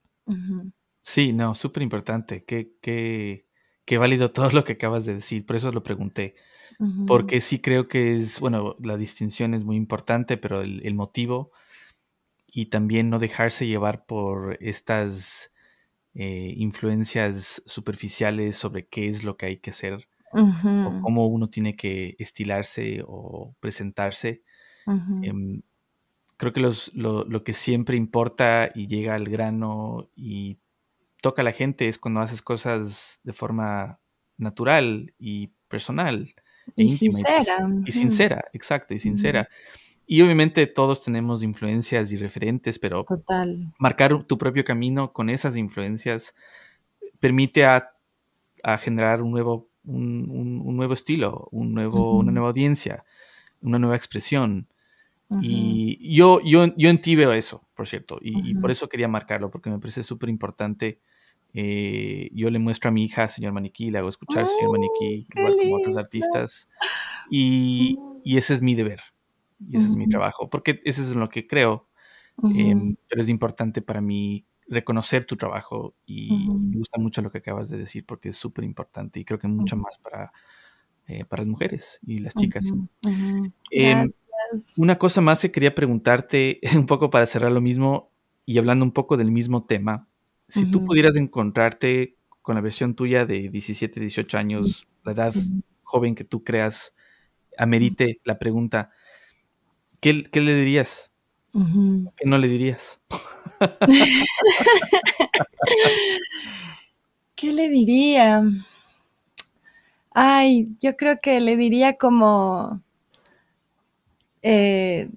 Sí, 1.03 1.33
no, 1.33 1.55
súper 1.55 1.83
importante. 1.83 2.45
Qué, 2.45 2.73
qué, 2.81 3.47
qué 3.85 3.99
válido 3.99 4.33
todo 4.33 4.51
lo 4.51 4.65
que 4.65 4.73
acabas 4.73 5.05
de 5.05 5.15
decir, 5.15 5.45
por 5.45 5.57
eso 5.57 5.71
lo 5.71 5.83
pregunté 5.83 6.35
porque 7.07 7.41
sí 7.41 7.59
creo 7.59 7.89
que 7.89 8.17
es, 8.17 8.41
bueno, 8.41 8.77
la 8.83 8.97
distinción 8.97 9.55
es 9.55 9.65
muy 9.65 9.77
importante, 9.77 10.37
pero 10.37 10.61
el, 10.61 10.95
motivo 10.95 11.53
y 12.47 12.67
también 12.67 13.11
no 13.11 13.19
dejarse 13.19 13.67
llevar 13.67 14.07
por 14.07 14.59
estas 14.61 15.53
eh, 16.19 16.55
influencias 16.57 17.63
superficiales 17.67 18.57
sobre 18.57 18.87
qué 18.87 19.07
es 19.07 19.23
lo 19.23 19.37
que 19.37 19.47
hay 19.47 19.57
que 19.59 19.69
hacer 19.69 20.09
o 20.33 21.01
cómo 21.03 21.27
uno 21.27 21.49
tiene 21.49 21.77
que 21.77 22.17
estilarse 22.19 23.03
o 23.07 23.55
presentarse. 23.61 24.43
Em, 25.23 25.61
creo 26.39 26.53
que 26.55 26.61
lo, 26.61 27.45
que 27.45 27.53
siempre 27.53 27.99
importa 27.99 28.71
y 28.75 28.87
llega 28.87 29.15
al 29.15 29.29
grano 29.29 30.09
y 30.17 30.59
toca 31.21 31.43
a 31.43 31.45
la 31.45 31.53
gente 31.53 31.87
es 31.87 31.99
cuando 31.99 32.21
haces 32.21 32.41
cosas 32.41 33.21
de 33.23 33.33
forma 33.35 34.01
natural 34.39 35.13
y 35.19 35.49
personal. 35.69 36.35
E 36.77 36.85
y 36.85 36.91
sincera. 36.91 37.69
Y, 37.85 37.93
sincera, 37.93 38.45
exacto, 38.55 38.95
y 38.95 38.99
sincera. 38.99 39.49
Y 40.07 40.23
obviamente 40.23 40.67
todos 40.69 41.03
tenemos 41.03 41.43
influencias 41.43 42.13
y 42.13 42.17
referentes, 42.17 42.79
pero 42.79 43.05
marcar 43.79 44.23
tu 44.25 44.39
propio 44.39 44.65
camino 44.65 45.13
con 45.13 45.29
esas 45.29 45.57
influencias 45.57 46.35
permite 47.19 47.65
a, 47.65 47.93
generar 48.79 49.23
un 49.23 49.33
nuevo, 49.33 49.69
un, 49.85 50.77
nuevo 50.77 50.95
estilo, 50.95 51.49
un 51.51 51.75
nuevo, 51.75 52.19
una 52.19 52.33
nueva 52.33 52.49
audiencia, 52.49 53.05
una 53.61 53.79
nueva 53.79 53.97
expresión. 53.97 54.69
Y 55.41 56.15
yo, 56.15 56.41
yo, 56.45 56.67
yo 56.77 56.89
en 56.89 57.01
ti 57.01 57.17
veo 57.17 57.33
eso, 57.33 57.67
por 57.75 57.89
cierto, 57.89 58.19
y, 58.21 58.55
por 58.55 58.71
eso 58.71 58.89
quería 58.89 59.09
marcarlo, 59.09 59.51
porque 59.51 59.71
me 59.71 59.81
parece 59.81 60.05
súper 60.05 60.29
importante. 60.29 61.01
Eh, 61.53 62.29
yo 62.33 62.51
le 62.51 62.59
muestro 62.59 62.91
a 62.91 62.93
mi 62.93 63.05
hija, 63.05 63.27
señor 63.27 63.53
Maniquí, 63.53 63.91
le 63.91 63.99
hago 63.99 64.09
escuchar 64.09 64.47
señor 64.47 64.73
Maniquí, 64.73 65.27
igual 65.35 65.57
como 65.61 65.77
otros 65.77 65.97
artistas, 65.97 66.69
y, 67.31 67.99
y, 68.23 68.37
ese 68.37 68.55
es 68.55 68.63
mi 68.63 68.75
deber, 68.75 69.01
y 69.59 69.77
ese 69.77 69.87
es 69.87 69.97
mi 69.97 70.09
trabajo, 70.09 70.51
porque 70.51 70.81
eso 70.85 71.03
es 71.03 71.15
lo 71.15 71.29
que 71.29 71.47
creo, 71.47 71.89
em, 72.55 72.97
pero 73.09 73.23
es 73.23 73.29
importante 73.29 73.83
para 73.83 74.01
mí 74.01 74.47
reconocer 74.69 75.25
tu 75.25 75.37
trabajo 75.37 75.95
y 76.07 76.49
me 76.49 76.79
gusta 76.79 76.99
mucho 76.99 77.23
lo 77.23 77.31
que 77.31 77.39
acabas 77.39 77.69
de 77.71 77.79
decir 77.79 78.05
porque 78.05 78.31
es 78.31 78.37
súper 78.37 78.65
importante 78.65 79.21
y 79.21 79.25
creo 79.25 79.39
que 79.39 79.49
mucho 79.49 79.77
más 79.77 79.99
para, 79.99 80.33
eh, 81.07 81.25
para 81.25 81.43
las 81.43 81.51
mujeres 81.51 82.01
y 82.05 82.19
las 82.19 82.35
chicas. 82.35 82.67
Em, 83.71 84.09
una 84.79 84.99
cosa 84.99 85.21
más 85.21 85.41
que 85.41 85.51
quería 85.51 85.75
preguntarte, 85.75 86.61
un 86.85 86.87
poco 86.87 87.11
para 87.11 87.27
cerrar 87.27 87.53
lo 87.53 87.61
mismo 87.61 88.11
y 88.45 88.59
hablando 88.59 88.85
un 88.85 88.93
poco 88.93 89.17
del 89.17 89.31
mismo 89.31 89.65
tema. 89.65 90.09
Si 90.49 90.71
tú 90.71 90.85
pudieras 90.85 91.17
encontrarte 91.17 92.17
con 92.43 92.55
la 92.55 92.61
versión 92.61 92.95
tuya 92.95 93.27
de 93.27 93.49
17, 93.49 93.99
18 93.99 94.39
años, 94.39 94.87
la 95.05 95.13
edad 95.13 95.35
joven 95.83 96.15
que 96.15 96.23
tú 96.23 96.45
creas, 96.45 96.95
amerite 97.59 98.21
la 98.25 98.39
pregunta, 98.39 98.91
¿qué, 100.01 100.25
qué 100.31 100.41
le 100.41 100.55
dirías? 100.55 101.11
¿Qué 102.17 102.27
no 102.27 102.39
le 102.39 102.49
dirías? 102.49 103.01
¿Qué 107.35 107.53
le 107.53 107.69
diría? 107.69 108.43
Ay, 110.13 110.69
yo 110.81 110.97
creo 110.97 111.19
que 111.23 111.41
le 111.41 111.57
diría 111.57 111.97
como, 111.97 112.83
eh, 114.43 115.11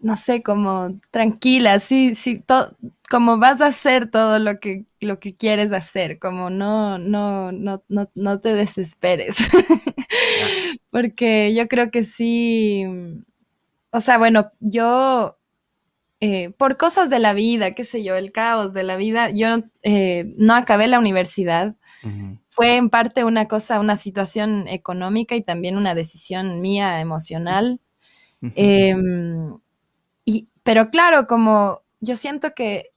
no 0.00 0.16
sé, 0.16 0.42
como 0.42 0.98
tranquila, 1.10 1.78
sí, 1.78 2.14
sí, 2.14 2.44
como 3.08 3.38
vas 3.38 3.60
a 3.60 3.66
hacer 3.66 4.10
todo 4.10 4.38
lo 4.38 4.58
que, 4.58 4.86
lo 5.00 5.20
que 5.20 5.36
quieres 5.36 5.72
hacer, 5.72 6.18
como 6.18 6.50
no, 6.50 6.98
no, 6.98 7.52
no, 7.52 7.84
no, 7.88 8.10
no 8.14 8.40
te 8.40 8.54
desesperes. 8.54 9.36
Porque 10.90 11.54
yo 11.54 11.68
creo 11.68 11.90
que 11.90 12.04
sí, 12.04 12.84
o 13.92 14.00
sea, 14.00 14.18
bueno, 14.18 14.50
yo 14.60 15.38
eh, 16.24 16.50
por 16.50 16.76
cosas 16.76 17.10
de 17.10 17.18
la 17.18 17.34
vida, 17.34 17.72
qué 17.72 17.82
sé 17.82 18.04
yo, 18.04 18.14
el 18.14 18.30
caos 18.30 18.72
de 18.72 18.84
la 18.84 18.94
vida, 18.94 19.30
yo 19.30 19.58
eh, 19.82 20.32
no 20.36 20.54
acabé 20.54 20.86
la 20.86 21.00
universidad. 21.00 21.74
Fue 22.46 22.76
en 22.76 22.90
parte 22.90 23.24
una 23.24 23.48
cosa, 23.48 23.80
una 23.80 23.96
situación 23.96 24.68
económica 24.68 25.34
y 25.34 25.42
también 25.42 25.76
una 25.76 25.94
decisión 25.96 26.60
mía 26.60 27.00
emocional. 27.00 27.80
Em, 28.54 29.58
y, 30.24 30.48
pero 30.62 30.90
claro, 30.90 31.26
como 31.26 31.82
yo 32.00 32.14
siento 32.14 32.54
que 32.54 32.91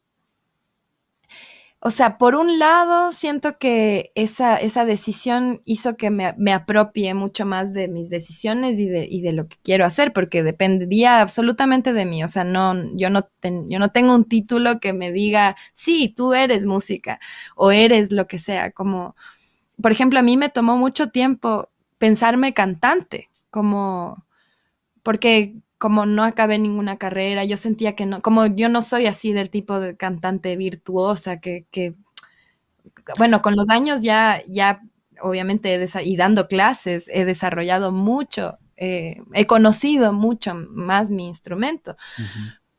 o 1.88 1.92
sea, 1.92 2.18
por 2.18 2.34
un 2.34 2.58
lado, 2.58 3.12
siento 3.12 3.60
que 3.60 4.12
esa, 4.16 4.56
esa 4.58 4.86
decisión 4.86 5.62
hizo 5.66 5.98
que 5.98 6.10
me, 6.10 6.52
apropie 6.52 7.14
mucho 7.14 7.46
más 7.46 7.74
de 7.74 7.88
mis 7.88 8.10
decisiones 8.10 8.80
y 8.80 8.88
de, 8.90 9.08
de, 9.08 9.34
lo 9.34 9.48
que 9.48 9.58
quiero 9.62 9.86
hacer, 9.86 10.12
porque 10.12 10.42
dependía 10.42 11.22
absolutamente 11.22 11.94
de 11.94 12.08
mí. 12.08 12.24
O 12.24 12.28
sea, 12.28 12.44
no, 12.44 12.74
yo, 12.96 13.12
no 13.12 13.30
yo 13.70 13.78
no 13.78 13.90
tengo 13.90 14.16
un 14.16 14.26
título 14.26 14.80
que 14.80 14.94
me 14.94 15.12
diga, 15.12 15.56
sí, 15.74 16.10
tú 16.10 16.34
eres 16.34 16.66
música 16.66 17.20
o 17.56 17.72
eres 17.72 18.12
lo 18.12 18.26
que 18.26 18.40
sea. 18.40 18.72
Como, 18.72 19.16
por 19.80 19.92
ejemplo, 19.92 20.18
a 20.18 20.24
mí 20.24 20.38
me 20.38 20.50
tomó 20.50 20.78
mucho 20.78 21.12
tiempo 21.12 21.70
pensarme 22.00 22.56
cantante, 22.56 23.30
como, 23.52 24.26
porque 25.04 25.54
como 25.86 26.08
no 26.08 26.24
acabé 26.24 26.58
ninguna 26.58 26.98
carrera, 26.98 27.46
yo 27.46 27.58
sentía 27.58 27.96
que 27.96 28.08
no, 28.08 28.20
como 28.24 28.48
yo 28.48 28.70
no 28.70 28.82
soy 28.82 29.06
así 29.06 29.34
del 29.34 29.52
tipo 29.52 29.80
de 29.80 29.96
cantante 29.96 30.56
virtuosa 30.58 31.40
que, 31.40 31.68
que 31.70 31.94
bueno, 33.20 33.44
con 33.44 33.56
los 33.56 33.70
años 33.70 34.02
ya, 34.02 34.42
ya 34.48 34.82
obviamente, 35.22 35.86
y 36.04 36.18
dando 36.18 36.48
clases, 36.48 37.08
he 37.14 37.24
desarrollado 37.24 37.92
mucho, 37.92 38.58
eh, 38.78 39.18
he 39.34 39.46
conocido 39.46 40.12
mucho 40.12 40.56
más 40.56 41.12
mi 41.12 41.28
instrumento. 41.28 41.96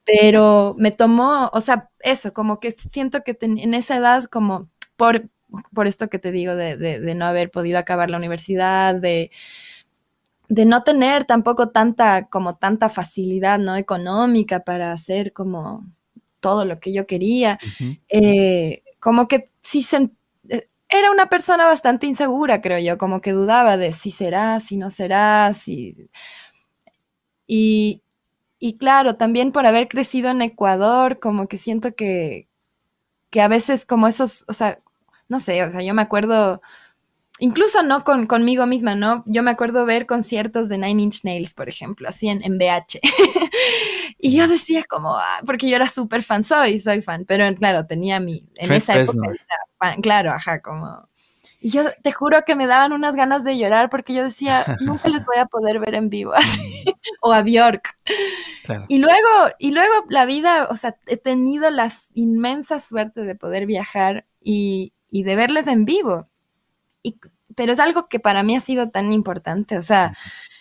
Pero 0.05 0.75
me 0.77 0.91
tomó, 0.91 1.49
o 1.53 1.61
sea, 1.61 1.91
eso, 2.01 2.33
como 2.33 2.59
que 2.59 2.73
siento 2.73 3.23
que 3.23 3.39
en 3.41 3.73
esa 3.73 3.99
edad, 3.99 4.25
como 4.25 4.67
por, 4.97 5.31
por 5.73 5.87
esto 5.87 6.09
que 6.09 6.19
te 6.19 6.33
digo 6.33 6.57
de, 6.57 6.77
de 6.77 7.15
no 7.15 7.25
haber 7.25 7.53
podido 7.53 7.79
acabar 7.79 8.11
la 8.11 8.17
universidad, 8.17 8.97
de, 8.97 9.31
de 10.49 10.67
no 10.67 10.83
tener 10.83 11.25
tampoco 11.25 11.71
tanta, 11.71 12.29
como 12.29 12.57
tanta 12.57 12.89
facilidad, 12.89 13.59
¿no? 13.59 13.77
Económica 13.77 14.61
para 14.61 14.93
hacer 14.93 15.33
como 15.33 15.85
todo 16.41 16.65
lo 16.65 16.79
que 16.81 16.93
yo 16.93 17.07
quería. 17.07 17.59
Eh, 18.09 18.83
como 19.01 19.29
que 19.29 19.51
sí 19.63 19.85
eh, 20.49 20.69
era 20.89 21.11
una 21.11 21.27
persona 21.27 21.67
bastante 21.67 22.07
insegura, 22.07 22.61
creo 22.61 22.79
yo, 22.79 22.99
como 22.99 23.21
que 23.21 23.33
dudaba 23.33 23.77
de 23.77 23.93
si 23.93 24.11
será, 24.11 24.61
si 24.61 24.77
no 24.77 24.91
será, 24.91 25.53
si... 25.55 26.09
Y, 27.47 28.03
y 28.59 28.79
claro, 28.79 29.17
también 29.17 29.53
por 29.53 29.67
haber 29.67 29.89
crecido 29.89 30.31
en 30.31 30.43
Ecuador, 30.43 31.21
como 31.21 31.47
que 31.49 31.59
siento 31.59 31.95
que, 31.95 32.49
que 33.31 33.41
a 33.41 33.49
veces 33.49 33.87
como 33.87 34.09
esos, 34.09 34.45
o 34.49 34.53
sea, 34.53 34.81
no 35.29 35.41
sé, 35.41 35.63
o 35.65 35.71
sea, 35.71 35.83
yo 35.83 35.95
me 35.95 36.03
acuerdo 36.03 36.61
incluso 37.39 37.83
no 37.83 38.05
con, 38.05 38.27
conmigo 38.27 38.67
misma, 38.67 38.95
¿no? 38.95 39.23
Yo 39.27 39.43
me 39.43 39.51
acuerdo 39.51 39.85
ver 39.85 40.07
conciertos 40.07 40.69
de 40.69 40.79
Nine 40.79 41.03
Inch 41.03 41.25
Nails, 41.25 41.55
por 41.55 41.69
ejemplo, 41.69 42.09
así 42.09 42.29
en, 42.29 42.43
en 42.45 42.59
BH. 42.59 43.01
y 44.19 44.37
yo 44.37 44.49
decía 44.49 44.85
como, 44.89 45.17
ah, 45.17 45.41
porque 45.45 45.69
yo 45.69 45.77
era 45.77 45.89
súper 45.89 46.23
fan, 46.23 46.45
soy, 46.45 46.79
soy 46.79 47.03
fan, 47.03 47.25
pero 47.27 47.53
claro, 47.55 47.87
tenía 47.87 48.21
mi, 48.21 48.49
en 48.57 48.73
esa 48.73 49.01
época, 49.01 49.33
claro, 50.03 50.33
ajá, 50.33 50.61
como... 50.61 51.09
Y 51.59 51.71
yo 51.71 51.85
te 52.03 52.13
juro 52.13 52.43
que 52.47 52.55
me 52.55 52.67
daban 52.67 52.93
unas 52.93 53.17
ganas 53.17 53.43
de 53.43 53.57
llorar 53.57 53.89
porque 53.89 54.15
yo 54.15 54.23
decía, 54.23 54.65
nunca 54.81 55.09
les 55.09 55.25
voy 55.25 55.39
a 55.39 55.47
poder 55.47 55.81
ver 55.81 55.95
en 55.95 56.11
vivo 56.11 56.33
así, 56.35 56.85
o 57.21 57.33
a 57.33 57.43
Bjork. 57.43 57.99
Y 58.89 58.99
luego, 58.99 59.29
y 59.59 59.71
luego 59.71 59.93
la 60.09 60.27
vida, 60.27 60.67
o 60.71 60.75
sea, 60.75 60.97
he 61.07 61.17
tenido 61.17 61.71
la 61.71 61.91
inmensa 62.15 62.81
suerte 62.81 63.23
de 63.23 63.35
poder 63.37 63.65
viajar 63.67 64.27
y, 64.41 64.93
y 65.09 65.23
de 65.23 65.37
verles 65.37 65.69
en 65.69 65.85
vivo 65.85 66.29
pero 67.55 67.73
es 67.73 67.79
algo 67.79 68.09
que 68.09 68.21
para 68.21 68.43
mí 68.43 68.57
ha 68.57 68.61
sido 68.61 68.91
tan 68.91 69.13
importante, 69.13 69.79
o 69.79 69.83
sea, 69.83 70.13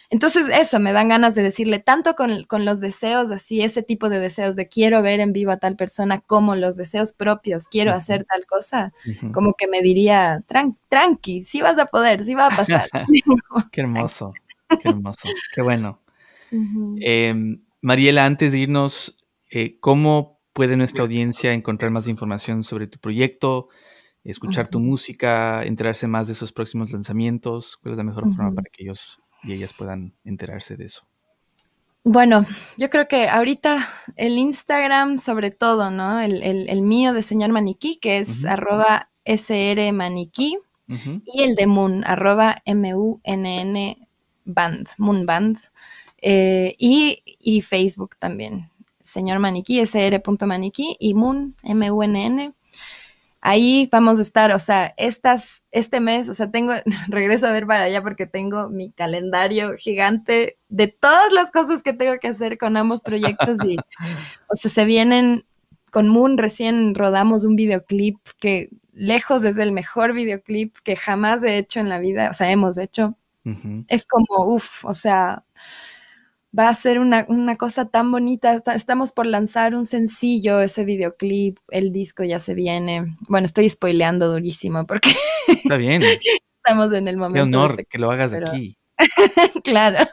entonces 0.09 0.47
eso, 0.49 0.79
me 0.79 0.93
dan 0.93 1.09
ganas 1.09 1.35
de 1.35 1.41
decirle, 1.41 1.79
tanto 1.79 2.13
con, 2.15 2.65
los 2.65 2.79
deseos, 2.79 3.31
así, 3.31 3.61
ese 3.61 3.81
tipo 3.81 4.09
de 4.09 4.19
deseos 4.19 4.55
de 4.55 4.67
quiero 4.67 5.01
ver 5.01 5.19
en 5.19 5.33
vivo 5.33 5.51
a 5.51 5.57
tal 5.57 5.75
persona, 5.75 6.21
como 6.21 6.55
los 6.55 6.77
deseos 6.77 7.13
propios, 7.13 7.67
quiero 7.67 7.91
hacer 7.91 8.23
tal 8.23 8.45
cosa, 8.45 8.93
como 9.33 9.53
que 9.53 9.67
me 9.67 9.81
diría, 9.81 10.43
tranqui, 10.89 11.41
sí 11.43 11.61
vas 11.61 11.79
a 11.79 11.87
poder, 11.87 12.21
sí 12.21 12.35
va 12.35 12.47
a 12.47 12.55
pasar. 12.55 12.87
qué 13.71 13.81
hermoso, 13.81 14.33
qué 14.81 14.89
hermoso, 14.89 15.27
qué 15.53 15.61
bueno. 15.61 16.01
Em, 17.01 17.61
Mariela, 17.81 18.25
antes 18.25 18.51
de 18.51 18.59
irnos, 18.59 19.17
eh, 19.49 19.77
¿cómo 19.79 20.39
puede 20.53 20.77
nuestra 20.77 21.03
audiencia 21.03 21.51
encontrar 21.51 21.91
más 21.91 22.07
información 22.07 22.63
sobre 22.63 22.87
tu 22.87 22.99
proyecto? 22.99 23.69
Escuchar 24.31 24.67
tu 24.67 24.79
música, 24.79 25.63
enterarse 25.63 26.07
más 26.07 26.27
de 26.27 26.33
esos 26.33 26.51
próximos 26.51 26.91
lanzamientos? 26.91 27.77
¿Cuál 27.77 27.93
es 27.93 27.97
la 27.97 28.03
mejor 28.03 28.23
forma 28.33 28.51
para 28.53 28.69
que 28.71 28.83
ellos 28.83 29.19
y 29.43 29.53
ellas 29.53 29.73
puedan 29.73 30.13
enterarse 30.23 30.75
de 30.75 30.85
eso? 30.85 31.07
Bueno, 32.03 32.45
yo 32.77 32.89
creo 32.89 33.07
que 33.07 33.27
ahorita 33.29 33.83
el 34.15 34.37
Instagram 34.37 35.17
sobre 35.17 35.49
todo, 35.51 35.89
¿no? 35.89 36.19
El, 36.19 36.81
mío 36.83 37.13
de 37.13 37.23
señor 37.23 37.51
maniquí, 37.51 37.97
que 37.97 38.19
es 38.19 38.45
arroba 38.45 39.09
sr 39.25 39.91
maniquí, 39.93 40.57
y 41.25 41.41
el 41.41 41.55
de 41.55 41.65
Moon, 41.65 42.03
arroba 42.05 42.61
m-u-n-n 42.65 44.07
band, 44.45 44.87
Moon 44.99 45.25
Band, 45.25 45.57
eh, 46.21 46.75
y, 46.77 47.23
y, 47.25 47.61
Facebook 47.61 48.17
también, 48.19 48.69
señor 49.01 49.39
maniquí, 49.39 49.83
sr.maniquí, 49.83 50.95
y 50.99 51.15
Moon, 51.15 51.55
m-u-n-n 51.63 52.53
ahí 53.45 53.87
vamos 53.91 54.17
a 54.17 54.23
estar, 54.23 54.51
o 54.51 54.57
sea, 54.57 54.95
estas, 54.97 55.63
este 55.71 55.99
mes, 55.99 56.29
o 56.29 56.33
sea, 56.33 56.49
tengo, 56.49 56.73
regreso 57.07 57.45
a 57.45 57.51
ver 57.51 57.67
para 57.67 57.83
allá 57.83 58.01
porque 58.01 58.25
tengo 58.25 58.69
mi 58.69 58.91
calendario 58.91 59.75
gigante 59.77 60.57
de 60.67 60.87
todas 60.87 61.31
las 61.31 61.51
cosas 61.51 61.83
que 61.83 61.93
tengo 61.93 62.17
que 62.19 62.29
hacer 62.29 62.57
con 62.57 62.75
ambos 62.75 63.01
proyectos 63.01 63.57
y, 63.63 63.77
o 64.49 64.55
sea, 64.55 64.71
se 64.71 64.85
vienen, 64.85 65.45
con 65.91 66.09
Moon 66.09 66.39
recién 66.39 66.95
rodamos 66.95 67.45
un 67.45 67.55
videoclip 67.55 68.17
que 68.39 68.69
lejos 68.91 69.43
es 69.43 69.57
el 69.57 69.71
mejor 69.71 70.13
videoclip 70.13 70.75
que 70.83 70.95
jamás 70.95 71.43
he 71.43 71.57
hecho 71.57 71.79
en 71.79 71.87
la 71.87 71.99
vida, 71.99 72.31
o 72.31 72.33
sea, 72.33 72.51
hemos 72.51 72.77
hecho. 72.77 73.15
Es 73.89 74.07
como, 74.07 74.55
uff, 74.55 74.83
o 74.85 74.95
sea, 74.95 75.45
va 76.57 76.69
a 76.69 76.75
ser 76.75 76.99
una, 76.99 77.25
cosa 77.57 77.89
tan 77.89 78.11
bonita. 78.11 78.61
estamos 78.75 79.11
por 79.11 79.25
lanzar 79.25 79.75
un 79.75 79.85
sencillo, 79.85 80.61
ese 80.61 80.85
videoclip, 80.85 81.57
el 81.69 81.91
disco 81.91 82.23
ya 82.23 82.39
se 82.39 82.53
viene. 82.53 83.17
Bueno, 83.27 83.45
estoy 83.45 83.69
spoileando 83.69 84.31
durísimo 84.31 84.85
porque... 84.85 85.11
Está 85.47 85.77
bien. 85.77 86.01
estamos 86.63 86.93
en 86.93 87.07
el 87.07 87.17
momento. 87.17 87.35
Qué 87.35 87.41
honor 87.41 87.87
que 87.87 87.99
lo 87.99 88.11
hagas 88.11 88.33
aquí. 88.33 88.77
claro. 89.63 90.07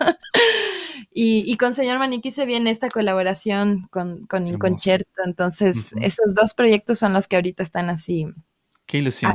Y, 1.14 1.56
con 1.56 1.74
Señor 1.74 1.98
Maniquí 1.98 2.30
se 2.30 2.46
viene 2.46 2.70
esta 2.70 2.88
colaboración 2.88 3.86
con, 3.90 4.26
con 4.26 4.46
Inconcerto. 4.46 5.22
Entonces, 5.24 5.92
esos 6.00 6.34
dos 6.34 6.54
proyectos 6.54 6.98
son 6.98 7.12
los 7.12 7.28
que 7.28 7.36
ahorita 7.36 7.62
están 7.62 7.90
así. 7.90 8.26
Qué 8.86 8.98
ilusión. 8.98 9.34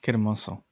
Qué 0.00 0.10
hermoso. 0.10 0.64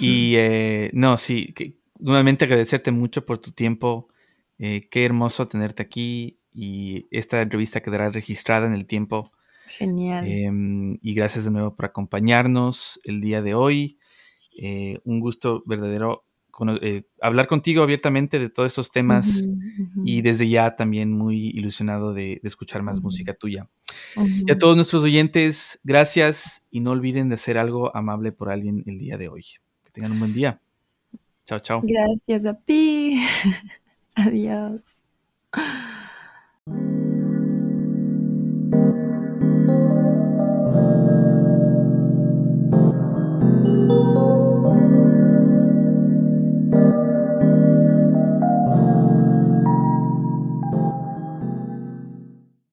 Y 0.00 0.34
eh, 0.36 0.90
no, 0.94 1.18
sí, 1.18 1.54
nuevamente 1.98 2.46
agradecerte 2.46 2.90
mucho 2.90 3.26
por 3.26 3.38
tu 3.38 3.52
tiempo 3.52 4.08
eh, 4.58 4.88
qué 4.90 5.04
hermoso 5.04 5.46
tenerte 5.46 5.82
aquí 5.82 6.38
y 6.52 7.06
esta 7.10 7.42
entrevista 7.42 7.82
quedará 7.82 8.10
registrada 8.10 8.66
en 8.66 8.72
el 8.72 8.86
tiempo. 8.86 9.32
Genial. 9.66 10.26
Em, 10.26 10.96
y 11.02 11.14
gracias 11.14 11.44
de 11.44 11.50
nuevo 11.50 11.74
por 11.74 11.86
acompañarnos 11.86 13.00
el 13.04 13.20
día 13.20 13.42
de 13.42 13.54
hoy. 13.54 13.98
Eh, 14.58 14.98
un 15.04 15.20
gusto 15.20 15.62
verdadero 15.66 16.24
eh, 16.80 17.02
hablar 17.20 17.46
contigo 17.48 17.82
abiertamente 17.82 18.38
de 18.38 18.48
todos 18.48 18.72
estos 18.72 18.90
temas 18.90 19.46
y 20.02 20.22
desde 20.22 20.48
ya 20.48 20.74
también 20.74 21.12
muy 21.12 21.48
ilusionado 21.48 22.14
de, 22.14 22.40
escuchar 22.44 22.82
más 22.82 23.02
música 23.02 23.34
tuya. 23.34 23.68
Y 24.16 24.50
a 24.50 24.58
todos 24.58 24.74
nuestros 24.74 25.02
oyentes, 25.02 25.78
gracias 25.84 26.64
y 26.70 26.80
no 26.80 26.92
olviden 26.92 27.28
de 27.28 27.34
hacer 27.34 27.58
algo 27.58 27.94
amable 27.94 28.32
por 28.32 28.50
alguien 28.50 28.82
el 28.86 28.98
día 28.98 29.18
de 29.18 29.28
hoy. 29.28 29.44
Que 29.84 29.90
tengan 29.90 30.12
un 30.12 30.18
buen 30.20 30.32
día. 30.32 30.58
Chao, 31.44 31.58
chao. 31.58 31.82
Gracias 31.84 32.46
a 32.46 32.54
ti. 32.54 33.20
Adiós. 34.16 35.02